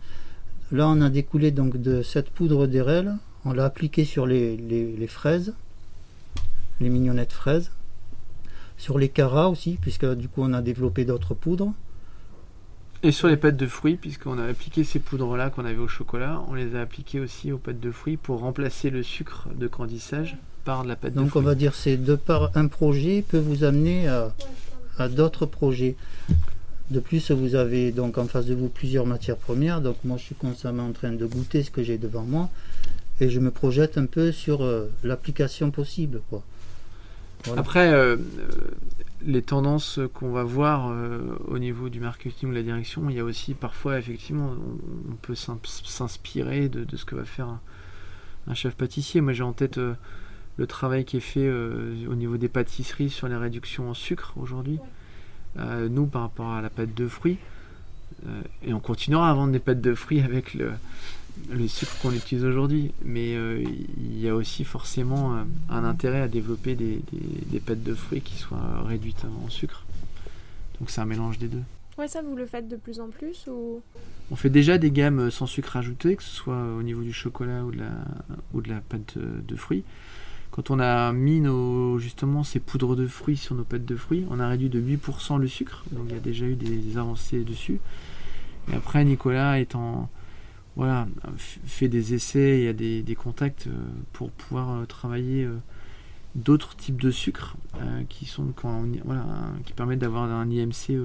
Là, 0.72 0.88
on 0.88 1.00
a 1.00 1.08
découlé 1.08 1.52
donc 1.52 1.76
de 1.80 2.02
cette 2.02 2.30
poudre 2.30 2.66
d'érel, 2.66 3.14
on 3.44 3.52
l'a 3.52 3.64
appliquée 3.64 4.04
sur 4.04 4.26
les 4.26 5.06
fraises 5.06 5.54
les 6.80 6.88
mignonnettes 6.88 7.32
fraises. 7.32 7.70
Sur 8.78 8.98
les 8.98 9.08
caras 9.08 9.48
aussi, 9.48 9.78
puisque 9.80 10.06
du 10.14 10.28
coup 10.28 10.42
on 10.42 10.52
a 10.52 10.62
développé 10.62 11.04
d'autres 11.04 11.34
poudres. 11.34 11.72
Et 13.02 13.12
sur 13.12 13.28
les 13.28 13.36
pâtes 13.36 13.56
de 13.56 13.66
fruits, 13.66 13.96
puisqu'on 13.96 14.38
a 14.38 14.44
appliqué 14.44 14.82
ces 14.84 14.98
poudres-là 14.98 15.50
qu'on 15.50 15.64
avait 15.64 15.76
au 15.76 15.88
chocolat, 15.88 16.42
on 16.48 16.54
les 16.54 16.74
a 16.74 16.80
appliquées 16.80 17.20
aussi 17.20 17.52
aux 17.52 17.58
pâtes 17.58 17.80
de 17.80 17.90
fruits 17.90 18.16
pour 18.16 18.40
remplacer 18.40 18.90
le 18.90 19.02
sucre 19.02 19.48
de 19.54 19.66
grandissage 19.66 20.36
par 20.64 20.82
de 20.82 20.88
la 20.88 20.96
pâte 20.96 21.14
Donc 21.14 21.26
de 21.26 21.30
fruits. 21.30 21.42
on 21.42 21.44
va 21.44 21.54
dire 21.54 21.74
c'est 21.74 21.96
de 21.96 22.16
par 22.16 22.50
un 22.56 22.66
projet 22.68 23.22
peut 23.26 23.38
vous 23.38 23.64
amener 23.64 24.08
à, 24.08 24.34
à 24.98 25.08
d'autres 25.08 25.46
projets. 25.46 25.96
De 26.90 27.00
plus, 27.00 27.32
vous 27.32 27.56
avez 27.56 27.90
donc 27.90 28.16
en 28.16 28.26
face 28.26 28.46
de 28.46 28.54
vous 28.54 28.68
plusieurs 28.68 29.06
matières 29.06 29.36
premières. 29.36 29.80
Donc 29.80 29.96
moi, 30.04 30.18
je 30.18 30.22
suis 30.22 30.34
constamment 30.36 30.86
en 30.86 30.92
train 30.92 31.12
de 31.12 31.26
goûter 31.26 31.64
ce 31.64 31.70
que 31.70 31.82
j'ai 31.82 31.98
devant 31.98 32.22
moi 32.22 32.48
et 33.20 33.28
je 33.28 33.40
me 33.40 33.50
projette 33.50 33.98
un 33.98 34.06
peu 34.06 34.30
sur 34.30 34.62
euh, 34.62 34.88
l'application 35.02 35.70
possible. 35.70 36.20
Quoi. 36.30 36.42
Voilà. 37.46 37.60
Après, 37.60 37.92
euh, 37.92 38.16
euh, 38.16 38.48
les 39.24 39.42
tendances 39.42 39.98
qu'on 40.14 40.30
va 40.30 40.44
voir 40.44 40.88
euh, 40.90 41.20
au 41.46 41.58
niveau 41.58 41.88
du 41.88 42.00
marketing 42.00 42.48
ou 42.48 42.52
de 42.52 42.56
la 42.58 42.62
direction, 42.62 43.08
il 43.10 43.16
y 43.16 43.20
a 43.20 43.24
aussi 43.24 43.54
parfois, 43.54 43.98
effectivement, 43.98 44.50
on, 44.52 45.12
on 45.12 45.14
peut 45.16 45.34
s'in- 45.34 45.58
s'inspirer 45.64 46.68
de, 46.68 46.84
de 46.84 46.96
ce 46.96 47.04
que 47.04 47.14
va 47.14 47.24
faire 47.24 47.48
un, 47.48 47.60
un 48.48 48.54
chef 48.54 48.74
pâtissier. 48.74 49.20
Moi, 49.20 49.32
j'ai 49.32 49.42
en 49.42 49.52
tête 49.52 49.78
euh, 49.78 49.94
le 50.58 50.66
travail 50.66 51.04
qui 51.04 51.16
est 51.16 51.20
fait 51.20 51.46
euh, 51.46 51.94
au 52.08 52.14
niveau 52.14 52.36
des 52.36 52.48
pâtisseries 52.48 53.10
sur 53.10 53.28
les 53.28 53.36
réductions 53.36 53.90
en 53.90 53.94
sucre 53.94 54.34
aujourd'hui. 54.36 54.78
Euh, 55.58 55.88
nous, 55.88 56.06
par 56.06 56.22
rapport 56.22 56.50
à 56.50 56.60
la 56.62 56.70
pâte 56.70 56.94
de 56.94 57.08
fruits, 57.08 57.38
euh, 58.26 58.40
et 58.62 58.72
on 58.74 58.80
continuera 58.80 59.30
à 59.30 59.34
vendre 59.34 59.52
des 59.52 59.58
pâtes 59.58 59.80
de 59.80 59.94
fruits 59.94 60.20
avec 60.20 60.54
le, 60.54 60.72
le 61.50 61.68
sucre 61.68 61.92
qu'on 62.02 62.12
utilise 62.12 62.44
aujourd'hui. 62.44 62.92
Mais 63.04 63.34
euh, 63.36 63.62
il 63.98 64.20
y 64.20 64.28
a 64.28 64.34
aussi 64.34 64.64
forcément 64.64 65.34
euh, 65.36 65.42
un 65.70 65.84
intérêt 65.84 66.20
à 66.20 66.28
développer 66.28 66.74
des, 66.74 67.00
des- 67.12 67.44
des 67.50 67.60
pâtes 67.60 67.82
de 67.82 67.94
fruits 67.94 68.20
qui 68.22 68.34
soient 68.36 68.82
réduites 68.84 69.24
en 69.44 69.48
sucre. 69.48 69.84
Donc 70.80 70.90
c'est 70.90 71.00
un 71.00 71.06
mélange 71.06 71.38
des 71.38 71.48
deux. 71.48 71.62
Ouais, 71.98 72.08
ça, 72.08 72.20
vous 72.20 72.36
le 72.36 72.44
faites 72.44 72.68
de 72.68 72.76
plus 72.76 73.00
en 73.00 73.08
plus 73.08 73.46
ou... 73.48 73.80
On 74.30 74.36
fait 74.36 74.50
déjà 74.50 74.76
des 74.76 74.90
gammes 74.90 75.30
sans 75.30 75.46
sucre 75.46 75.76
ajouté, 75.76 76.16
que 76.16 76.22
ce 76.22 76.34
soit 76.34 76.74
au 76.78 76.82
niveau 76.82 77.02
du 77.02 77.12
chocolat 77.12 77.64
ou 77.64 77.70
de 77.70 77.78
la, 77.78 77.90
ou 78.52 78.60
de 78.60 78.68
la 78.68 78.80
pâte 78.80 79.16
de 79.16 79.56
fruits. 79.56 79.84
Quand 80.50 80.70
on 80.70 80.78
a 80.80 81.12
mis 81.12 81.40
nos, 81.40 81.98
justement 81.98 82.42
ces 82.44 82.60
poudres 82.60 82.96
de 82.96 83.06
fruits 83.06 83.36
sur 83.36 83.54
nos 83.54 83.64
pâtes 83.64 83.84
de 83.86 83.96
fruits, 83.96 84.26
on 84.30 84.40
a 84.40 84.48
réduit 84.48 84.68
de 84.68 84.80
8% 84.80 85.38
le 85.38 85.48
sucre, 85.48 85.84
donc 85.92 86.04
il 86.08 86.14
y 86.14 86.16
a 86.16 86.20
déjà 86.20 86.44
eu 86.46 86.54
des, 86.54 86.76
des 86.76 86.98
avancées 86.98 87.44
dessus. 87.44 87.78
Et 88.72 88.74
après, 88.74 89.04
Nicolas 89.04 89.58
étant, 89.58 90.10
voilà, 90.76 91.08
f- 91.36 91.58
fait 91.66 91.88
des 91.88 92.14
essais, 92.14 92.58
il 92.60 92.64
y 92.64 92.68
a 92.68 92.72
des, 92.72 93.02
des 93.02 93.14
contacts 93.14 93.66
euh, 93.66 93.70
pour 94.12 94.30
pouvoir 94.30 94.70
euh, 94.72 94.84
travailler 94.84 95.44
euh, 95.44 95.56
d'autres 96.34 96.76
types 96.76 97.00
de 97.00 97.10
sucres 97.10 97.56
euh, 97.80 98.02
qui 98.08 98.26
sont 98.26 98.52
quand 98.54 98.68
on- 98.84 98.92
voilà, 99.04 99.22
un- 99.22 99.62
qui 99.64 99.72
permettent 99.72 100.00
d'avoir 100.00 100.24
un 100.24 100.48
IMC 100.50 100.96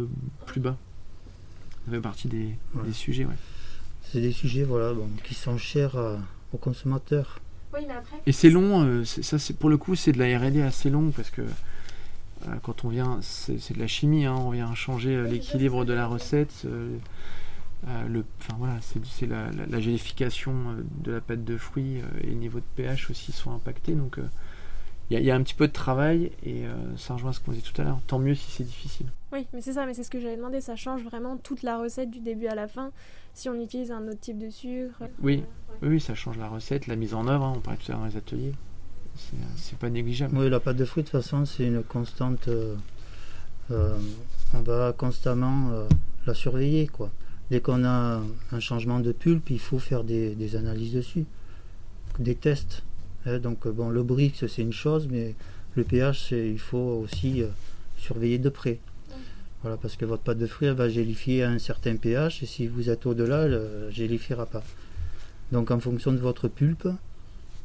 plus 0.46 0.60
bas. 0.62 0.78
Ça 1.86 1.92
fait 1.92 2.02
partie 2.02 2.28
des, 2.28 2.50
Ouais. 2.76 2.84
des 2.86 2.94
sujets, 2.94 3.26
ouais. 3.26 3.38
C'est 4.04 4.22
des 4.22 4.32
sujets 4.34 4.64
voilà, 4.64 4.94
bon, 4.94 5.08
qui 5.24 5.34
sont 5.34 5.58
chers 5.58 5.96
à- 5.98 6.20
aux 6.54 6.58
consommateurs. 6.58 7.40
Oui, 7.74 7.80
mais 7.88 7.94
après... 7.94 8.18
Et 8.26 8.34
c'est 8.34 8.50
long, 8.50 8.84
euh, 8.84 9.04
c'est- 9.06 9.24
ça 9.24 9.40
c'est 9.40 9.56
pour 9.58 9.70
le 9.70 9.78
coup 9.78 9.96
c'est 9.96 10.12
de 10.12 10.20
la 10.20 10.38
R&D 10.38 10.62
assez 10.62 10.90
long 10.90 11.12
parce 11.12 11.30
que 11.30 11.42
euh, 11.42 12.56
quand 12.64 12.84
on 12.84 12.90
vient, 12.90 13.20
c'est 13.22 13.58
c'est 13.60 13.74
de 13.74 13.80
la 13.80 13.88
chimie, 13.88 14.26
hein, 14.26 14.36
on 14.36 14.50
vient 14.52 14.74
changer 14.76 15.16
euh, 15.16 15.28
l'équilibre 15.28 15.86
de 15.86 15.94
la 15.94 16.08
recette, 16.08 16.66
euh, 17.88 18.08
le, 18.08 18.26
enfin 18.40 18.56
voilà, 18.60 18.76
c'est 18.82 19.04
c'est 19.06 19.26
la, 19.28 19.52
la- 19.52 19.66
la 19.66 19.80
gélification 19.80 20.54
euh, 20.72 20.84
de 21.04 21.12
la 21.14 21.22
pâte 21.22 21.44
de 21.44 21.58
fruits 21.58 22.02
euh, 22.02 22.06
et 22.24 22.28
le 22.28 22.34
niveau 22.36 22.60
de 22.60 22.66
pH 22.76 23.10
aussi 23.10 23.32
sont 23.32 23.52
impactés, 23.54 23.94
donc 23.94 24.18
euh, 24.20 24.24
il 25.10 25.14
y, 25.14 25.18
a- 25.18 25.20
il 25.20 25.26
y 25.26 25.32
a 25.32 25.36
un 25.36 25.42
petit 25.44 25.56
peu 25.56 25.68
de 25.68 25.74
travail 25.74 26.32
et 26.44 26.66
euh, 26.68 26.74
ça 26.98 27.16
rejoint 27.16 27.34
ce 27.34 27.40
qu'on 27.40 27.52
disait 27.52 27.64
tout 27.70 27.82
à 27.82 27.86
l'heure. 27.86 28.00
Tant 28.08 28.20
mieux 28.20 28.36
si 28.36 28.50
c'est 28.52 28.64
difficile. 28.64 29.08
Oui, 29.34 29.46
mais 29.54 29.62
c'est 29.62 29.74
ça, 29.74 29.86
mais 29.86 29.94
c'est 29.94 30.04
ce 30.04 30.10
que 30.12 30.20
j'avais 30.22 30.38
demandé, 30.38 30.62
ça 30.62 30.76
change 30.76 31.04
vraiment 31.04 31.38
toute 31.38 31.64
la 31.64 31.78
recette 31.80 32.12
du 32.12 32.20
début 32.20 32.48
à 32.48 32.56
la 32.56 32.68
fin 32.68 32.92
si 33.34 33.50
on 33.50 33.56
utilise 33.62 33.92
un 33.92 34.06
autre 34.08 34.20
type 34.20 34.38
de 34.38 34.50
sucre. 34.50 35.04
Oui. 35.22 35.44
Oui, 35.82 35.90
oui, 35.90 36.00
ça 36.02 36.16
change 36.16 36.38
la 36.38 36.48
recette, 36.50 36.88
la 36.88 36.96
mise 36.96 37.14
en 37.14 37.28
œuvre. 37.28 37.46
hein, 37.46 37.54
on 37.56 37.60
parlait 37.62 37.80
tout 37.84 37.92
à 37.92 37.96
l'heure 37.96 38.02
dans 38.02 38.08
les 38.08 38.18
ateliers. 38.18 38.54
C'est 39.16 39.36
c'est 39.58 39.78
pas 39.78 39.90
négligeable. 39.90 40.38
Oui, 40.38 40.50
la 40.50 40.60
pâte 40.60 40.78
de 40.78 40.86
fruits, 40.86 41.04
de 41.04 41.10
toute 41.10 41.22
façon, 41.22 41.46
c'est 41.46 41.66
une 41.66 41.82
constante. 41.84 42.48
euh, 42.48 42.76
euh, 43.72 43.98
on 44.54 44.62
va 44.62 44.94
constamment 44.98 45.70
euh, 45.72 45.88
la 46.26 46.34
surveiller. 46.34 46.88
Quoi. 46.88 47.10
Dès 47.52 47.62
qu'on 47.62 47.84
a 47.84 48.22
un 48.52 48.60
changement 48.60 49.00
de 49.00 49.12
pulpe, 49.12 49.52
il 49.52 49.60
faut 49.60 49.78
faire 49.78 50.04
des, 50.04 50.56
analyses 50.56 50.94
dessus, 50.94 51.26
des 52.18 52.34
tests. 52.34 52.82
hein. 53.28 53.38
donc, 53.38 53.68
euh, 53.68 53.72
bon, 53.72 53.90
le 53.90 54.02
Brix, 54.02 54.34
c'est 54.48 54.62
une 54.62 54.74
chose, 54.74 55.08
mais 55.12 55.36
le 55.76 55.84
pH, 55.84 56.32
il 56.32 56.60
faut 56.60 57.04
aussi 57.04 57.44
euh, 57.44 57.48
surveiller 57.98 58.40
de 58.40 58.50
près. 58.50 58.80
Voilà, 59.62 59.78
parce 59.78 59.96
que 59.96 60.06
votre 60.06 60.24
pâte 60.24 60.40
de 60.40 60.48
fruits, 60.48 60.70
elle 60.70 60.74
va 60.74 60.90
gélifier 60.90 61.44
à 61.44 61.52
un 61.52 61.60
certain 61.60 61.96
pH, 61.96 62.42
et 62.42 62.48
si 62.48 62.66
vous 62.66 62.90
êtes 62.90 63.06
au-delà, 63.06 63.44
elle 63.44 63.86
ne 63.86 63.92
gélifiera 63.92 64.48
pas. 64.48 64.64
Donc, 65.52 65.70
en 65.70 65.80
fonction 65.80 66.14
de 66.14 66.18
votre 66.18 66.48
pulpe, 66.48 66.88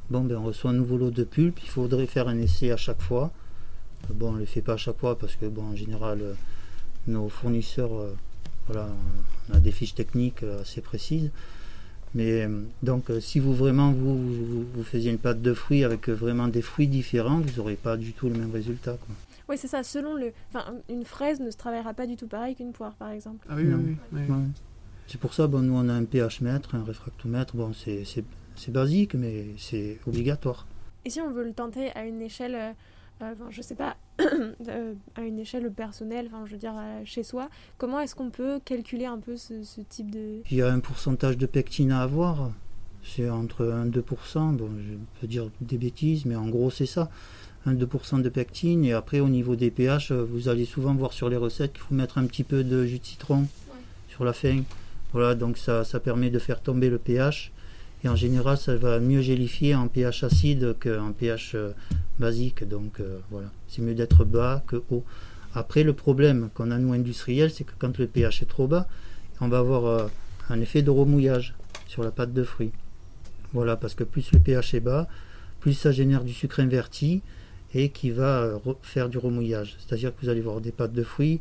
Bon, 0.08 0.22
ben, 0.22 0.36
on 0.36 0.44
reçoit 0.44 0.70
un 0.70 0.74
nouveau 0.74 0.98
lot 0.98 1.10
de 1.10 1.24
pulpe. 1.24 1.58
Il 1.64 1.68
faudrait 1.68 2.06
faire 2.06 2.28
un 2.28 2.38
essai 2.38 2.70
à 2.70 2.76
chaque 2.76 3.02
fois. 3.02 3.32
Euh, 4.08 4.14
Bon, 4.14 4.28
on 4.28 4.32
ne 4.32 4.38
le 4.38 4.44
fait 4.46 4.62
pas 4.62 4.74
à 4.74 4.76
chaque 4.76 4.98
fois 4.98 5.18
parce 5.18 5.34
que, 5.34 5.46
bon, 5.46 5.64
en 5.72 5.74
général, 5.74 6.20
euh, 6.22 6.34
nos 7.08 7.28
fournisseurs, 7.28 7.92
euh, 7.92 8.14
voilà, 8.68 8.88
on 9.50 9.54
a 9.56 9.60
des 9.60 9.70
fiches 9.72 9.94
techniques 9.94 10.42
euh, 10.42 10.60
assez 10.62 10.80
précises. 10.80 11.30
Mais 12.14 12.44
euh, 12.44 12.62
donc, 12.82 13.10
euh, 13.10 13.20
si 13.20 13.40
vous 13.40 13.54
vraiment 13.54 13.92
vous, 13.92 14.16
vous, 14.16 14.66
vous 14.74 14.84
faisiez 14.84 15.10
une 15.10 15.18
pâte 15.18 15.42
de 15.42 15.52
fruits 15.54 15.84
avec 15.84 16.08
vraiment 16.08 16.48
des 16.48 16.62
fruits 16.62 16.88
différents, 16.88 17.40
vous 17.40 17.56
n'aurez 17.58 17.76
pas 17.76 17.96
du 17.96 18.12
tout 18.12 18.28
le 18.28 18.34
même 18.38 18.52
résultat. 18.52 18.92
Quoi. 19.06 19.14
Oui, 19.48 19.58
c'est 19.58 19.68
ça, 19.68 19.82
selon 19.82 20.14
le... 20.14 20.32
Enfin, 20.52 20.64
une 20.88 21.04
fraise 21.04 21.40
ne 21.40 21.50
se 21.50 21.56
travaillera 21.56 21.94
pas 21.94 22.06
du 22.06 22.16
tout 22.16 22.26
pareil 22.26 22.54
qu'une 22.56 22.72
poire, 22.72 22.94
par 22.94 23.10
exemple. 23.10 23.46
Ah 23.48 23.54
oui, 23.56 23.64
Non. 23.64 23.76
oui, 23.76 23.96
oui, 24.12 24.20
oui. 24.28 24.34
Ouais. 24.34 24.42
C'est 25.06 25.20
pour 25.20 25.34
ça, 25.34 25.46
bon, 25.46 25.60
nous, 25.60 25.74
on 25.74 25.88
a 25.88 25.92
un 25.92 26.04
pH 26.04 26.40
mètre, 26.40 26.74
un 26.74 26.82
réfractomètre. 26.82 27.54
Bon, 27.54 27.72
c'est 27.74 28.72
basique, 28.72 29.14
mais 29.14 29.46
c'est 29.56 29.98
obligatoire. 30.06 30.66
Et 31.04 31.10
si 31.10 31.20
on 31.20 31.30
veut 31.30 31.44
le 31.44 31.52
tenter 31.52 31.90
à 31.94 32.04
une 32.04 32.20
échelle, 32.20 32.74
enfin, 33.20 33.46
je 33.50 33.62
sais 33.62 33.74
pas, 33.74 33.96
euh, 34.20 34.94
à 35.14 35.22
une 35.22 35.38
échelle 35.38 35.70
personnelle, 35.72 36.28
enfin, 36.32 36.44
je 36.46 36.52
veux 36.52 36.58
dire 36.58 36.74
euh, 36.78 37.00
chez 37.04 37.22
soi, 37.22 37.48
comment 37.78 38.00
est-ce 38.00 38.14
qu'on 38.14 38.30
peut 38.30 38.60
calculer 38.64 39.06
un 39.06 39.18
peu 39.18 39.36
ce, 39.36 39.62
ce 39.62 39.80
type 39.80 40.10
de... 40.10 40.42
Il 40.50 40.56
y 40.56 40.62
a 40.62 40.72
un 40.72 40.80
pourcentage 40.80 41.36
de 41.38 41.46
pectine 41.46 41.92
à 41.92 42.02
avoir. 42.02 42.50
C'est 43.02 43.30
entre 43.30 43.66
1 43.66 43.86
et 43.86 43.90
2%. 43.90 44.56
Bon, 44.56 44.68
je 44.78 44.94
peux 45.20 45.26
dire 45.26 45.48
des 45.60 45.78
bêtises, 45.78 46.26
mais 46.26 46.34
en 46.34 46.48
gros, 46.48 46.70
c'est 46.70 46.86
ça. 46.86 47.08
1-2% 47.66 48.22
de 48.22 48.28
pectine. 48.28 48.84
Et 48.84 48.92
après, 48.92 49.20
au 49.20 49.28
niveau 49.28 49.56
des 49.56 49.70
pH, 49.70 50.10
euh, 50.10 50.24
vous 50.24 50.48
allez 50.48 50.64
souvent 50.64 50.94
voir 50.94 51.12
sur 51.12 51.28
les 51.28 51.36
recettes 51.36 51.72
qu'il 51.72 51.82
faut 51.82 51.94
mettre 51.94 52.18
un 52.18 52.26
petit 52.26 52.44
peu 52.44 52.64
de 52.64 52.84
jus 52.84 52.98
de 52.98 53.04
citron 53.04 53.46
sur 54.08 54.24
la 54.24 54.32
fin. 54.32 54.62
Voilà, 55.12 55.34
donc 55.34 55.56
ça, 55.56 55.84
ça 55.84 56.00
permet 56.00 56.30
de 56.30 56.38
faire 56.38 56.60
tomber 56.60 56.90
le 56.90 56.98
pH. 56.98 57.52
Et 58.04 58.08
en 58.08 58.16
général, 58.16 58.56
ça 58.58 58.76
va 58.76 59.00
mieux 59.00 59.20
gélifier 59.22 59.74
en 59.74 59.88
pH 59.88 60.22
acide 60.24 60.76
qu'en 60.80 61.12
pH 61.12 61.52
euh, 61.54 61.72
basique. 62.18 62.66
Donc 62.68 63.00
euh, 63.00 63.18
voilà, 63.30 63.48
c'est 63.68 63.82
mieux 63.82 63.94
d'être 63.94 64.24
bas 64.24 64.62
que 64.66 64.82
haut. 64.90 65.04
Après, 65.54 65.82
le 65.82 65.92
problème 65.94 66.50
qu'on 66.54 66.70
a 66.70 66.78
nous 66.78 66.92
industriels, 66.92 67.50
c'est 67.50 67.64
que 67.64 67.72
quand 67.78 67.98
le 67.98 68.06
pH 68.06 68.42
est 68.42 68.46
trop 68.46 68.66
bas, 68.66 68.86
on 69.40 69.48
va 69.48 69.58
avoir 69.58 69.86
euh, 69.86 70.06
un 70.50 70.60
effet 70.60 70.82
de 70.82 70.90
remouillage 70.90 71.54
sur 71.88 72.02
la 72.04 72.10
pâte 72.10 72.32
de 72.32 72.44
fruits. 72.44 72.72
Voilà, 73.52 73.76
parce 73.76 73.94
que 73.94 74.04
plus 74.04 74.30
le 74.32 74.38
pH 74.38 74.74
est 74.74 74.80
bas, 74.80 75.08
plus 75.60 75.72
ça 75.72 75.90
génère 75.92 76.22
du 76.22 76.32
sucre 76.34 76.60
inverti 76.60 77.22
et 77.74 77.88
qui 77.88 78.10
va 78.10 78.56
re- 78.64 78.76
faire 78.82 79.08
du 79.08 79.18
remouillage. 79.18 79.76
C'est-à-dire 79.78 80.14
que 80.14 80.20
vous 80.22 80.28
allez 80.28 80.42
voir 80.42 80.60
des 80.60 80.72
pâtes 80.72 80.92
de 80.92 81.02
fruits, 81.02 81.40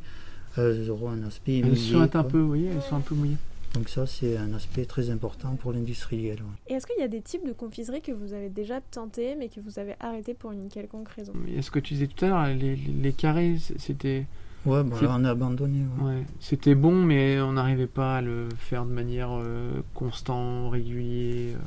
elles 0.57 0.89
auront 0.89 1.09
un 1.09 1.23
aspect 1.23 1.57
Elles 1.59 1.65
mouillé, 1.67 1.91
sont 1.91 2.15
un 2.15 2.23
peu, 2.23 2.39
vous 2.39 2.47
voyez, 2.47 2.69
elles 2.73 2.81
sont 2.81 2.95
un 2.95 3.01
peu 3.01 3.13
mouillées. 3.15 3.35
Donc 3.75 3.89
ça, 3.89 4.07
c'est 4.07 4.37
un 4.37 4.53
aspect 4.53 4.85
très 4.85 5.09
important 5.09 5.55
pour 5.55 5.73
l'industriel. 5.73 6.37
ouais. 6.39 6.49
Et 6.67 6.73
est-ce 6.73 6.87
qu'il 6.87 6.97
y 6.99 7.03
a 7.03 7.07
des 7.09 7.21
types 7.21 7.45
de 7.45 7.51
confiseries 7.53 8.01
que 8.01 8.11
vous 8.13 8.33
avez 8.33 8.49
déjà 8.49 8.79
tenté, 8.81 9.35
mais 9.35 9.49
que 9.49 9.59
vous 9.59 9.79
avez 9.79 9.95
arrêté 9.99 10.33
pour 10.33 10.51
une 10.51 10.69
quelconque 10.69 11.09
raison? 11.09 11.33
Et 11.53 11.61
ce 11.61 11.69
que 11.71 11.79
tu 11.79 11.93
disais 11.95 12.07
tout 12.07 12.23
à 12.25 12.29
l'heure, 12.29 12.45
les, 12.47 12.75
les- 12.75 12.77
les 12.77 13.13
carrés, 13.13 13.57
c'était 13.77 14.25
Ouais, 14.65 14.81
bon, 14.83 14.95
là, 14.99 15.15
on 15.19 15.23
a 15.25 15.29
abandonné. 15.31 15.81
ouais. 16.01 16.05
ouais, 16.07 16.23
c'était 16.39 16.73
bon, 16.73 16.95
mais 17.03 17.39
on 17.41 17.51
n'arrivait 17.53 17.85
pas 17.85 18.17
à 18.17 18.21
le 18.21 18.47
faire 18.57 18.85
de 18.85 18.91
manière 18.91 19.29
euh, 19.31 19.81
constant, 19.93 20.69
régulier. 20.69 21.53
euh. 21.53 21.57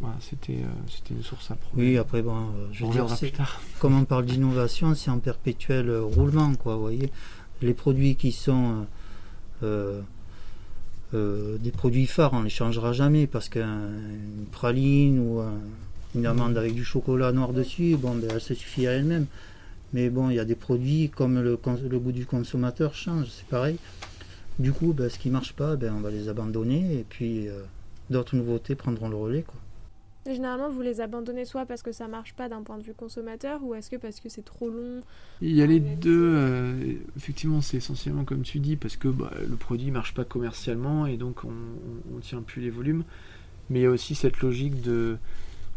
Voilà, 0.00 0.16
c'était 0.20 0.54
euh, 0.64 0.66
c'était 0.88 1.12
une 1.14 1.22
source 1.22 1.50
à 1.50 1.56
problème. 1.56 1.86
Oui, 1.90 1.98
après, 1.98 2.22
bon, 2.22 2.34
euh, 2.34 2.68
je 2.72 2.84
on 2.84 2.88
veux 2.90 3.04
dire, 3.06 3.16
plus 3.18 3.32
tard. 3.32 3.60
comme 3.80 3.96
on 3.98 4.04
parle 4.04 4.24
d'innovation, 4.24 4.94
c'est 4.94 5.10
en 5.10 5.18
perpétuel 5.18 5.90
euh, 5.90 6.02
roulement, 6.02 6.54
quoi, 6.54 6.74
vous 6.76 6.80
voyez. 6.80 7.12
Les 7.60 7.74
produits 7.74 8.16
qui 8.16 8.32
sont 8.32 8.86
euh, 9.62 10.00
euh, 11.14 11.56
des 11.58 11.70
produits 11.72 12.06
phares, 12.06 12.32
on 12.34 12.42
les 12.42 12.50
changera 12.50 12.92
jamais 12.92 13.26
parce 13.26 13.48
qu'une 13.48 14.46
praline 14.52 15.18
ou 15.18 15.40
un- 15.40 15.58
une 16.14 16.26
amande 16.26 16.56
avec 16.58 16.74
du 16.74 16.84
chocolat 16.84 17.32
noir 17.32 17.52
dessus, 17.52 17.96
bon, 17.96 18.14
ben, 18.14 18.28
elle 18.32 18.40
se 18.40 18.54
suffit 18.54 18.86
à 18.86 18.92
elle-même. 18.92 19.26
Mais 19.92 20.08
bon, 20.08 20.30
il 20.30 20.36
y 20.36 20.38
a 20.40 20.44
des 20.44 20.54
produits 20.54 21.08
comme 21.10 21.40
le, 21.40 21.58
le 21.90 21.98
goût 21.98 22.12
du 22.12 22.26
consommateur 22.26 22.94
change, 22.94 23.26
c'est 23.30 23.46
pareil. 23.46 23.76
Du 24.58 24.72
coup, 24.72 24.92
ben, 24.92 25.08
ce 25.08 25.18
qui 25.18 25.30
marche 25.30 25.52
pas, 25.52 25.76
ben, 25.76 25.92
on 25.96 26.00
va 26.00 26.10
les 26.10 26.28
abandonner 26.28 26.94
et 27.00 27.04
puis 27.08 27.48
euh, 27.48 27.60
d'autres 28.10 28.36
nouveautés 28.36 28.74
prendront 28.76 29.08
le 29.08 29.16
relais, 29.16 29.42
quoi. 29.42 29.56
Généralement, 30.26 30.68
vous 30.68 30.82
les 30.82 31.00
abandonnez 31.00 31.46
soit 31.46 31.64
parce 31.64 31.82
que 31.82 31.92
ça 31.92 32.06
marche 32.06 32.34
pas 32.34 32.50
d'un 32.50 32.62
point 32.62 32.76
de 32.76 32.82
vue 32.82 32.92
consommateur, 32.92 33.62
ou 33.64 33.74
est-ce 33.74 33.88
que 33.88 33.96
parce 33.96 34.20
que 34.20 34.28
c'est 34.28 34.44
trop 34.44 34.68
long 34.68 35.00
Il 35.40 35.54
y 35.54 35.62
a 35.62 35.66
les 35.66 35.80
deux. 35.80 36.34
Euh, 36.36 36.94
effectivement, 37.16 37.62
c'est 37.62 37.78
essentiellement 37.78 38.24
comme 38.24 38.42
tu 38.42 38.58
dis, 38.58 38.76
parce 38.76 38.96
que 38.96 39.08
bah, 39.08 39.30
le 39.48 39.56
produit 39.56 39.90
marche 39.90 40.12
pas 40.12 40.24
commercialement 40.24 41.06
et 41.06 41.16
donc 41.16 41.44
on, 41.44 42.14
ne 42.14 42.20
tient 42.20 42.42
plus 42.42 42.60
les 42.60 42.68
volumes. 42.68 43.04
Mais 43.70 43.80
il 43.80 43.82
y 43.82 43.86
a 43.86 43.90
aussi 43.90 44.14
cette 44.14 44.40
logique 44.40 44.82
de 44.82 45.16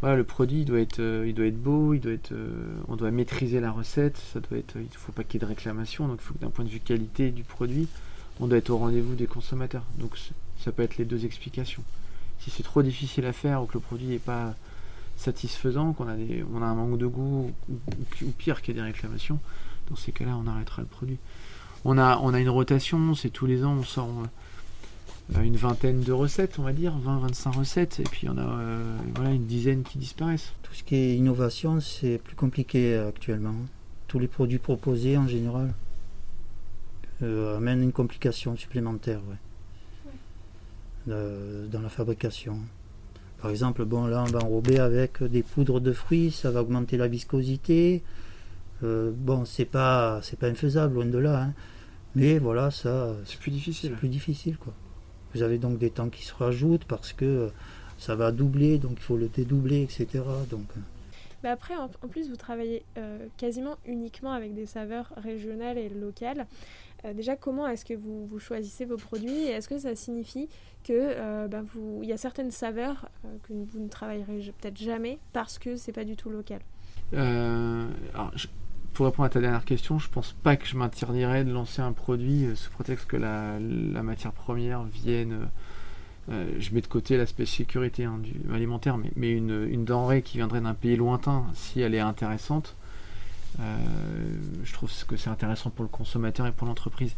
voilà, 0.01 0.17
le 0.17 0.25
produit 0.25 0.61
il 0.61 0.65
doit 0.65 0.81
être, 0.81 0.99
euh, 0.99 1.25
il 1.25 1.33
doit 1.33 1.45
être 1.45 1.61
beau, 1.61 1.93
il 1.93 2.01
doit 2.01 2.11
être, 2.11 2.33
euh, 2.33 2.75
on 2.89 2.97
doit 2.97 3.11
maîtriser 3.11 3.61
la 3.61 3.71
recette, 3.71 4.17
ça 4.17 4.41
doit 4.41 4.57
être, 4.57 4.75
il 4.75 4.83
ne 4.83 4.97
faut 4.97 5.13
pas 5.13 5.23
qu'il 5.23 5.35
y 5.35 5.37
ait 5.37 5.47
de 5.47 5.49
réclamation, 5.49 6.09
donc 6.09 6.19
il 6.21 6.25
faut 6.25 6.33
que 6.33 6.39
d'un 6.39 6.49
point 6.49 6.65
de 6.65 6.69
vue 6.69 6.81
qualité 6.81 7.31
du 7.31 7.43
produit, 7.43 7.87
on 8.41 8.47
doit 8.47 8.57
être 8.57 8.71
au 8.71 8.77
rendez-vous 8.77 9.15
des 9.15 9.27
consommateurs. 9.27 9.85
Donc 9.99 10.17
ça 10.59 10.73
peut 10.73 10.83
être 10.83 10.97
les 10.97 11.05
deux 11.05 11.23
explications. 11.23 11.83
Si 12.43 12.49
c'est 12.49 12.63
trop 12.63 12.83
difficile 12.83 13.25
à 13.25 13.31
faire 13.31 13.63
ou 13.63 13.67
que 13.67 13.75
le 13.75 13.79
produit 13.79 14.07
n'est 14.07 14.19
pas 14.19 14.53
satisfaisant, 15.15 15.93
qu'on 15.93 16.09
a, 16.09 16.11
un 16.13 16.75
manque 16.75 16.97
de 16.97 17.07
goût 17.07 17.53
ou, 17.69 18.31
pire 18.37 18.61
qu'il 18.61 18.75
y 18.75 18.79
a 18.79 18.81
des 18.81 18.87
réclamations, 18.87 19.39
dans 19.89 19.95
ces 19.95 20.11
cas-là, 20.11 20.37
on 20.43 20.45
arrêtera 20.47 20.81
le 20.81 20.87
produit. 20.87 21.17
On 21.85 21.97
a, 21.97 22.17
on 22.17 22.33
a 22.33 22.39
une 22.41 22.49
rotation, 22.49 23.15
c'est 23.15 23.29
tous 23.29 23.45
les 23.45 23.63
ans, 23.63 23.77
on 23.79 23.83
sort 23.83 24.09
euh, 25.35 25.41
une 25.41 25.55
vingtaine 25.55 26.01
de 26.01 26.11
recettes, 26.11 26.59
on 26.59 26.63
va 26.63 26.73
dire, 26.73 26.93
20-25 27.05 27.57
recettes, 27.57 27.99
et 28.01 28.03
puis 28.03 28.27
on 28.27 28.37
a 28.37 28.41
euh, 28.41 28.97
voilà, 29.15 29.31
une 29.31 29.45
dizaine 29.45 29.83
qui 29.83 29.97
disparaissent. 29.97 30.51
Tout 30.63 30.73
ce 30.73 30.83
qui 30.83 30.95
est 30.95 31.15
innovation, 31.15 31.79
c'est 31.79 32.17
plus 32.17 32.35
compliqué 32.35 32.97
actuellement. 32.97 33.55
Tous 34.07 34.19
les 34.19 34.27
produits 34.27 34.59
proposés 34.59 35.17
en 35.17 35.27
général 35.27 35.73
euh, 37.21 37.57
amènent 37.57 37.83
une 37.83 37.93
complication 37.93 38.57
supplémentaire 38.57 39.21
dans 41.07 41.81
la 41.81 41.89
fabrication. 41.89 42.59
Par 43.41 43.51
exemple, 43.51 43.83
bon 43.85 44.05
là 44.05 44.23
on 44.27 44.31
va 44.31 44.39
enrober 44.39 44.79
avec 44.79 45.21
des 45.23 45.43
poudres 45.43 45.81
de 45.81 45.91
fruits, 45.91 46.31
ça 46.31 46.49
va 46.51 46.61
augmenter 46.61 46.97
la 46.97 47.07
viscosité. 47.07 48.03
bon, 48.81 49.45
c'est 49.45 49.65
pas 49.65 50.21
c'est 50.23 50.39
pas 50.39 50.47
infaisable 50.47 50.95
loin 50.95 51.05
de 51.05 51.17
là, 51.17 51.43
hein. 51.43 51.53
mais 52.15 52.39
voilà 52.39 52.71
ça. 52.71 53.13
C'est 53.25 53.39
plus 53.39 53.51
difficile. 53.51 53.91
C'est 53.91 53.97
plus 53.97 54.09
difficile 54.09 54.57
quoi. 54.57 54.73
Vous 55.33 55.41
avez 55.41 55.57
donc 55.57 55.77
des 55.77 55.89
temps 55.89 56.09
qui 56.09 56.23
se 56.23 56.33
rajoutent 56.33 56.85
parce 56.85 57.13
que 57.13 57.25
euh, 57.25 57.49
ça 57.97 58.15
va 58.15 58.31
doubler, 58.31 58.77
donc 58.77 58.93
il 58.97 59.01
faut 59.01 59.17
le 59.17 59.29
dédoubler, 59.29 59.81
etc. 59.81 60.23
Donc, 60.49 60.67
euh. 60.77 60.81
mais 61.43 61.49
après, 61.49 61.75
en, 61.75 61.89
plus, 62.07 62.29
vous 62.29 62.35
travaillez 62.35 62.83
euh, 62.97 63.25
quasiment 63.37 63.77
uniquement 63.85 64.31
avec 64.31 64.53
des 64.53 64.65
saveurs 64.65 65.11
régionales 65.17 65.77
et 65.77 65.89
locales. 65.89 66.45
Déjà, 67.13 67.35
comment 67.35 67.67
est-ce 67.67 67.85
que 67.85 67.93
vous, 67.93 68.39
choisissez 68.39 68.85
vos 68.85 68.97
produits 68.97 69.45
et 69.45 69.49
est-ce 69.49 69.67
que 69.67 69.77
ça 69.77 69.95
signifie 69.95 70.47
que 70.83 71.47
bah, 71.47 71.61
vous, 71.73 71.99
il 72.03 72.09
y 72.09 72.13
a 72.13 72.17
certaines 72.17 72.51
saveurs 72.51 73.09
que 73.43 73.53
vous 73.53 73.79
ne 73.79 73.89
travaillerez 73.89 74.53
peut-être 74.61 74.77
jamais 74.77 75.19
parce 75.33 75.59
que 75.59 75.75
c'est 75.75 75.91
pas 75.91 76.05
du 76.05 76.15
tout 76.15 76.29
local? 76.29 76.61
Alors, 77.13 78.31
pour 78.93 79.07
répondre 79.07 79.25
à 79.25 79.29
ta 79.29 79.41
dernière 79.41 79.65
question, 79.65 79.97
je 79.97 80.07
pense 80.07 80.33
pas 80.33 80.55
que 80.55 80.67
je 80.67 80.77
m'interdirais 80.77 81.43
de 81.43 81.51
lancer 81.51 81.81
un 81.81 81.93
produit 81.93 82.45
euh, 82.45 82.55
sous 82.55 82.71
prétexte 82.71 83.07
que 83.07 83.17
la, 83.17 83.59
matière 84.03 84.31
première 84.31 84.83
vienne. 84.83 85.33
Euh, 85.33 85.45
euh, 86.29 86.55
je 86.59 86.73
mets 86.73 86.81
de 86.81 86.87
côté 86.87 87.17
l'aspect 87.17 87.45
sécurité 87.45 88.05
hein, 88.05 88.21
alimentaire, 88.53 88.97
mais, 89.15 89.31
une, 89.31 89.83
denrée 89.83 90.21
qui 90.21 90.37
viendrait 90.37 90.61
d'un 90.61 90.75
pays 90.75 90.95
lointain, 90.95 91.45
si 91.53 91.81
elle 91.81 91.95
est 91.95 91.99
intéressante, 91.99 92.75
je 93.59 94.73
trouve 94.73 94.91
que 95.07 95.17
c'est 95.17 95.29
intéressant 95.29 95.69
pour 95.69 95.83
le 95.83 95.89
consommateur 95.89 96.47
et 96.47 96.51
pour 96.51 96.67
l'entreprise. 96.67 97.15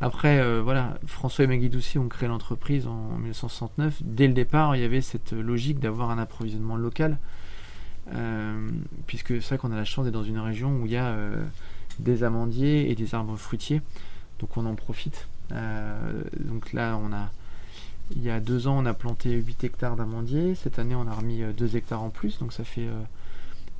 Après, 0.00 0.60
voilà, 0.60 0.98
François 1.06 1.44
et 1.44 1.46
Maggie 1.46 1.68
Doucet 1.68 1.98
ont 1.98 2.08
créé 2.08 2.28
l'entreprise 2.28 2.86
en 2.86 3.16
1969. 3.18 4.02
Dès 4.02 4.26
le 4.26 4.34
départ, 4.34 4.76
il 4.76 4.82
y 4.82 4.84
avait 4.84 5.00
cette 5.00 5.32
logique 5.32 5.80
d'avoir 5.80 6.10
un 6.10 6.18
approvisionnement 6.18 6.76
local. 6.76 7.18
Euh, 8.12 8.68
puisque 9.06 9.40
c'est 9.40 9.48
vrai 9.48 9.58
qu'on 9.58 9.72
a 9.72 9.76
la 9.76 9.84
chance 9.84 10.04
d'être 10.04 10.14
dans 10.14 10.24
une 10.24 10.38
région 10.38 10.76
où 10.76 10.86
il 10.86 10.92
y 10.92 10.96
a 10.96 11.06
euh, 11.06 11.42
des 11.98 12.22
amandiers 12.22 12.90
et 12.90 12.94
des 12.94 13.14
arbres 13.14 13.36
fruitiers, 13.36 13.80
donc 14.40 14.56
on 14.56 14.66
en 14.66 14.74
profite. 14.74 15.28
Euh, 15.52 16.22
donc 16.38 16.72
là, 16.72 16.98
on 17.02 17.12
a, 17.12 17.30
il 18.14 18.22
y 18.22 18.30
a 18.30 18.40
deux 18.40 18.66
ans, 18.68 18.76
on 18.78 18.86
a 18.86 18.94
planté 18.94 19.32
8 19.32 19.64
hectares 19.64 19.96
d'amandiers. 19.96 20.54
Cette 20.54 20.78
année, 20.78 20.94
on 20.94 21.06
a 21.06 21.12
remis 21.12 21.42
2 21.56 21.76
hectares 21.76 22.02
en 22.02 22.10
plus, 22.10 22.38
donc 22.38 22.52
ça 22.52 22.64
fait 22.64 22.88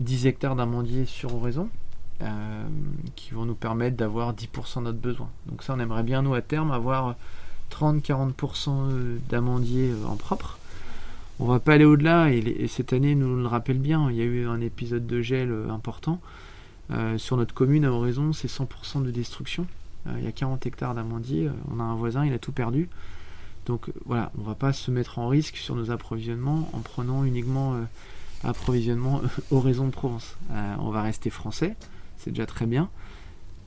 10 0.01 0.27
hectares 0.27 0.57
d'amandiers 0.57 1.05
sur 1.05 1.35
oraison. 1.35 1.69
Qui 3.17 3.35
vont 3.35 3.45
nous 3.45 3.55
permettre 3.55 3.97
d'avoir 3.97 4.33
10% 4.33 4.79
de 4.79 4.85
notre 4.85 4.99
besoin. 4.99 5.29
Donc 5.47 5.63
ça, 5.63 5.75
on 5.75 5.81
aimerait 5.81 6.05
bien, 6.05 6.23
nous, 6.23 6.35
à 6.35 6.41
terme, 6.41 6.71
avoir 6.71 7.17
30-40% 7.71 9.19
d'amandiers 9.29 9.93
en 10.07 10.17
propre. 10.17 10.59
On 11.41 11.47
va 11.47 11.59
pas 11.59 11.73
aller 11.73 11.85
au-delà, 11.85 12.31
et, 12.31 12.69
cette 12.69 12.93
année 12.93 13.15
nous 13.17 13.37
le 13.37 13.47
rappelle 13.47 13.79
bien, 13.79 14.09
il 14.11 14.17
y 14.17 14.21
a 14.21 14.25
eu 14.25 14.47
un 14.47 14.61
épisode 14.61 15.07
de 15.07 15.21
gel 15.21 15.51
euh, 15.51 15.69
important. 15.69 16.21
Euh, 16.93 17.19
sur 17.19 17.37
notre 17.37 17.55
commune 17.55 17.85
à 17.85 17.91
Oraison, 17.91 18.33
c'est 18.33 18.49
100% 18.49 19.03
de 19.03 19.11
destruction. 19.11 19.67
Euh, 20.07 20.13
il 20.19 20.25
y 20.25 20.29
a 20.29 20.33
40 20.33 20.65
hectares 20.67 20.95
d'amandiers, 20.95 21.51
on 21.73 21.81
a 21.81 21.83
un 21.83 21.97
voisin, 21.97 22.25
il 22.25 22.33
a 22.35 22.39
tout 22.39 22.53
perdu. 22.53 22.89
Donc 23.67 23.91
voilà, 24.05 24.31
on 24.39 24.43
va 24.43 24.55
pas 24.55 24.73
se 24.73 24.91
mettre 24.91 25.19
en 25.19 25.27
risque 25.27 25.57
sur 25.57 25.75
nos 25.75 25.91
approvisionnements 25.91 26.69
en 26.73 26.81
prenant 26.81 27.25
uniquement 27.25 27.75
approvisionnement 28.45 29.23
Oraison 29.51 29.89
Provence. 29.89 30.37
on 30.79 30.91
va 30.91 31.01
rester 31.01 31.31
français, 31.31 31.75
c'est 32.25 32.31
déjà 32.31 32.47
très 32.47 32.67
bien. 32.67 32.89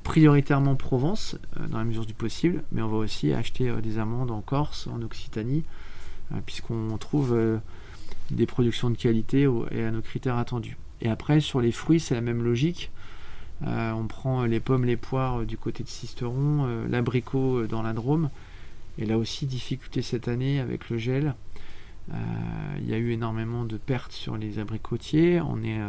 Prioritairement 0.03 0.75
Provence, 0.75 1.37
dans 1.69 1.77
la 1.77 1.83
mesure 1.83 2.05
du 2.05 2.13
possible, 2.13 2.63
mais 2.71 2.81
on 2.81 2.87
va 2.87 2.97
aussi 2.97 3.33
acheter 3.33 3.71
des 3.83 3.99
amandes 3.99 4.31
en 4.31 4.41
Corse, 4.41 4.87
en 4.87 5.01
Occitanie, 5.01 5.63
euh, 6.33 6.39
puisqu'on 6.45 6.97
trouve 6.97 7.33
euh, 7.33 7.57
des 8.31 8.45
productions 8.45 8.89
de 8.89 8.97
qualité 8.97 9.47
et 9.71 9.83
à 9.83 9.91
nos 9.91 10.01
critères 10.01 10.37
attendus. 10.37 10.77
Et 11.01 11.09
après, 11.09 11.39
sur 11.39 11.61
les 11.61 11.71
fruits, 11.71 11.99
c'est 11.99 12.15
la 12.15 12.21
même 12.21 12.43
logique. 12.43 12.89
Euh, 13.65 13.91
on 13.91 14.07
prend 14.07 14.45
les 14.45 14.59
pommes, 14.59 14.85
les 14.85 14.97
poires 14.97 15.45
du 15.45 15.57
côté 15.57 15.83
de 15.83 15.89
Sisteron, 15.89 16.85
l'abricot 16.89 17.67
dans 17.67 17.83
la 17.83 17.93
Drôme. 17.93 18.29
Et 18.97 19.05
là 19.05 19.17
aussi, 19.17 19.45
difficulté 19.45 20.01
cette 20.01 20.27
année 20.27 20.59
avec 20.59 20.89
le 20.89 20.97
gel. 20.97 21.35
Il 22.79 22.89
y 22.89 22.93
a 22.93 22.97
eu 22.97 23.11
énormément 23.11 23.65
de 23.65 23.77
pertes 23.77 24.13
sur 24.13 24.37
les 24.37 24.59
abricotiers. 24.59 25.41
On 25.41 25.61
est, 25.61 25.79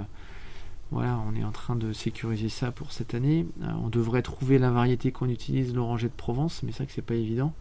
voilà, 0.91 1.21
on 1.29 1.35
est 1.35 1.45
en 1.45 1.53
train 1.53 1.77
de 1.77 1.93
sécuriser 1.93 2.49
ça 2.49 2.73
pour 2.73 2.93
cette 2.93 3.15
année. 3.15 3.47
on 3.83 3.89
devrait 3.89 4.23
trouver 4.23 4.59
la 4.59 4.71
variété 4.71 5.13
qu'on 5.13 5.29
utilise, 5.29 5.75
l'oranger 5.75 6.09
de 6.09 6.15
Provence, 6.15 6.63
mais 6.63 6.73
c'est 6.73 6.79
vrai 6.79 6.87
que 6.87 6.93
c'est 6.93 7.03
pas 7.03 7.15
évident. 7.15 7.53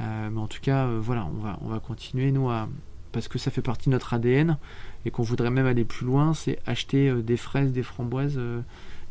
Euh, 0.00 0.30
mais 0.30 0.40
en 0.40 0.46
tout 0.46 0.60
cas, 0.60 0.86
euh, 0.86 0.98
voilà, 1.00 1.26
on 1.26 1.40
va, 1.40 1.58
on 1.62 1.68
va 1.68 1.78
continuer, 1.78 2.32
nous, 2.32 2.50
à, 2.50 2.68
parce 3.12 3.28
que 3.28 3.38
ça 3.38 3.50
fait 3.50 3.62
partie 3.62 3.88
de 3.88 3.92
notre 3.92 4.14
ADN 4.14 4.56
et 5.04 5.10
qu'on 5.10 5.22
voudrait 5.22 5.50
même 5.50 5.66
aller 5.66 5.84
plus 5.84 6.06
loin, 6.06 6.34
c'est 6.34 6.58
acheter 6.66 7.08
euh, 7.08 7.22
des 7.22 7.36
fraises, 7.36 7.72
des 7.72 7.82
framboises 7.82 8.40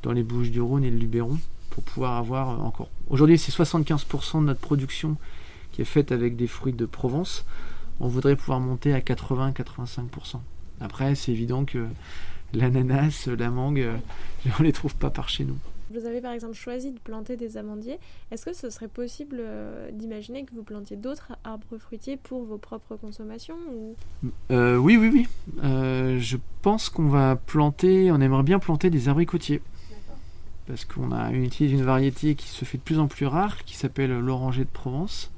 dans 0.04 0.12
les 0.12 0.24
Bouches 0.24 0.50
du 0.50 0.62
Rhône 0.62 0.84
et 0.84 0.90
le 0.90 0.98
Luberon 0.98 1.38
pour 1.70 1.84
pouvoir 1.84 2.18
avoir 2.18 2.66
encore. 2.66 2.90
Aujourd'hui, 3.10 3.38
c'est 3.38 3.52
75% 3.52 4.42
de 4.42 4.46
notre 4.46 4.60
production 4.60 5.18
qui 5.72 5.82
est 5.82 5.86
faite 5.86 6.12
avec 6.12 6.36
des 6.36 6.48
fruits 6.48 6.74
de 6.74 6.86
Provence. 6.86 7.46
On 8.00 8.08
voudrait 8.08 8.36
pouvoir 8.36 8.60
monter 8.60 8.94
à 8.94 9.00
80-85%. 9.00 10.42
Après, 10.82 11.16
c'est 11.16 11.32
évident 11.32 11.64
que 11.64 11.86
l'ananas, 12.54 13.28
la 13.28 13.50
mangue, 13.50 13.88
on 14.46 14.62
ne 14.62 14.68
les 14.68 14.74
trouve 14.74 14.96
pas 14.96 15.10
par 15.10 15.30
chez 15.30 15.46
nous. 15.46 15.58
Vous 15.94 16.06
avez 16.06 16.22
par 16.22 16.32
exemple 16.32 16.54
choisi 16.54 16.92
de 16.92 17.00
planter 17.00 17.36
des 17.36 17.58
amandiers. 17.58 18.00
Est-ce 18.32 18.46
que 18.46 18.54
ce 18.54 18.70
serait 18.70 18.88
possible 18.88 19.38
euh, 19.40 19.92
d'imaginer 19.92 20.46
que 20.46 20.54
vous 20.56 20.64
plantiez 20.64 20.96
d'autres 20.96 21.34
arbres 21.44 21.78
fruitiers 21.78 22.18
pour 22.18 22.44
vos 22.44 22.58
propres 22.58 22.96
consommations 22.96 23.56
euh, 24.52 24.78
Oui, 24.78 24.96
oui, 24.96 25.10
oui. 25.14 25.28
Euh, 25.64 26.18
je 26.20 26.38
pense 26.62 26.90
qu'on 26.90 27.08
va 27.08 27.36
planter, 27.36 28.12
on 28.12 28.22
aimerait 28.22 28.44
bien 28.44 28.60
planter 28.60 28.90
des 28.90 29.10
abricotiers. 29.10 29.62
Parce 30.68 30.86
qu'on 30.86 31.12
a 31.12 31.32
utilise 31.32 31.74
une 31.74 31.84
variété 31.84 32.36
qui 32.36 32.48
se 32.48 32.64
fait 32.64 32.78
de 32.78 32.84
plus 32.84 33.00
en 33.00 33.08
plus 33.08 33.26
rare, 33.26 33.66
qui 33.66 33.76
s'appelle 33.76 34.18
l'oranger 34.20 34.64
de 34.64 34.70
Provence. 34.70 35.32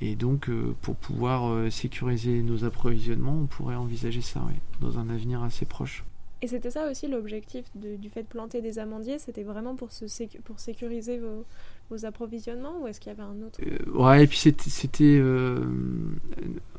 Et 0.00 0.14
donc, 0.14 0.50
pour 0.82 0.96
pouvoir 0.96 1.70
sécuriser 1.72 2.42
nos 2.42 2.64
approvisionnements, 2.64 3.38
on 3.42 3.46
pourrait 3.46 3.76
envisager 3.76 4.20
ça 4.20 4.40
dans 4.80 4.98
un 4.98 5.10
avenir 5.10 5.42
assez 5.42 5.66
proche. 5.66 6.04
Et 6.42 6.46
c'était 6.46 6.70
ça 6.70 6.90
aussi 6.90 7.06
l'objectif 7.06 7.64
du 7.74 8.08
fait 8.08 8.22
de 8.22 8.26
planter 8.26 8.62
des 8.62 8.78
amandiers, 8.78 9.18
c'était 9.18 9.42
vraiment 9.42 9.74
pour, 9.74 9.92
se 9.92 10.06
pour 10.44 10.58
sécuriser 10.58 11.18
vos, 11.18 11.44
vos 11.90 12.06
approvisionnements 12.06 12.80
ou 12.80 12.86
est-ce 12.86 12.98
qu'il 12.98 13.12
y 13.12 13.14
avait 13.14 13.22
un 13.22 13.46
autre 13.46 13.60
euh, 13.66 13.98
Ouais, 13.98 14.24
et 14.24 14.26
puis 14.26 14.38
c'était. 14.38 15.18
Euh, 15.18 15.62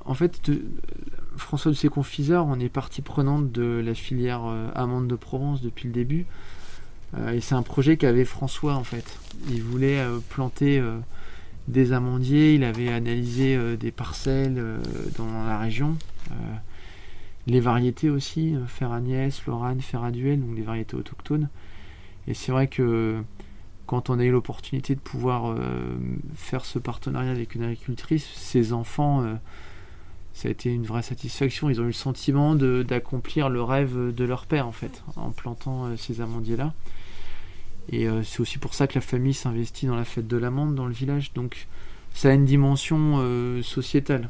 en 0.04 0.16
fait, 0.16 0.42
François 1.38 1.70
de 1.70 1.76
ses 1.76 1.90
confiseurs, 1.90 2.48
on 2.48 2.60
est 2.60 2.70
partie 2.70 3.04
prenante 3.04 3.52
de 3.52 3.84
la 3.86 3.94
filière 3.94 4.46
euh, 4.46 4.70
amande 4.74 5.08
de 5.08 5.16
Provence 5.16 5.62
depuis 5.62 5.88
le 5.88 5.94
début. 5.94 6.26
et 7.32 7.40
c'est 7.40 7.56
un 7.56 7.62
projet 7.62 7.98
qu'avait 7.98 8.26
François 8.26 8.74
en 8.74 8.84
fait. 8.84 9.20
Il 9.52 9.62
voulait 9.62 10.04
planter 10.30 10.82
des 11.68 11.94
amandiers, 11.94 12.56
il 12.56 12.64
avait 12.64 12.90
analysé 12.90 13.58
des 13.78 13.92
parcelles 13.92 14.62
dans 15.18 15.46
la 15.46 15.58
région 15.58 15.98
les 17.48 17.60
variétés 17.60 18.10
aussi, 18.10 18.56
euh, 18.56 18.66
Ferragnès, 18.68 19.46
Lorane, 19.46 19.82
Ferraduel, 19.82 20.40
donc 20.40 20.56
des 20.56 20.62
variétés 20.62 20.96
autochtones. 20.96 21.50
Et 22.28 22.34
c'est 22.34 22.52
vrai 22.52 22.68
que 22.68 23.22
quand 23.88 24.10
on 24.10 24.20
a 24.20 24.24
eu 24.24 24.32
l'opportunité 24.32 24.96
de 24.96 25.00
pouvoir 25.00 25.52
euh, 25.52 25.98
faire 26.36 26.66
ce 26.66 26.80
partenariat 26.80 27.32
avec 27.32 27.56
une 27.56 27.64
agricultrice, 27.64 28.26
ses 28.36 28.74
enfants, 28.74 29.24
euh, 29.24 29.34
ça 30.34 30.48
a 30.48 30.52
été 30.52 30.72
une 30.72 30.86
vraie 30.86 31.02
satisfaction. 31.02 31.70
Ils 31.70 31.82
ont 31.82 31.84
eu 31.84 31.88
le 31.88 31.94
sentiment 31.94 32.56
d'accomplir 32.56 33.50
le 33.50 33.62
rêve 33.62 34.14
de 34.14 34.24
leur 34.24 34.46
père, 34.46 34.68
en 34.68 34.72
fait, 34.72 35.04
en 35.16 35.32
plantant 35.32 35.86
euh, 35.86 35.98
ces 35.98 36.22
amandiers-là. 36.22 36.74
Et 37.92 38.08
euh, 38.08 38.24
c'est 38.24 38.40
aussi 38.40 38.58
pour 38.58 38.74
ça 38.74 38.88
que 38.88 38.96
la 38.96 39.02
famille 39.02 39.34
s'investit 39.34 39.88
dans 39.88 39.96
la 39.96 40.06
fête 40.06 40.28
de 40.28 40.38
l'amande 40.38 40.76
dans 40.76 40.86
le 40.86 40.94
village. 40.94 41.34
Donc 41.34 41.68
ça 42.14 42.30
a 42.30 42.34
une 42.34 42.46
dimension 42.46 43.18
euh, 43.20 43.62
sociétale. 43.62 44.30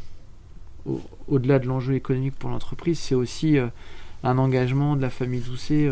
Au-delà 1.27 1.59
de 1.59 1.67
l'enjeu 1.67 1.93
économique 1.93 2.35
pour 2.35 2.49
l'entreprise, 2.49 2.97
c'est 2.97 3.13
aussi 3.13 3.57
un 4.23 4.37
engagement 4.39 4.95
de 4.95 5.01
la 5.03 5.11
famille 5.11 5.41
Doucet 5.41 5.91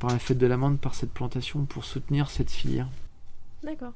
par 0.00 0.10
la 0.10 0.18
fête 0.18 0.38
de 0.38 0.46
l'amande, 0.46 0.80
par 0.80 0.96
cette 0.96 1.12
plantation, 1.12 1.64
pour 1.66 1.84
soutenir 1.84 2.28
cette 2.28 2.50
filière. 2.50 2.88
D'accord. 3.62 3.92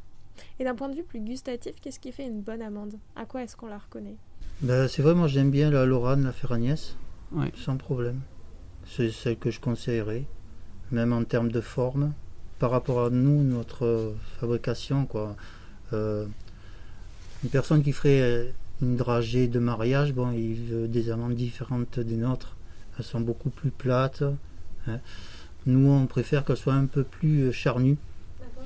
Et 0.59 0.65
d'un 0.65 0.75
point 0.75 0.89
de 0.89 0.95
vue 0.95 1.03
plus 1.03 1.21
gustatif, 1.21 1.73
qu'est-ce 1.81 1.99
qui 1.99 2.13
fait 2.13 2.27
une 2.27 2.41
bonne 2.41 2.63
amande? 2.63 2.95
À 3.17 3.25
quoi 3.25 3.43
est-ce 3.43 3.57
qu'on 3.57 3.67
la 3.67 3.79
reconnaît? 3.79 4.17
Ben, 4.61 4.89
C'est 4.89 5.03
vrai, 5.03 5.15
moi 5.15 5.29
j'aime 5.29 5.51
bien 5.51 5.71
la 5.71 5.87
Lorane, 5.87 6.25
la 6.25 6.33
Ferragnès, 6.33 6.97
sans 7.57 7.77
problème. 7.77 8.21
C'est 8.87 9.11
celle 9.11 9.39
que 9.39 9.51
je 9.51 9.61
conseillerais, 9.61 10.25
même 10.91 11.13
en 11.13 11.25
termes 11.25 11.51
de 11.51 11.61
forme, 11.61 12.13
par 12.63 12.71
rapport 12.71 13.07
à 13.07 13.11
nous, 13.11 13.43
notre 13.43 14.15
fabrication. 14.39 15.05
quoi. 15.05 15.35
Euh, 15.93 16.27
une 17.43 17.51
personne 17.51 17.83
qui 17.83 17.91
ferait 17.91 18.55
une 18.81 18.95
dragée 18.95 19.49
de 19.49 19.59
mariage, 19.59 20.13
bon, 20.13 20.31
il 20.31 20.63
veut 20.67 20.87
des 20.87 21.11
amandes 21.11 21.35
différentes 21.35 21.99
des 21.99 22.15
nôtres. 22.15 22.55
Elles 22.97 23.05
sont 23.05 23.21
beaucoup 23.21 23.51
plus 23.51 23.73
plates. 23.73 24.23
Hein. 24.87 25.01
Nous, 25.67 25.91
on 25.91 26.07
préfère 26.07 26.45
qu'elles 26.45 26.57
soient 26.57 26.75
un 26.75 26.87
peu 26.87 27.03
plus 27.03 27.53
charnues 27.53 27.97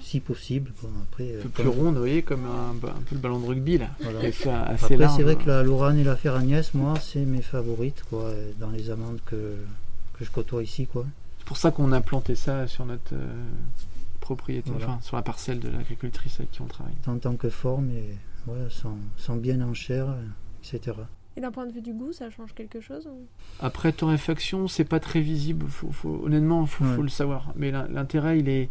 si 0.02 0.20
possible. 0.20 0.72
après, 1.10 1.38
un 1.38 1.42
peu 1.44 1.48
plus 1.48 1.68
ronde, 1.68 1.94
vous 1.94 2.00
voyez, 2.00 2.20
comme 2.20 2.44
un, 2.44 2.72
un, 2.72 3.02
peu 3.08 3.14
le 3.14 3.18
ballon 3.18 3.40
de 3.40 3.46
rugby 3.46 3.78
là. 3.78 3.88
après, 4.68 5.08
c'est 5.08 5.22
vrai 5.22 5.36
que 5.36 5.46
la 5.46 5.62
Lorane 5.62 5.96
et 5.96 6.04
la 6.04 6.16
Ferragnès, 6.16 6.74
moi, 6.74 6.98
c'est 7.00 7.24
mes 7.24 7.40
favorites 7.40 8.02
quoi, 8.10 8.30
dans 8.60 8.70
les 8.70 8.90
amandes 8.90 9.20
que, 9.24 9.54
que 10.18 10.24
je 10.26 10.30
côtoie 10.30 10.62
ici. 10.62 10.86
quoi. 10.86 11.06
C'est 11.46 11.50
pour 11.50 11.58
ça 11.58 11.70
qu'on 11.70 11.92
a 11.92 12.00
planté 12.00 12.34
ça 12.34 12.66
sur 12.66 12.84
notre 12.86 13.14
euh, 13.14 13.44
propriété, 14.18 14.72
enfin, 14.74 14.98
sur 15.00 15.14
la 15.14 15.22
parcelle 15.22 15.60
de 15.60 15.68
l'agricultrice 15.68 16.40
avec 16.40 16.50
qui 16.50 16.60
on 16.60 16.66
travaille. 16.66 16.96
En 17.06 17.18
tant 17.18 17.36
que 17.36 17.50
forme, 17.50 17.88
et, 17.90 18.18
sont, 18.68 19.36
bien 19.36 19.60
en 19.60 19.72
chair, 19.72 20.08
etc. 20.58 20.96
Et 21.36 21.40
d'un 21.40 21.52
point 21.52 21.64
de 21.64 21.72
vue 21.72 21.82
du 21.82 21.92
goût, 21.92 22.12
ça 22.12 22.30
change 22.30 22.52
quelque 22.52 22.80
chose 22.80 23.08
Après 23.60 23.92
torréfaction, 23.92 24.66
c'est 24.66 24.84
pas 24.84 24.98
très 24.98 25.20
visible. 25.20 25.66
Faut, 25.68 26.20
honnêtement, 26.24 26.62
il 26.62 26.66
faut, 26.66 27.02
le 27.02 27.08
savoir. 27.08 27.52
Mais 27.54 27.70
l'intérêt, 27.70 28.40
il 28.40 28.48
est 28.48 28.68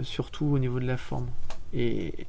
surtout 0.00 0.46
au 0.46 0.58
niveau 0.58 0.80
de 0.80 0.86
la 0.86 0.96
forme. 0.96 1.26
Et, 1.74 2.26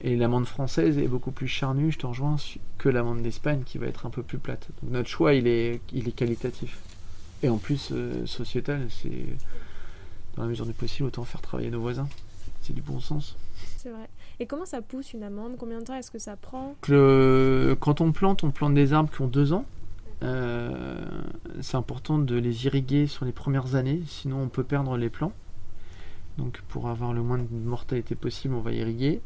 et 0.00 0.16
l'amande 0.16 0.46
française 0.46 0.96
est 0.96 1.08
beaucoup 1.08 1.30
plus 1.30 1.48
charnue, 1.48 1.92
je 1.92 1.98
te 1.98 2.06
rejoins, 2.06 2.36
que 2.78 2.88
l'amande 2.88 3.20
d'Espagne 3.20 3.64
qui 3.66 3.76
va 3.76 3.86
être 3.86 4.06
un 4.06 4.10
peu 4.10 4.22
plus 4.22 4.38
plate. 4.38 4.68
Donc 4.82 4.92
notre 4.92 5.10
choix, 5.10 5.34
il 5.34 5.46
est, 5.46 5.82
il 5.92 6.08
est 6.08 6.12
qualitatif. 6.12 6.80
Et 7.44 7.50
en 7.50 7.58
plus, 7.58 7.90
euh, 7.92 8.24
sociétal, 8.24 8.86
c'est 8.88 9.26
dans 10.34 10.44
la 10.44 10.48
mesure 10.48 10.64
du 10.64 10.72
possible, 10.72 11.08
autant 11.08 11.24
faire 11.24 11.42
travailler 11.42 11.70
nos 11.70 11.80
voisins. 11.80 12.08
C'est 12.62 12.72
du 12.72 12.80
bon 12.80 13.00
sens. 13.00 13.36
C'est 13.76 13.90
vrai. 13.90 14.08
Et 14.40 14.46
comment 14.46 14.64
ça 14.64 14.80
pousse 14.80 15.12
une 15.12 15.22
amande 15.22 15.56
Combien 15.58 15.80
de 15.80 15.84
temps 15.84 15.94
est-ce 15.94 16.10
que 16.10 16.18
ça 16.18 16.36
prend? 16.36 16.74
Quand 16.88 18.00
on 18.00 18.12
plante, 18.12 18.44
on 18.44 18.50
plante 18.50 18.72
des 18.72 18.94
arbres 18.94 19.10
qui 19.14 19.20
ont 19.20 19.26
deux 19.26 19.52
ans. 19.52 19.66
Euh, 20.22 21.04
c'est 21.60 21.76
important 21.76 22.18
de 22.18 22.34
les 22.34 22.64
irriguer 22.64 23.06
sur 23.06 23.26
les 23.26 23.32
premières 23.32 23.74
années, 23.74 24.00
sinon 24.06 24.40
on 24.40 24.48
peut 24.48 24.64
perdre 24.64 24.96
les 24.96 25.10
plants. 25.10 25.32
Donc 26.38 26.62
pour 26.68 26.88
avoir 26.88 27.12
le 27.12 27.22
moins 27.22 27.36
de 27.36 27.46
mortalité 27.52 28.14
possible, 28.14 28.54
on 28.54 28.62
va 28.62 28.72
irriguer. 28.72 29.20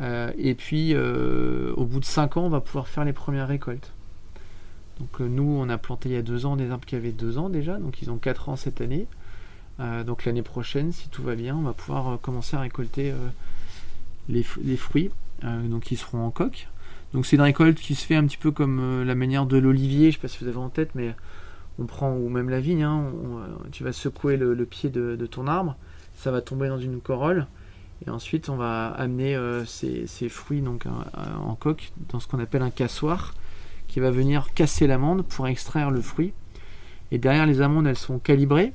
Euh, 0.00 0.30
et 0.38 0.54
puis 0.54 0.94
euh, 0.94 1.74
au 1.74 1.84
bout 1.84 1.98
de 1.98 2.04
5 2.04 2.36
ans, 2.36 2.44
on 2.44 2.48
va 2.48 2.60
pouvoir 2.60 2.86
faire 2.86 3.04
les 3.04 3.12
premières 3.12 3.48
récoltes. 3.48 3.92
Donc 5.00 5.20
euh, 5.20 5.28
nous, 5.28 5.42
on 5.42 5.68
a 5.68 5.78
planté 5.78 6.10
il 6.10 6.12
y 6.12 6.18
a 6.18 6.22
2 6.22 6.46
ans 6.46 6.56
des 6.56 6.70
arbres 6.70 6.84
qui 6.84 6.94
avaient 6.94 7.12
2 7.12 7.38
ans 7.38 7.48
déjà, 7.48 7.78
donc 7.78 8.02
ils 8.02 8.10
ont 8.10 8.18
4 8.18 8.50
ans 8.50 8.56
cette 8.56 8.80
année. 8.80 9.06
donc 10.06 10.26
l'année 10.26 10.42
prochaine, 10.42 10.92
si 10.92 11.08
tout 11.08 11.22
va 11.22 11.34
bien, 11.34 11.56
on 11.56 11.62
va 11.62 11.72
pouvoir 11.72 12.20
commencer 12.20 12.56
à 12.56 12.60
récolter 12.60 13.14
les, 14.28 14.42
fruits, 14.76 15.10
donc 15.42 15.86
seront 15.96 16.26
en 16.26 16.30
coque. 16.30 16.68
Donc 17.14 17.24
c'est 17.24 17.36
une 17.36 17.42
récolte 17.42 17.78
qui 17.78 17.94
se 17.94 18.04
fait 18.04 18.14
un 18.14 18.26
petit 18.26 18.36
peu 18.36 18.50
comme 18.50 19.02
la 19.04 19.14
manière 19.14 19.46
de 19.46 19.56
l'olivier, 19.56 20.10
je 20.10 20.18
ne 20.18 20.20
sais 20.20 20.20
pas 20.20 20.28
si 20.28 20.44
vous 20.44 20.48
avez 20.48 20.58
en 20.58 20.68
tête, 20.68 20.90
mais 20.94 21.14
on 21.78 21.86
prend, 21.86 22.12
ou 22.12 22.28
même 22.28 22.50
la 22.50 22.60
vigne, 22.60 22.82
hein, 22.82 23.06
tu 23.72 23.82
vas 23.82 23.92
secouer 23.92 24.36
le, 24.36 24.66
pied 24.66 24.90
de, 24.90 25.26
ton 25.26 25.46
arbre, 25.46 25.76
ça 26.14 26.30
va 26.30 26.42
tomber 26.42 26.68
dans 26.68 26.78
une 26.78 27.00
corolle. 27.00 27.46
Et 28.06 28.10
ensuite, 28.10 28.48
on 28.50 28.56
va 28.56 28.88
amener 28.88 29.34
euh, 29.34 29.64
ces, 29.64 30.06
fruits 30.28 30.60
donc, 30.60 30.84
en 30.86 31.54
coque 31.54 31.92
dans 32.10 32.20
ce 32.20 32.28
qu'on 32.28 32.38
appelle 32.38 32.62
un 32.62 32.70
cassoir 32.70 33.34
qui 33.90 34.00
va 34.00 34.10
venir 34.10 34.54
casser 34.54 34.86
l'amande 34.86 35.22
pour 35.22 35.46
extraire 35.48 35.90
le 35.90 36.00
fruit. 36.00 36.32
Et 37.10 37.18
derrière 37.18 37.46
les 37.46 37.60
amandes, 37.60 37.86
elles 37.86 37.98
sont 37.98 38.18
calibrées. 38.18 38.72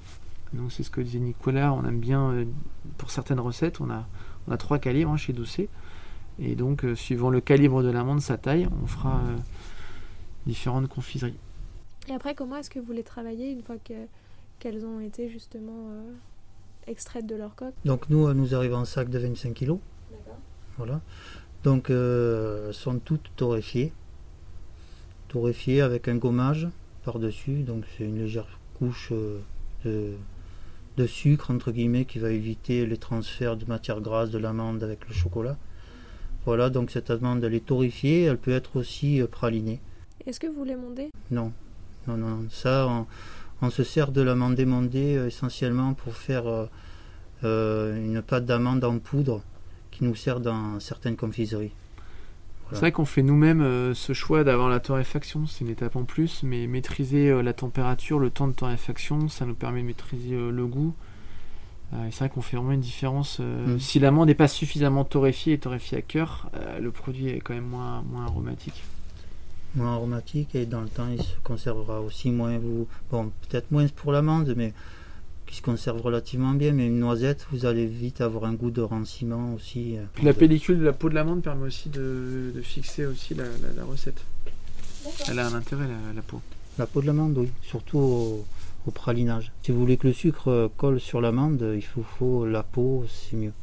Donc 0.54 0.72
c'est 0.72 0.84
ce 0.84 0.90
que 0.90 1.02
disait 1.02 1.20
Nicolas, 1.20 1.74
on 1.74 1.84
aime 1.86 2.00
bien 2.00 2.32
euh, 2.32 2.46
pour 2.98 3.12
certaines 3.12 3.40
recettes, 3.40 3.82
on 3.82 3.90
a, 3.90 4.06
on 4.48 4.52
a 4.52 4.58
trois 4.58 4.78
calibres 4.78 5.12
hein, 5.12 5.18
chez 5.18 5.34
Doucet. 5.34 5.70
Et 6.40 6.56
donc 6.56 6.84
euh, 6.84 6.96
suivant 6.96 7.30
le 7.30 7.42
calibre 7.42 7.82
de 7.82 7.90
l'amande, 7.90 8.22
sa 8.22 8.38
taille, 8.38 8.68
on 8.84 8.88
fera 8.88 9.22
différentes 10.46 10.88
confiseries. 10.88 11.38
Et 12.08 12.14
après, 12.14 12.36
comment 12.36 12.58
est-ce 12.58 12.70
que 12.70 12.80
vous 12.80 12.92
les 12.92 13.04
travaillez 13.04 13.52
une 13.52 13.64
fois 13.64 13.78
qu'elles 14.60 14.86
ont 14.86 15.00
été 15.00 15.30
justement 15.30 15.90
extraites 16.88 17.26
de 17.26 17.36
leur 17.36 17.56
coque? 17.56 17.74
Donc 17.84 18.10
nous, 18.10 18.32
nous 18.34 18.54
arrivons 18.54 18.78
en 18.78 18.86
sac 18.86 19.10
de 19.10 19.18
25 19.18 19.54
kg. 19.54 19.78
Voilà. 20.78 21.02
Donc 21.64 21.90
euh, 21.90 22.68
elles 22.68 22.74
sont 22.74 23.00
toutes 23.00 23.32
torréfiées. 23.36 23.92
Torréfiées 25.36 25.82
avec 25.82 26.08
un 26.08 26.16
gommage 26.16 26.70
par-dessus. 27.04 27.64
Donc 27.64 27.84
c'est 27.98 28.06
une 28.06 28.20
légère 28.20 28.48
couche 28.80 29.12
euh, 29.12 30.16
de, 30.96 31.08
sucre, 31.08 31.52
entre 31.52 31.74
guillemets, 31.74 32.06
qui 32.06 32.20
va 32.20 32.30
éviter 32.30 32.86
les 32.86 32.96
transferts 32.96 33.58
de 33.58 33.66
matière 33.66 34.00
grasse 34.00 34.32
de 34.32 34.38
l'amande 34.38 34.82
avec 34.82 35.06
le 35.10 35.14
chocolat. 35.14 35.58
Voilà, 36.46 36.70
donc 36.70 36.90
cette 36.90 37.10
amande, 37.10 37.44
elle 37.44 37.54
est 37.54 37.66
torréfiée. 37.66 38.24
Elle 38.24 38.38
peut 38.38 38.52
être 38.52 38.78
aussi 38.78 39.22
euh, 39.22 39.28
pralinée. 39.28 39.82
Est-ce 40.26 40.40
que 40.40 40.48
vous 40.48 40.64
l'émondez 40.64 41.10
Non. 41.32 41.52
Non, 42.08 42.16
non, 42.16 42.46
ça, 42.50 42.88
on, 42.88 43.06
on 43.62 43.70
se 43.70 43.84
sert 43.84 44.14
de 44.14 44.22
l'amande 44.22 44.58
émondée 44.58 45.18
euh, 45.18 45.28
essentiellement 45.28 45.96
pour 45.96 46.16
faire 46.16 46.70
euh, 47.44 48.06
une 48.06 48.22
pâte 48.22 48.46
d'amande 48.46 48.86
en 48.86 49.00
poudre 49.00 49.42
qui 49.92 50.06
nous 50.06 50.16
sert 50.16 50.40
dans 50.40 50.80
certaines 50.80 51.18
confiseries. 51.18 51.74
C'est 52.72 52.80
vrai 52.80 52.92
qu'on 52.92 53.06
fait 53.06 53.22
nous-mêmes 53.22 53.94
ce 53.94 54.14
choix 54.14 54.44
d'avoir 54.44 54.70
la 54.70 54.80
torréfaction, 54.80 55.46
c'est 55.46 55.64
une 55.64 55.70
étape 55.70 55.96
en 55.96 56.04
plus, 56.04 56.42
mais 56.44 56.66
maîtriser 56.68 57.42
la 57.44 57.54
température, 57.54 58.20
le 58.20 58.32
temps 58.32 58.48
de 58.48 58.54
torréfaction, 58.54 59.30
ça 59.30 59.46
nous 59.46 59.54
permet 59.54 59.82
de 59.82 59.88
maîtriser 59.88 60.36
le 60.36 60.66
goût. 60.66 60.94
c'est 61.92 62.20
vrai 62.20 62.30
qu'on 62.30 62.42
fait 62.42 62.58
vraiment 62.58 62.72
une 62.72 62.82
différence. 62.82 63.40
Mm. 63.40 63.80
Si 63.80 64.00
l'amande 64.00 64.28
n'est 64.28 64.34
pas 64.36 64.48
suffisamment 64.48 65.06
torréfiée 65.06 65.54
et 65.54 65.60
torréfiée 65.60 66.00
à 66.00 66.02
cœur, 66.02 66.50
le 66.82 66.90
produit 66.90 67.28
est 67.30 67.40
quand 67.40 67.54
même 67.54 67.68
moins, 67.68 68.04
moins 68.12 68.26
aromatique 68.26 68.84
moins 69.76 69.94
aromatique 69.94 70.56
et 70.56 70.66
dans 70.66 70.82
le 70.82 70.90
temps 70.90 71.08
il 71.12 71.22
se 71.22 71.36
conservera 71.44 72.02
aussi 72.02 72.32
moins 72.32 72.58
bon 73.12 73.32
peut-être 73.42 73.72
moins 73.72 73.88
pour 73.88 74.12
l'amande 74.12 74.54
mais 74.56 74.74
qui 75.46 75.56
se 75.58 75.62
conserve 75.62 76.02
relativement 76.02 76.54
bien 76.54 76.74
mais 76.74 76.88
une 76.88 77.00
noisette 77.00 77.46
vous 77.52 77.66
allez 77.66 77.86
vite 77.86 78.22
avoir 78.22 78.46
un 78.46 78.54
goût 78.54 78.72
de 78.72 78.82
ranciment 78.82 79.54
aussi 79.54 79.98
euh, 79.98 80.04
la 80.24 80.34
pellicule 80.34 80.80
de 80.80 80.86
la 80.86 80.94
peau 80.94 81.10
de 81.10 81.16
l'amande 81.16 81.42
permet 81.42 81.68
aussi 81.68 81.90
de, 81.90 82.54
fixer 82.64 83.06
aussi 83.06 83.36
la, 83.36 83.46
recette 83.86 84.24
elle 85.28 85.40
a 85.40 85.48
un 85.48 85.54
intérêt 85.54 85.86
la, 86.16 86.22
peau 86.22 86.42
la 86.78 86.88
peau 86.88 87.02
de 87.02 87.08
l'amande 87.08 87.38
oui 87.38 87.50
surtout 87.62 87.98
au, 87.98 88.92
pralinage 88.94 89.52
si 89.64 89.72
vous 89.72 89.80
voulez 89.80 89.98
que 89.98 90.08
le 90.08 90.14
sucre 90.14 90.50
euh, 90.50 90.68
colle 90.78 91.00
sur 91.00 91.22
l'amande 91.22 91.74
il 91.76 91.84
faut, 91.84 92.04
faut 92.04 92.46
la 92.46 92.64
peau 92.64 93.06
c'est 93.10 93.36
mieux 93.36 93.54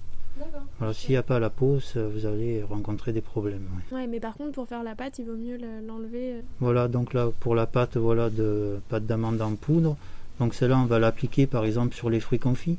alors 0.81 0.95
s'il 0.95 1.11
n'y 1.11 1.17
a 1.17 1.23
pas 1.23 1.39
la 1.39 1.51
peau, 1.51 1.79
vous 1.95 2.27
allez 2.27 2.63
rencontrer 2.63 3.13
des 3.13 3.21
problèmes. 3.21 3.69
Ouais. 3.93 4.07
mais 4.07 4.21
par 4.21 4.35
contre, 4.35 4.53
pour 4.53 4.67
faire 4.67 4.83
la 4.83 4.95
pâte, 4.95 5.19
il 5.19 5.27
vaut 5.27 5.37
mieux 5.37 5.59
l'enlever. 5.87 6.33
Euh. 6.33 6.41
Voilà, 6.61 6.89
donc 6.89 7.15
là, 7.15 7.29
pour 7.41 7.55
la 7.55 7.67
pâte, 7.67 7.97
voilà, 7.97 8.31
de 8.31 8.81
pâte 8.89 9.07
d'amande 9.07 9.41
en 9.41 9.55
poudre. 9.55 9.97
Donc 10.39 10.55
celle-là, 10.55 10.79
on 10.79 10.87
va 10.87 10.99
l'appliquer 10.99 11.47
par 11.47 11.65
exemple 11.65 11.95
sur 11.95 12.11
les 12.11 12.21
fruits 12.21 12.39
confits. 12.39 12.79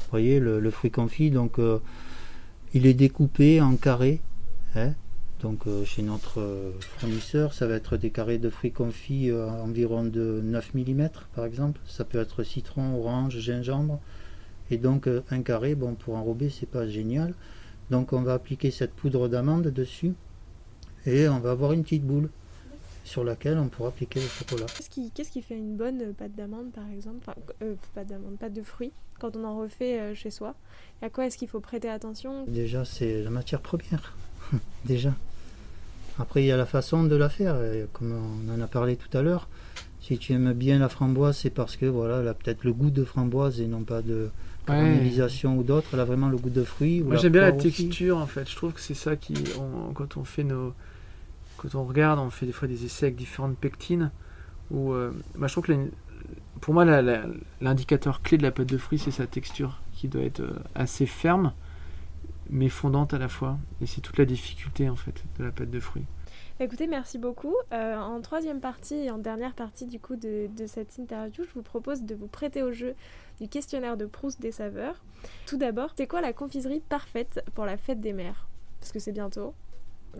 Vous 0.00 0.10
voyez, 0.10 0.40
le, 0.40 0.70
fruit 0.70 0.90
confit, 0.90 1.30
donc 1.30 1.58
euh, 1.58 1.80
il 2.72 2.86
est 2.86 2.94
découpé 2.94 3.60
en 3.60 3.76
carrés. 3.76 4.20
Hein. 4.74 4.92
donc 5.40 5.66
euh, 5.66 5.84
chez 5.84 6.02
notre 6.02 6.42
fournisseur, 6.98 7.54
ça 7.54 7.66
va 7.66 7.74
être 7.74 7.96
des 7.96 8.10
carrés 8.10 8.38
de 8.38 8.50
fruits 8.50 8.72
confits 8.72 9.30
environ 9.32 10.04
de 10.04 10.40
9 10.42 10.74
mm 10.74 11.08
par 11.34 11.44
exemple. 11.44 11.80
Ça 11.86 12.04
peut 12.04 12.18
être 12.18 12.42
citron, 12.42 12.94
orange, 12.98 13.38
gingembre. 13.38 14.00
Et 14.70 14.76
donc 14.76 15.06
euh, 15.06 15.22
un 15.30 15.42
carré, 15.42 15.74
bon 15.74 15.94
pour 15.94 16.16
enrober 16.16 16.50
c'est 16.50 16.68
pas 16.68 16.86
génial. 16.86 17.34
Donc 17.90 18.12
on 18.12 18.22
va 18.22 18.34
appliquer 18.34 18.70
cette 18.70 18.92
poudre 18.92 19.28
d'amande 19.28 19.68
dessus 19.68 20.12
et 21.06 21.28
on 21.28 21.38
va 21.38 21.52
avoir 21.52 21.72
une 21.72 21.82
petite 21.82 22.04
boule 22.04 22.30
sur 23.08 23.24
laquelle 23.24 23.58
on 23.58 23.68
pourra 23.68 23.88
appliquer 23.88 24.20
le 24.20 24.28
chocolat. 24.28 24.66
Qu'est-ce 25.14 25.30
qui, 25.30 25.42
fait 25.42 25.56
une 25.56 25.76
bonne 25.76 26.14
pâte 26.14 26.34
d'amande 26.36 26.70
par 26.72 26.88
exemple? 26.90 27.18
Enfin, 27.22 27.34
euh, 27.62 27.74
Pâte 27.94 28.08
d'amande, 28.08 28.36
pâte 28.38 28.52
de 28.52 28.62
fruits 28.62 28.92
quand 29.18 29.36
on 29.36 29.44
en 29.44 29.58
refait 29.58 29.98
euh, 29.98 30.14
chez 30.14 30.30
soi? 30.30 30.54
À 31.02 31.08
quoi 31.08 31.26
est-ce 31.26 31.38
qu'il 31.38 31.48
faut 31.48 31.60
prêter 31.60 31.88
attention? 31.88 32.44
Déjà 32.46 32.84
c'est 32.84 33.22
la 33.22 33.30
matière 33.30 33.60
première. 33.60 34.14
Déjà. 34.84 35.12
Après, 36.20 36.42
il 36.42 36.46
y 36.46 36.52
a 36.52 36.56
la 36.56 36.66
façon 36.66 37.04
de 37.04 37.14
la 37.14 37.28
faire, 37.28 37.56
comme 37.92 38.12
on 38.12 38.52
en 38.52 38.60
a 38.60 38.66
parlé 38.66 38.96
tout 38.96 39.16
à 39.16 39.22
l'heure. 39.22 39.48
Si 40.00 40.18
tu 40.18 40.32
aimes 40.32 40.52
bien 40.52 40.78
la 40.78 40.88
framboise, 40.88 41.36
c'est 41.36 41.50
parce 41.50 41.76
que 41.76 41.86
voilà, 41.86 42.20
elle 42.20 42.28
a 42.28 42.34
peut-être 42.34 42.64
le 42.64 42.72
goût 42.72 42.90
de 42.90 43.04
framboise 43.04 43.60
et 43.60 43.66
non 43.66 43.82
pas 43.82 44.02
de 44.02 44.30
caramélisation 44.66 45.56
ou 45.56 45.62
d'autres. 45.62 45.90
Elle 45.92 46.00
a 46.00 46.04
vraiment 46.04 46.28
le 46.28 46.36
goût 46.36 46.50
de 46.50 46.64
fruits. 46.64 47.02
Moi, 47.02 47.16
j'aime 47.16 47.32
bien 47.32 47.42
la 47.42 47.52
texture 47.52 48.18
en 48.18 48.26
fait. 48.26 48.48
Je 48.48 48.56
trouve 48.56 48.72
que 48.72 48.80
c'est 48.80 48.94
ça 48.94 49.16
qui, 49.16 49.34
quand 49.94 50.16
on 50.16 50.24
fait 50.24 50.44
nos, 50.44 50.74
quand 51.58 51.74
on 51.74 51.84
regarde, 51.84 52.18
on 52.18 52.30
fait 52.30 52.46
des 52.46 52.52
fois 52.52 52.68
des 52.68 52.84
essais 52.84 53.06
avec 53.06 53.16
différentes 53.16 53.58
pectines. 53.58 54.10
Où, 54.70 54.92
euh, 54.92 55.12
bah, 55.36 55.46
je 55.46 55.52
trouve 55.52 55.64
que 55.64 55.90
pour 56.60 56.74
moi, 56.74 56.84
l'indicateur 57.60 58.22
clé 58.22 58.38
de 58.38 58.42
la 58.42 58.50
pâte 58.50 58.68
de 58.68 58.78
fruits, 58.78 58.98
c'est 58.98 59.10
sa 59.10 59.26
texture 59.26 59.80
qui 59.92 60.08
doit 60.08 60.22
être 60.22 60.40
euh, 60.40 60.58
assez 60.74 61.06
ferme 61.06 61.52
mais 62.50 62.68
fondante 62.68 63.12
à 63.14 63.18
la 63.18 63.28
fois. 63.28 63.58
Et 63.80 63.86
c'est 63.86 64.00
toute 64.00 64.18
la 64.18 64.24
difficulté 64.24 64.88
en 64.88 64.96
fait 64.96 65.22
de 65.38 65.44
la 65.44 65.52
pâte 65.52 65.70
de 65.70 65.80
fruits. 65.80 66.06
Écoutez, 66.60 66.86
merci 66.86 67.18
beaucoup. 67.18 67.54
Euh, 67.72 67.96
en 67.96 68.20
troisième 68.20 68.60
partie 68.60 68.94
et 68.94 69.10
en 69.10 69.18
dernière 69.18 69.54
partie 69.54 69.86
du 69.86 70.00
coup 70.00 70.16
de, 70.16 70.48
de, 70.56 70.66
cette 70.66 70.98
interview, 70.98 71.44
je 71.44 71.54
vous 71.54 71.62
propose 71.62 72.02
de 72.02 72.14
vous 72.14 72.26
prêter 72.26 72.62
au 72.62 72.72
jeu 72.72 72.94
du 73.40 73.48
questionnaire 73.48 73.96
de 73.96 74.06
Proust 74.06 74.40
des 74.40 74.50
saveurs. 74.50 74.96
Tout 75.46 75.56
d'abord, 75.56 75.92
c'est 75.96 76.08
quoi 76.08 76.20
la 76.20 76.32
confiserie 76.32 76.82
parfaite 76.88 77.44
pour 77.54 77.64
la 77.64 77.76
fête 77.76 78.00
des 78.00 78.12
mères? 78.12 78.48
Parce 78.80 78.92
que 78.92 78.98
c'est 78.98 79.12
bientôt. 79.12 79.54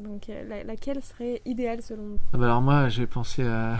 Donc 0.02 0.28
euh, 0.28 0.62
laquelle 0.64 1.02
serait 1.02 1.42
idéale 1.44 1.82
selon 1.82 2.02
vous? 2.02 2.18
Ah 2.32 2.38
bah 2.38 2.46
Alors 2.46 2.62
moi, 2.62 2.88
j'ai 2.88 3.06
pensé 3.06 3.42
à, 3.42 3.78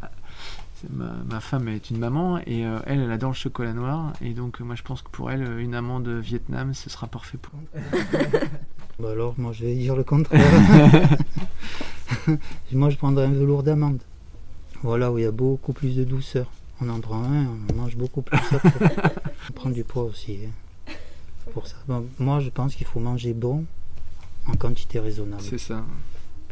ma, 0.90 1.40
femme 1.40 1.68
est 1.68 1.90
une 1.90 1.98
maman 1.98 2.38
et 2.38 2.66
euh, 2.66 2.78
elle, 2.86 3.00
elle 3.00 3.10
adore 3.10 3.30
le 3.30 3.36
chocolat 3.36 3.72
noir. 3.72 4.12
Et 4.20 4.32
donc, 4.32 4.60
moi, 4.60 4.74
je 4.74 4.82
pense 4.82 5.02
que 5.02 5.10
pour 5.10 5.30
elle, 5.30 5.58
une 5.58 5.74
amande 5.74 6.08
Vietnam, 6.08 6.74
ce 6.74 6.90
sera 6.90 7.06
parfait 7.06 7.38
pour 7.38 7.54
bah 8.98 9.10
alors, 9.10 9.34
moi, 9.38 9.52
je 9.52 9.64
vais 9.64 9.74
dire 9.74 9.96
le 9.96 10.04
contraire. 10.04 10.40
moi, 12.72 12.90
je 12.90 12.96
prendrais 12.96 13.26
un 13.26 13.32
velours 13.32 13.62
d'amande. 13.62 14.00
Voilà, 14.82 15.12
où 15.12 15.18
il 15.18 15.24
y 15.24 15.26
a 15.26 15.32
beaucoup 15.32 15.72
plus 15.72 15.96
de 15.96 16.04
douceur. 16.04 16.50
On 16.80 16.88
en 16.88 17.00
prend 17.00 17.22
un, 17.22 17.46
on 17.70 17.74
mange 17.74 17.96
beaucoup 17.96 18.22
plus 18.22 18.38
on 19.50 19.52
prend 19.52 19.68
du 19.68 19.84
poids 19.84 20.04
aussi. 20.04 20.38
Hein. 20.46 20.92
Pour 21.52 21.66
ça. 21.66 21.76
moi, 22.18 22.40
je 22.40 22.48
pense 22.48 22.74
qu'il 22.74 22.86
faut 22.86 23.00
manger 23.00 23.34
bon 23.34 23.66
en 24.46 24.54
quantité 24.54 24.98
raisonnable. 25.00 25.42
C'est 25.42 25.58
ça 25.58 25.84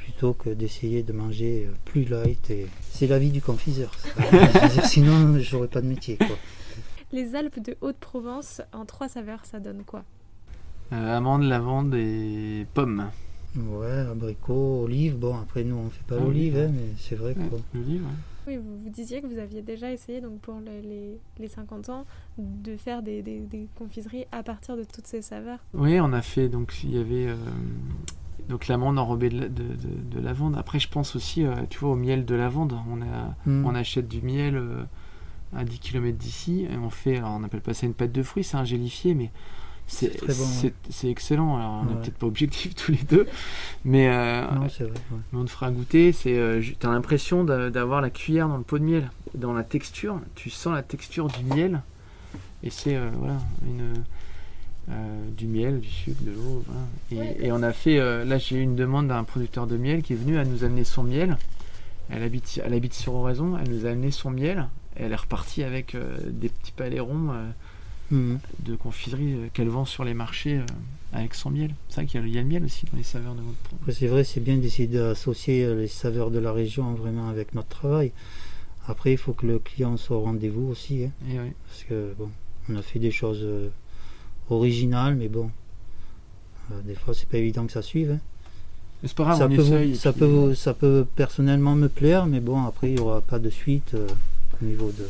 plutôt 0.08 0.32
que 0.32 0.48
d'essayer 0.48 1.02
de 1.02 1.12
manger 1.12 1.66
euh, 1.68 1.74
plus 1.84 2.04
light. 2.04 2.50
Et... 2.50 2.66
C'est 2.90 3.06
la 3.06 3.18
vie 3.18 3.30
du 3.30 3.42
confiseur. 3.42 3.92
Sinon, 4.84 5.38
j'aurais 5.38 5.68
pas 5.68 5.82
de 5.82 5.86
métier. 5.86 6.16
Quoi. 6.16 6.36
Les 7.12 7.34
Alpes 7.34 7.62
de 7.62 7.76
Haute-Provence 7.82 8.62
en 8.72 8.86
trois 8.86 9.08
saveurs, 9.08 9.44
ça 9.44 9.60
donne 9.60 9.82
quoi? 9.84 10.04
Euh, 10.92 11.16
Amande, 11.16 11.42
lavande 11.42 11.94
et 11.94 12.66
pommes. 12.72 13.10
Ouais, 13.54 13.98
abricot, 14.10 14.84
olive. 14.84 15.16
Bon, 15.16 15.36
après, 15.36 15.62
nous, 15.62 15.76
on 15.76 15.90
fait 15.90 16.04
pas 16.06 16.16
ah 16.18 16.24
l'olive, 16.24 16.56
hein, 16.56 16.70
mais 16.72 16.94
c'est 16.98 17.16
vrai 17.16 17.34
que. 17.34 17.40
L'olive, 17.76 18.04
Oui, 18.48 18.56
vous, 18.56 18.78
vous, 18.82 18.88
disiez 18.88 19.20
que 19.20 19.26
vous 19.26 19.38
aviez 19.38 19.60
déjà 19.60 19.92
essayé, 19.92 20.22
donc 20.22 20.40
pour 20.40 20.58
les, 20.60 21.18
les, 21.38 21.48
50 21.48 21.90
ans, 21.90 22.06
de 22.38 22.78
faire 22.78 23.02
des, 23.02 23.20
des, 23.20 23.68
confiseries 23.76 24.24
à 24.32 24.42
partir 24.42 24.74
de 24.74 24.84
toutes 24.84 25.06
ces 25.06 25.20
saveurs. 25.20 25.58
Oui, 25.74 26.00
on 26.00 26.14
a 26.14 26.22
fait, 26.22 26.48
donc 26.48 26.82
il 26.82 26.94
y 26.94 26.98
avait 26.98 27.26
euh, 27.26 27.36
donc 28.48 28.66
l'amande 28.66 28.98
enrobée 28.98 29.28
de, 29.28 29.48
de, 29.48 30.20
lavande. 30.20 30.56
Après, 30.56 30.78
je 30.78 30.88
pense 30.88 31.14
aussi, 31.14 31.44
euh, 31.44 31.54
tu 31.68 31.78
vois, 31.78 31.90
au 31.90 31.94
miel 31.94 32.24
de 32.24 32.34
lavande. 32.34 32.74
On, 32.90 33.02
a, 33.02 33.34
hmm. 33.44 33.66
on 33.66 33.74
achète 33.74 34.08
du 34.08 34.22
miel 34.22 34.56
euh, 34.56 34.82
à 35.54 35.64
10 35.64 35.78
km 35.78 36.16
d'ici 36.16 36.66
et 36.70 36.78
on 36.78 36.88
fait, 36.88 37.18
alors 37.18 37.32
on 37.32 37.40
n'appelle 37.40 37.60
pas 37.60 37.74
ça 37.74 37.84
une 37.84 37.92
pâte 37.92 38.12
de 38.12 38.22
fruits, 38.22 38.44
c'est 38.44 38.56
un 38.56 38.64
gélifié, 38.64 39.14
mais 39.14 39.30
c'est 39.88 41.08
excellent. 41.08 41.56
Alors, 41.56 41.82
on 41.82 41.84
n'est 41.86 42.00
peut-être 42.00 42.18
pas 42.18 42.26
objectif 42.26 42.74
tous 42.76 42.92
les 42.92 43.02
deux, 43.08 43.26
mais, 43.84 44.08
euh, 44.08 44.44
on 45.32 45.44
te 45.44 45.50
fera 45.50 45.70
goûter. 45.70 46.14
Tu 46.14 46.36
as 46.38 46.88
l'impression 46.88 47.44
d'avoir 47.44 48.00
la 48.00 48.10
cuillère 48.10 48.48
dans 48.48 48.58
le 48.58 48.64
pot 48.64 48.78
de 48.78 48.84
miel. 48.84 49.10
Dans 49.34 49.52
la 49.52 49.64
texture, 49.64 50.20
tu 50.34 50.50
sens 50.50 50.74
la 50.74 50.82
texture 50.82 51.28
du 51.28 51.44
miel. 51.44 51.82
Et 52.62 52.70
c'est 52.70 52.98
voilà, 53.18 53.38
une, 53.66 54.02
euh, 54.90 55.30
du 55.36 55.46
miel, 55.46 55.80
du 55.80 55.88
sucre, 55.88 56.22
de 56.22 56.30
l'eau. 56.30 56.64
Et, 57.10 57.52
on 57.52 57.62
a 57.62 57.72
fait, 57.72 57.98
euh, 57.98 58.24
là 58.24 58.38
j'ai 58.38 58.56
eu 58.56 58.62
une 58.62 58.74
demande 58.74 59.08
d'un 59.08 59.22
producteur 59.22 59.66
de 59.66 59.76
miel 59.76 60.02
qui 60.02 60.14
est 60.14 60.16
venu 60.16 60.38
à 60.38 60.44
nous 60.46 60.64
amener 60.64 60.84
son 60.84 61.02
miel. 61.02 61.36
Elle 62.08 62.22
habite, 62.22 62.58
elle 62.64 62.72
habite 62.72 62.94
sur 62.94 63.12
Oraison, 63.12 63.58
elle 63.58 63.70
nous 63.70 63.84
a 63.84 63.90
amené 63.90 64.10
son 64.10 64.30
miel. 64.30 64.66
Et 64.96 65.02
elle 65.02 65.12
est 65.12 65.16
repartie 65.16 65.62
avec 65.62 65.94
euh, 65.94 66.16
des 66.24 66.48
petits 66.48 66.72
palais 66.72 67.00
ronds 67.00 67.32
mhm. 68.10 68.38
de 68.60 68.76
confiserie 68.76 69.36
qu'elle 69.52 69.68
vend 69.68 69.84
sur 69.84 70.04
les 70.04 70.14
marchés 70.14 70.60
avec 71.12 71.34
son 71.34 71.50
miel. 71.50 71.74
C'est 71.88 71.96
vrai 71.96 72.06
qu'il 72.06 72.20
y, 72.34 72.38
a 72.38 72.42
le 72.42 72.48
miel 72.48 72.64
aussi 72.64 72.86
dans 72.90 72.98
les 72.98 73.04
saveurs 73.04 73.34
de 73.34 73.40
votre 73.40 73.92
C'est 73.92 74.06
vrai, 74.06 74.24
c'est 74.24 74.40
bien 74.40 74.56
d'essayer 74.56 74.88
d'associer 74.88 75.74
les 75.74 75.88
saveurs 75.88 76.30
de 76.30 76.38
la 76.38 76.52
région 76.52 76.92
vraiment 76.94 77.28
avec 77.28 77.54
notre 77.54 77.68
travail. 77.68 78.12
Après, 78.86 79.12
il 79.12 79.18
faut 79.18 79.32
que 79.32 79.46
le 79.46 79.58
client 79.58 79.96
soit 79.96 80.16
au 80.16 80.22
rendez-vous 80.22 80.68
aussi. 80.68 81.04
Hein. 81.04 81.50
Parce 81.66 81.84
que 81.84 82.14
bon, 82.18 82.30
on 82.68 82.76
a 82.76 82.82
fait 82.82 82.98
des 82.98 83.10
choses 83.10 83.46
original, 84.50 85.14
mais 85.14 85.28
bon, 85.28 85.50
euh, 86.72 86.80
des 86.82 86.94
fois 86.94 87.14
c'est 87.14 87.28
pas 87.28 87.38
évident 87.38 87.66
que 87.66 87.72
ça 87.72 87.82
suive. 87.82 88.12
Hein. 88.12 88.20
C'est 89.04 89.14
pas 89.14 89.24
grave, 89.24 89.38
ça, 89.38 89.48
peut, 89.48 89.94
ça, 89.94 90.12
peut, 90.12 90.54
ça 90.54 90.74
peut 90.74 91.06
personnellement 91.14 91.76
me 91.76 91.88
plaire, 91.88 92.26
mais 92.26 92.40
bon, 92.40 92.64
après 92.64 92.88
il 92.90 92.94
n'y 92.94 93.00
aura 93.00 93.20
pas 93.20 93.38
de 93.38 93.48
suite 93.48 93.94
euh, 93.94 94.08
au 94.60 94.64
niveau 94.64 94.90
de 94.90 95.06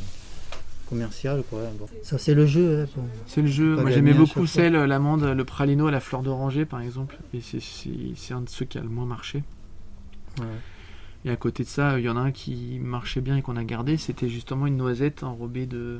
commercial. 0.89 1.43
Quoi. 1.51 1.63
Ça 2.03 2.19
c'est 2.19 2.35
le 2.35 2.47
jeu. 2.47 2.87
Hein, 2.97 3.03
c'est 3.27 3.43
le 3.43 3.49
jeu. 3.49 3.77
Moi 3.77 3.91
j'aimais 3.91 4.15
beaucoup 4.15 4.47
celle, 4.47 4.75
l'amande, 4.75 5.25
le 5.25 5.45
pralino 5.45 5.87
à 5.87 5.91
la 5.91 6.01
fleur 6.01 6.23
d'oranger 6.23 6.65
par 6.65 6.81
exemple. 6.81 7.19
Et 7.35 7.41
c'est 7.41 8.35
un 8.35 8.41
de 8.41 8.49
ceux 8.49 8.65
qui 8.65 8.79
a 8.79 8.83
le 8.83 8.89
moins 8.89 9.07
marché. 9.07 9.43
Et 11.25 11.31
à 11.31 11.37
côté 11.37 11.65
de 11.65 11.69
ça, 11.69 11.99
il 11.99 12.05
y 12.05 12.09
en 12.09 12.17
a 12.17 12.21
un 12.21 12.31
qui 12.31 12.79
marchait 12.81 13.21
bien 13.21 13.37
et 13.37 13.43
qu'on 13.43 13.57
a 13.57 13.65
gardé, 13.65 13.97
c'était 13.97 14.29
justement 14.29 14.67
une 14.69 14.77
noisette 14.77 15.25
enrobée 15.25 15.67
de, 15.67 15.99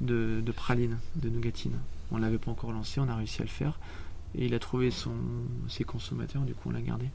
de, 0.00 0.40
de 0.40 0.52
praline, 0.52 0.96
de 1.16 1.28
nougatine. 1.28 1.76
On 2.10 2.16
l'avait 2.16 2.38
pas 2.38 2.50
encore 2.50 2.72
lancé, 2.72 2.98
on 3.00 3.08
a 3.08 3.14
réussi 3.14 3.42
à 3.42 3.44
le 3.44 3.50
faire. 3.50 3.78
Et 4.34 4.46
il 4.46 4.54
a 4.54 4.58
trouvé 4.58 4.90
son, 4.90 5.12
ses 5.68 5.84
consommateurs, 5.84 6.42
du 6.42 6.54
coup 6.54 6.70
on 6.70 6.72
l'a 6.72 6.80
gardé. 6.80 7.06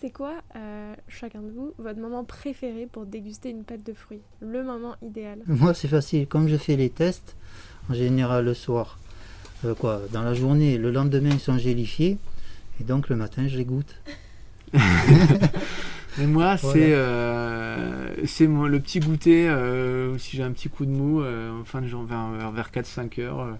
C'est 0.00 0.10
quoi, 0.10 0.32
euh, 0.56 0.94
chacun 1.08 1.42
de 1.42 1.50
vous, 1.50 1.74
votre 1.76 2.00
moment 2.00 2.24
préféré 2.24 2.88
pour 2.90 3.04
déguster 3.04 3.50
une 3.50 3.64
pâte 3.64 3.84
de 3.84 3.92
fruits? 3.92 4.22
Le 4.40 4.64
moment 4.64 4.96
idéal 5.02 5.40
Moi 5.46 5.74
c'est 5.74 5.88
facile, 5.88 6.26
comme 6.26 6.48
je 6.48 6.56
fais 6.56 6.76
les 6.76 6.88
tests, 6.88 7.36
en 7.90 7.92
général 7.92 8.46
le 8.46 8.54
soir, 8.54 8.98
euh, 9.66 9.74
quoi, 9.74 10.00
dans 10.10 10.22
la 10.22 10.32
journée, 10.32 10.78
le 10.78 10.90
lendemain 10.90 11.28
ils 11.30 11.40
sont 11.40 11.58
gélifiés, 11.58 12.16
et 12.80 12.84
donc 12.84 13.10
le 13.10 13.16
matin 13.16 13.46
je 13.46 13.58
les 13.58 13.66
goûte. 13.66 13.94
Et 16.20 16.26
moi, 16.26 16.56
c'est 16.56 16.92
euh, 16.92 18.16
le 18.16 18.78
petit 18.78 19.00
goûter, 19.00 19.48
si 20.18 20.36
j'ai 20.36 20.42
un 20.42 20.50
petit 20.50 20.68
coup 20.68 20.84
de 20.84 20.90
mou, 20.90 21.22
en 21.22 21.64
fin 21.64 21.80
de 21.82 21.86
journée, 21.86 22.08
vers, 22.08 22.50
vers 22.50 22.70
4-5 22.70 23.20
heures, 23.20 23.58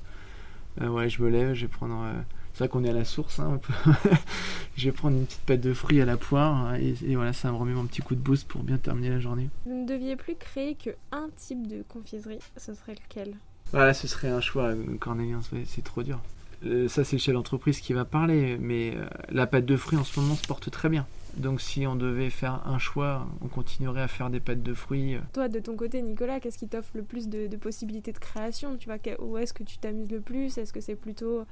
euh, 0.81 0.89
ouais, 0.89 1.09
je 1.09 1.23
me 1.23 1.29
lève, 1.29 1.55
je 1.55 1.63
vais 1.63 1.69
prendre. 1.69 2.03
Euh, 2.51 2.55
c'est 2.55 2.59
vrai 2.65 2.69
qu'on 2.69 2.85
est 2.85 2.91
à 2.91 2.95
la 2.95 3.05
source, 3.05 3.39
hein, 3.39 3.61
je 4.77 4.85
vais 4.87 4.93
prendre 4.93 5.17
une 5.17 5.27
petite 5.27 5.41
pâte 5.41 5.61
de 5.61 5.73
fruits 5.73 6.01
à 6.01 6.05
la 6.05 6.17
poire 6.17 6.55
hein, 6.55 6.75
et, 6.75 7.15
voilà, 7.15 7.33
ça 7.33 7.51
me 7.51 7.57
remet 7.57 7.73
mon 7.73 7.87
petit 7.87 8.03
coup 8.03 8.15
de 8.15 8.21
boost 8.21 8.47
pour 8.47 8.63
bien 8.63 8.77
terminer 8.77 9.11
la 9.11 9.21
journée. 9.21 9.49
Vous 9.67 9.75
ne 9.75 9.87
deviez 9.87 10.17
plus 10.17 10.35
créer 10.35 10.75
que 10.75 10.91
un 11.13 11.29
type 11.37 11.67
de 11.67 11.83
confiserie, 11.89 12.41
ce 12.57 12.75
serait 12.75 12.95
lequel? 12.95 13.35
Voilà, 13.73 13.95
ce 13.95 14.09
serait 14.09 14.29
un 14.29 14.41
choix, 14.41 14.75
Cornélien, 14.99 15.41
c'est 15.65 15.85
trop 15.85 16.03
dur. 16.03 16.21
Euh, 16.67 16.89
ça, 16.89 17.05
c'est 17.05 17.19
chez 17.19 17.33
l'entreprise 17.33 17.81
qui 17.81 17.93
va 17.93 18.05
parler, 18.05 18.59
mais 18.61 18.95
la 19.31 19.47
pâte 19.47 19.65
de 19.65 19.77
fruits 19.77 19.99
en 19.99 20.05
ce 20.05 20.19
moment 20.19 20.35
se 20.35 20.47
porte 20.47 20.71
très 20.71 20.89
bien. 20.89 21.07
Donc 21.37 21.61
si 21.61 21.87
on 21.87 21.97
devait 21.97 22.31
faire 22.31 22.63
un 22.67 22.79
choix, 22.79 23.27
on 23.41 23.49
continuerait 23.49 24.03
à 24.03 24.09
faire 24.09 24.31
des 24.31 24.41
pâtes 24.41 24.63
de 24.63 24.75
fruits. 24.75 25.15
Euh. 25.15 25.21
Toi, 25.33 25.49
de 25.49 25.61
ton 25.61 25.77
côté, 25.77 26.03
Nicolas, 26.03 26.41
qu'est-ce 26.41 26.59
qui 26.59 26.69
t'offre 26.69 26.91
le 26.95 27.03
plus 27.03 27.29
de, 27.29 27.55
possibilités 27.57 28.13
de 28.13 28.19
création? 28.19 28.77
Tu 28.77 28.89
vois, 28.89 28.99
où 29.21 29.39
est-ce 29.39 29.53
que 29.53 29.63
tu 29.63 29.79
t'amuses 29.79 30.11
le 30.11 30.21
plus? 30.21 30.59
Est-ce 30.59 30.73
que 30.73 30.81
c'est 30.81 30.97
plutôt 30.97 31.45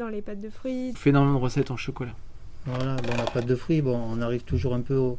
dans 0.00 0.08
les 0.08 0.22
pâtes 0.22 0.40
de 0.40 0.48
fruits 0.48 0.92
On 0.94 0.98
fait 0.98 1.10
énormément 1.10 1.38
de 1.38 1.44
recettes 1.44 1.70
en 1.70 1.76
chocolat. 1.76 2.14
Voilà, 2.64 2.96
bon, 2.96 3.16
la 3.16 3.24
pâte 3.24 3.46
de 3.46 3.54
fruits, 3.54 3.82
bon, 3.82 4.00
on 4.10 4.20
arrive 4.22 4.42
toujours 4.42 4.74
un 4.74 4.80
peu 4.80 4.96
au, 4.96 5.18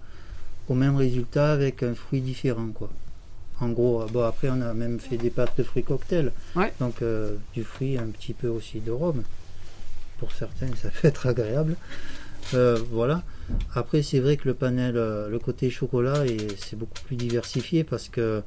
même 0.74 0.96
résultat 0.96 1.52
avec 1.52 1.84
un 1.84 1.94
fruit 1.94 2.22
différent, 2.22 2.68
quoi. 2.74 2.90
En 3.60 3.70
gros, 3.70 4.06
bon, 4.08 4.24
après, 4.24 4.50
on 4.50 4.60
a 4.62 4.74
même 4.74 5.00
fait 5.00 5.18
des 5.18 5.30
pâtes 5.30 5.56
de 5.58 5.64
fruits 5.64 5.84
cocktail. 5.84 6.32
Donc, 6.80 7.02
euh, 7.02 7.36
du 7.54 7.64
fruit, 7.64 7.98
un 7.98 8.08
petit 8.08 8.34
peu 8.34 8.48
aussi 8.48 8.80
de 8.80 8.90
rhum. 8.90 9.22
Pour 10.18 10.32
certains, 10.32 10.74
ça 10.76 10.90
peut 10.90 11.08
être 11.08 11.28
agréable. 11.28 11.76
Euh, 12.56 12.80
voilà. 12.90 13.22
Après, 13.76 14.02
c'est 14.02 14.20
vrai 14.20 14.38
que 14.38 14.48
le 14.48 14.56
panel, 14.56 14.98
euh, 14.98 15.30
le 15.30 15.38
côté 15.38 15.70
chocolat, 15.70 16.24
c'est 16.58 16.78
beaucoup 16.78 17.00
plus 17.06 17.18
diversifié 17.18 17.84
parce 17.84 18.10
que 18.10 18.42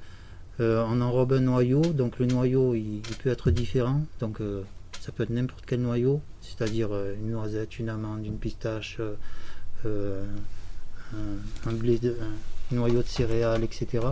euh, 0.61 0.85
on 0.89 1.01
enrobe 1.01 1.35
un 1.35 1.41
noyau, 1.41 1.83
donc 1.83 2.19
le 2.19 2.27
noyau 2.27 2.75
il, 2.75 3.03
peut 3.23 3.31
être 3.31 3.51
différent, 3.51 4.03
donc 4.21 4.41
ça 5.05 5.13
peut 5.13 5.25
être 5.25 5.31
n'importe 5.31 5.65
quel 5.67 5.83
noyau, 5.83 6.23
c'est-à-dire 6.41 6.89
une 7.21 7.33
noisette, 7.33 7.79
une 7.79 7.91
amande, 7.91 8.25
une 8.25 8.39
pistache, 8.39 9.01
un, 9.85 11.73
blé, 11.73 12.01
un 12.73 12.75
noyau 12.75 13.03
de 13.03 13.07
céréales, 13.07 13.65
etc. 13.65 14.07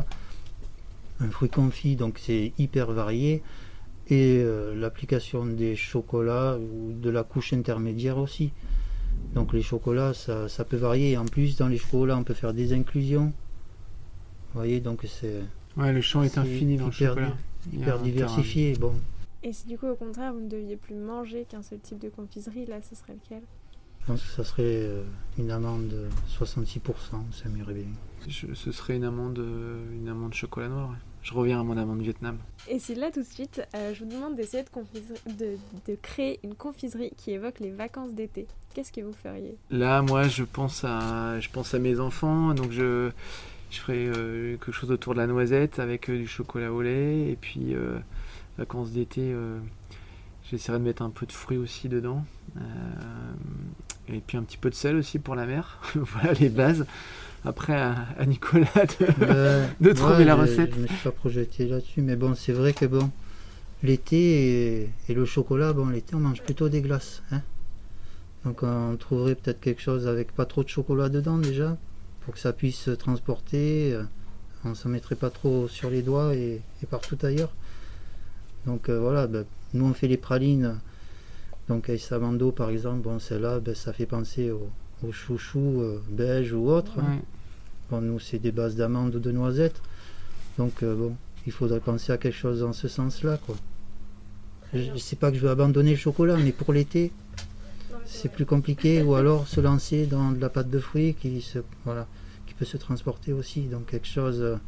Un 1.21 1.31
fruit 1.31 1.49
confit, 1.49 1.97
donc 1.97 2.19
c'est 2.21 2.53
hyper 2.59 2.93
varié. 2.93 3.43
Et 4.11 4.45
l'application 4.75 5.47
des 5.47 5.77
chocolats 5.77 6.59
ou 6.59 6.93
de 6.93 7.09
la 7.09 7.23
couche 7.23 7.55
intermédiaire 7.55 8.19
aussi. 8.19 8.53
Donc 9.35 9.55
les 9.55 9.63
chocolats, 9.63 10.13
ça, 10.13 10.51
ça, 10.51 10.67
peut 10.67 10.77
varier. 10.77 11.17
En 11.17 11.25
plus, 11.25 11.57
dans 11.57 11.69
les 11.69 11.79
chocolats, 11.79 12.19
on 12.19 12.25
peut 12.25 12.35
faire 12.35 12.53
des 12.53 12.75
inclusions. 12.75 13.33
Vous 14.53 14.61
voyez, 14.61 14.81
donc 14.81 15.07
c'est... 15.07 15.41
Ouais, 15.79 15.91
le 15.91 16.03
champ 16.03 16.23
est, 16.23 16.37
infini 16.37 16.77
dans 16.77 16.87
le 16.87 16.93
chocolat. 16.93 17.35
Hyper 17.73 17.99
diversifié, 18.01 18.75
bon. 18.75 18.93
Et 19.45 19.53
si 19.53 19.67
du 19.67 19.77
coup, 19.77 19.87
au 19.87 19.97
contraire, 19.97 20.33
vous 20.33 20.41
ne 20.41 20.49
deviez 20.49 20.77
plus 20.77 20.95
manger 20.95 21.45
qu'un 21.45 21.63
seul 21.63 21.81
type 21.81 21.99
de 21.99 22.09
confiserie, 22.09 22.67
là, 22.67 22.81
ce 22.81 22.95
serait 22.95 23.15
lequel? 23.15 23.43
Je 24.03 24.07
pense 24.07 24.23
que 24.23 24.31
ça 24.31 24.45
serait 24.45 24.63
euh, 24.65 25.05
une 25.39 25.51
amande 25.51 25.89
de 25.89 26.09
66%, 26.37 26.81
ça 27.31 27.49
m'irait 27.49 27.75
bien. 27.75 27.85
ce 28.29 28.73
serait 28.73 28.97
une 28.97 29.05
amande, 29.05 29.39
euh, 29.39 29.81
une 29.95 30.09
amande 30.09 30.35
chocolat 30.35 30.69
noir. 30.69 30.97
Je 31.23 31.33
reviens 31.35 31.61
à 31.61 31.63
mon 31.63 31.77
amande 31.77 32.03
Vietnam. 32.03 32.39
Et 32.69 32.81
si 32.81 32.97
là, 32.97 33.13
tout 33.13 33.21
de 33.21 33.27
suite, 33.27 33.63
euh, 33.77 33.95
je 33.95 34.05
vous 34.05 34.11
demande 34.11 34.35
d'essayer 34.35 34.65
de, 34.65 35.33
de, 35.33 35.57
de, 35.87 35.97
créer 36.03 36.41
une 36.43 36.57
confiserie 36.57 37.13
qui 37.17 37.31
évoque 37.31 37.61
les 37.61 37.71
vacances 37.71 38.13
d'été, 38.13 38.49
qu'est-ce 38.75 38.91
que 38.91 39.03
vous 39.03 39.13
feriez? 39.13 39.57
Là, 39.71 40.03
moi, 40.03 40.27
je 40.27 40.43
pense 40.43 40.83
à, 40.85 41.39
je 41.39 41.49
pense 41.49 41.73
à 41.75 41.79
mes 41.79 42.01
enfants, 42.01 42.55
donc 42.55 42.73
je, 42.73 43.11
je 43.71 43.79
ferais 43.79 44.11
quelque 44.59 44.73
chose 44.73 44.91
autour 44.91 45.15
de 45.15 45.19
la 45.21 45.29
noisette 45.29 45.79
avec 45.79 46.11
du 46.11 46.27
chocolat 46.27 46.73
au 46.73 46.83
lait 46.83 47.31
et 47.31 47.37
puis 47.41 47.77
vacances 48.59 48.93
d'été, 48.93 49.21
euh, 49.33 49.59
j'essaierai 50.51 50.79
de 50.79 50.85
mettre 50.85 51.03
un 51.03 51.11
peu 51.11 51.27
de 51.27 51.33
fruits 51.33 51.57
aussi 51.57 51.89
dedans. 51.89 52.25
Euh, 52.57 52.61
et 54.09 54.21
puis 54.21 54.37
un 54.37 54.43
petit 54.43 54.59
peu 54.59 54.71
de 54.71 54.75
sel 54.75 54.97
aussi 54.97 55.19
pour 55.19 55.35
la 55.35 55.47
mer. 55.47 55.79
voilà 55.95 56.33
les 56.35 56.49
bases. 56.49 56.87
Après, 57.45 57.75
à, 57.75 58.25
Nicolas 58.25 58.67
de, 59.81 59.93
trouver 59.93 60.25
la 60.25 60.37
recette. 60.37 60.73
Je 60.75 60.79
ne 60.79 60.83
me 60.83 60.87
suis 60.87 61.03
pas 61.03 61.11
projeté 61.11 61.67
là-dessus, 61.67 62.01
mais 62.01 62.15
bon, 62.15 62.37
c'est 62.37 62.53
vrai 62.53 62.73
que 62.73 62.87
bon, 62.87 63.11
l'été 63.83 64.89
et, 65.09 65.15
le 65.15 65.25
chocolat, 65.25 65.73
bon, 65.73 65.89
l'été 65.89 66.15
on 66.15 66.21
mange 66.21 66.41
plutôt 66.43 66.69
des 66.69 66.83
glaces. 66.83 67.23
Hein. 67.33 67.43
Donc 68.45 68.63
on 68.63 68.97
trouverait 68.97 69.35
peut-être 69.35 69.61
quelque 69.61 69.83
chose 69.83 70.07
avec 70.07 70.33
pas 70.33 70.47
trop 70.47 70.63
de 70.63 70.69
chocolat 70.69 71.09
dedans 71.09 71.39
déjà, 71.39 71.77
pour 72.21 72.35
que 72.35 72.41
ça 72.41 72.53
puisse 72.53 72.79
se 72.79 72.93
transporter. 72.93 73.99
On 74.65 74.71
ne 74.71 74.75
s'en 74.75 74.89
mettrait 74.89 75.17
pas 75.17 75.31
trop 75.31 75.67
sur 75.67 75.91
les 75.91 76.03
doigts 76.03 76.37
et 76.37 76.61
partout 76.89 77.19
ailleurs. 77.23 77.53
Donc 78.67 78.89
euh, 78.89 78.99
voilà, 78.99 79.27
ben, 79.27 79.45
nous 79.75 79.87
on 79.87 79.95
fait 79.95 80.09
les 80.09 80.17
pralines. 80.17 80.79
Donc 81.69 81.89
avec 81.89 82.01
Savando 82.01 82.53
par 82.53 82.71
exemple, 82.71 83.03
bon 83.03 83.19
celle-là, 83.19 83.61
ben, 83.61 83.75
ça 83.75 83.93
fait 83.93 84.07
penser 84.07 84.51
aux 84.51 84.71
au 85.07 85.13
chouchous 85.13 85.81
euh, 85.81 86.03
belges 86.11 86.53
ou 86.53 86.69
autres. 86.69 86.99
Hein. 86.99 87.19
Bon, 87.91 88.01
nous 88.01 88.19
c'est 88.19 88.39
des 88.39 88.53
bases 88.53 88.77
d'amandes 88.77 89.15
ou 89.15 89.19
de 89.19 89.33
noisettes. 89.33 89.81
Donc 90.59 90.83
euh, 90.83 90.95
bon, 90.95 91.17
il 91.47 91.53
faudrait 91.53 91.81
penser 91.81 92.13
à 92.13 92.19
quelque 92.19 92.37
chose 92.37 92.61
dans 92.61 92.73
ce 92.73 92.89
sens-là. 92.89 93.39
quoi. 93.39 93.57
Je 94.73 94.93
ne 94.93 94.99
sais 94.99 95.17
pas 95.17 95.31
que 95.31 95.37
je 95.37 95.43
veux 95.43 95.51
abandonner 95.51 95.91
le 95.91 95.97
chocolat, 95.97 96.37
mais 96.37 96.53
pour 96.53 96.73
l'été, 96.73 97.13
c'est 98.07 98.31
plus 98.31 98.47
compliqué. 98.47 99.03
Ou 99.03 99.15
alors 99.15 99.47
se 99.47 99.61
lancer 99.61 100.07
dans 100.07 100.31
de 100.33 100.41
la 100.41 100.49
pâte 100.49 100.71
de 100.71 100.79
fruits 100.79 101.15
qui, 101.15 101.43
se, 101.43 101.59
voilà, 101.85 102.07
qui 102.47 102.55
peut 102.55 102.65
se 102.65 102.79
transporter 102.79 103.33
aussi. 103.33 103.63
Donc 103.63 103.87
quelque 103.87 104.07
chose 104.09 104.59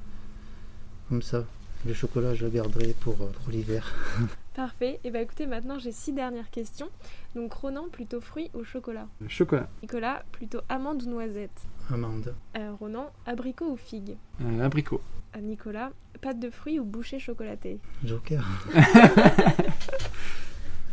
comme 1.08 1.22
ça. 1.22 1.44
Le 1.86 1.92
chocolat, 1.92 2.34
je 2.34 2.46
le 2.46 2.50
garderai 2.50 2.94
pour, 3.00 3.14
euh, 3.20 3.26
pour 3.26 3.50
l'hiver. 3.50 3.92
Parfait. 4.54 5.00
Et 5.04 5.10
bah 5.10 5.20
écoutez, 5.20 5.46
maintenant 5.46 5.78
j'ai 5.78 5.92
six 5.92 6.12
dernières 6.12 6.50
questions. 6.50 6.88
Donc 7.34 7.52
Ronan, 7.52 7.88
plutôt 7.92 8.20
fruits 8.22 8.50
ou 8.54 8.64
chocolat? 8.64 9.06
Chocolat. 9.28 9.68
Nicolas, 9.82 10.22
plutôt 10.32 10.60
amande 10.70 11.02
ou 11.02 11.10
noisette? 11.10 11.62
Amande. 11.92 12.34
Euh, 12.56 12.72
Ronan, 12.80 13.10
abricot 13.26 13.66
ou 13.66 13.76
figue? 13.76 14.16
Euh, 14.42 14.60
Abricot. 14.64 15.02
Euh, 15.36 15.40
Nicolas, 15.40 15.90
pâte 16.22 16.38
de 16.38 16.48
fruits 16.48 16.80
ou 16.80 16.84
boucher 16.84 17.18
chocolaté 17.18 17.78
Joker. 18.02 18.46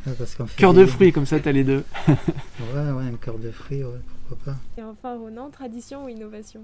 ah, 0.06 0.10
cœur 0.58 0.74
de 0.74 0.86
fruits, 0.86 1.14
comme 1.14 1.26
ça 1.26 1.39
t'as 1.39 1.54
les 1.54 1.64
deux. 1.64 1.86
ouais, 2.08 2.92
ouais, 2.92 3.04
un 3.06 3.16
cœur 3.22 3.38
de 3.38 3.52
fruits, 3.52 3.84
ouais, 3.84 4.02
pourquoi 4.28 4.54
pas. 4.54 4.60
Et 4.82 4.84
enfin 4.84 5.16
Ronan, 5.18 5.52
tradition 5.52 6.04
ou 6.06 6.10
innovation? 6.10 6.64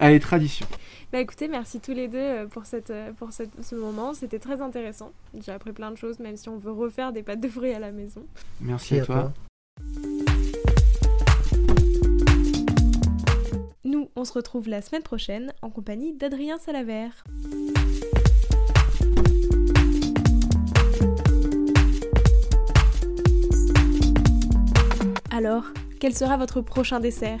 Allez, 0.00 0.20
tradition. 0.20 0.66
Bah 1.10 1.20
écoutez, 1.20 1.48
merci 1.48 1.80
tous 1.80 1.92
les 1.92 2.06
deux 2.06 2.18
euh, 2.18 2.46
pour, 2.46 2.66
cette, 2.66 2.90
euh, 2.90 3.12
pour 3.12 3.32
cette, 3.32 3.64
ce 3.64 3.74
moment. 3.74 4.14
C'était 4.14 4.38
très 4.38 4.60
intéressant. 4.60 5.12
J'ai 5.44 5.52
appris 5.52 5.72
plein 5.72 5.90
de 5.90 5.96
choses, 5.96 6.18
même 6.20 6.36
si 6.36 6.48
on 6.48 6.58
veut 6.58 6.70
refaire 6.70 7.12
des 7.12 7.22
pâtes 7.22 7.40
de 7.40 7.48
fruits 7.48 7.72
à 7.72 7.78
la 7.78 7.90
maison. 7.90 8.24
Merci, 8.60 9.00
à, 9.00 9.04
toi. 9.06 9.32
Nous, 13.84 14.10
on 14.14 14.24
se 14.24 14.32
retrouve 14.34 14.68
la 14.68 14.82
semaine 14.82 15.02
prochaine 15.02 15.52
en 15.62 15.70
compagnie 15.70 16.12
d'Adrien 16.12 16.58
Salavert. 16.58 17.24
Alors, 25.30 25.64
quel 26.00 26.14
sera 26.14 26.36
votre 26.36 26.60
prochain 26.60 27.00
dessert? 27.00 27.40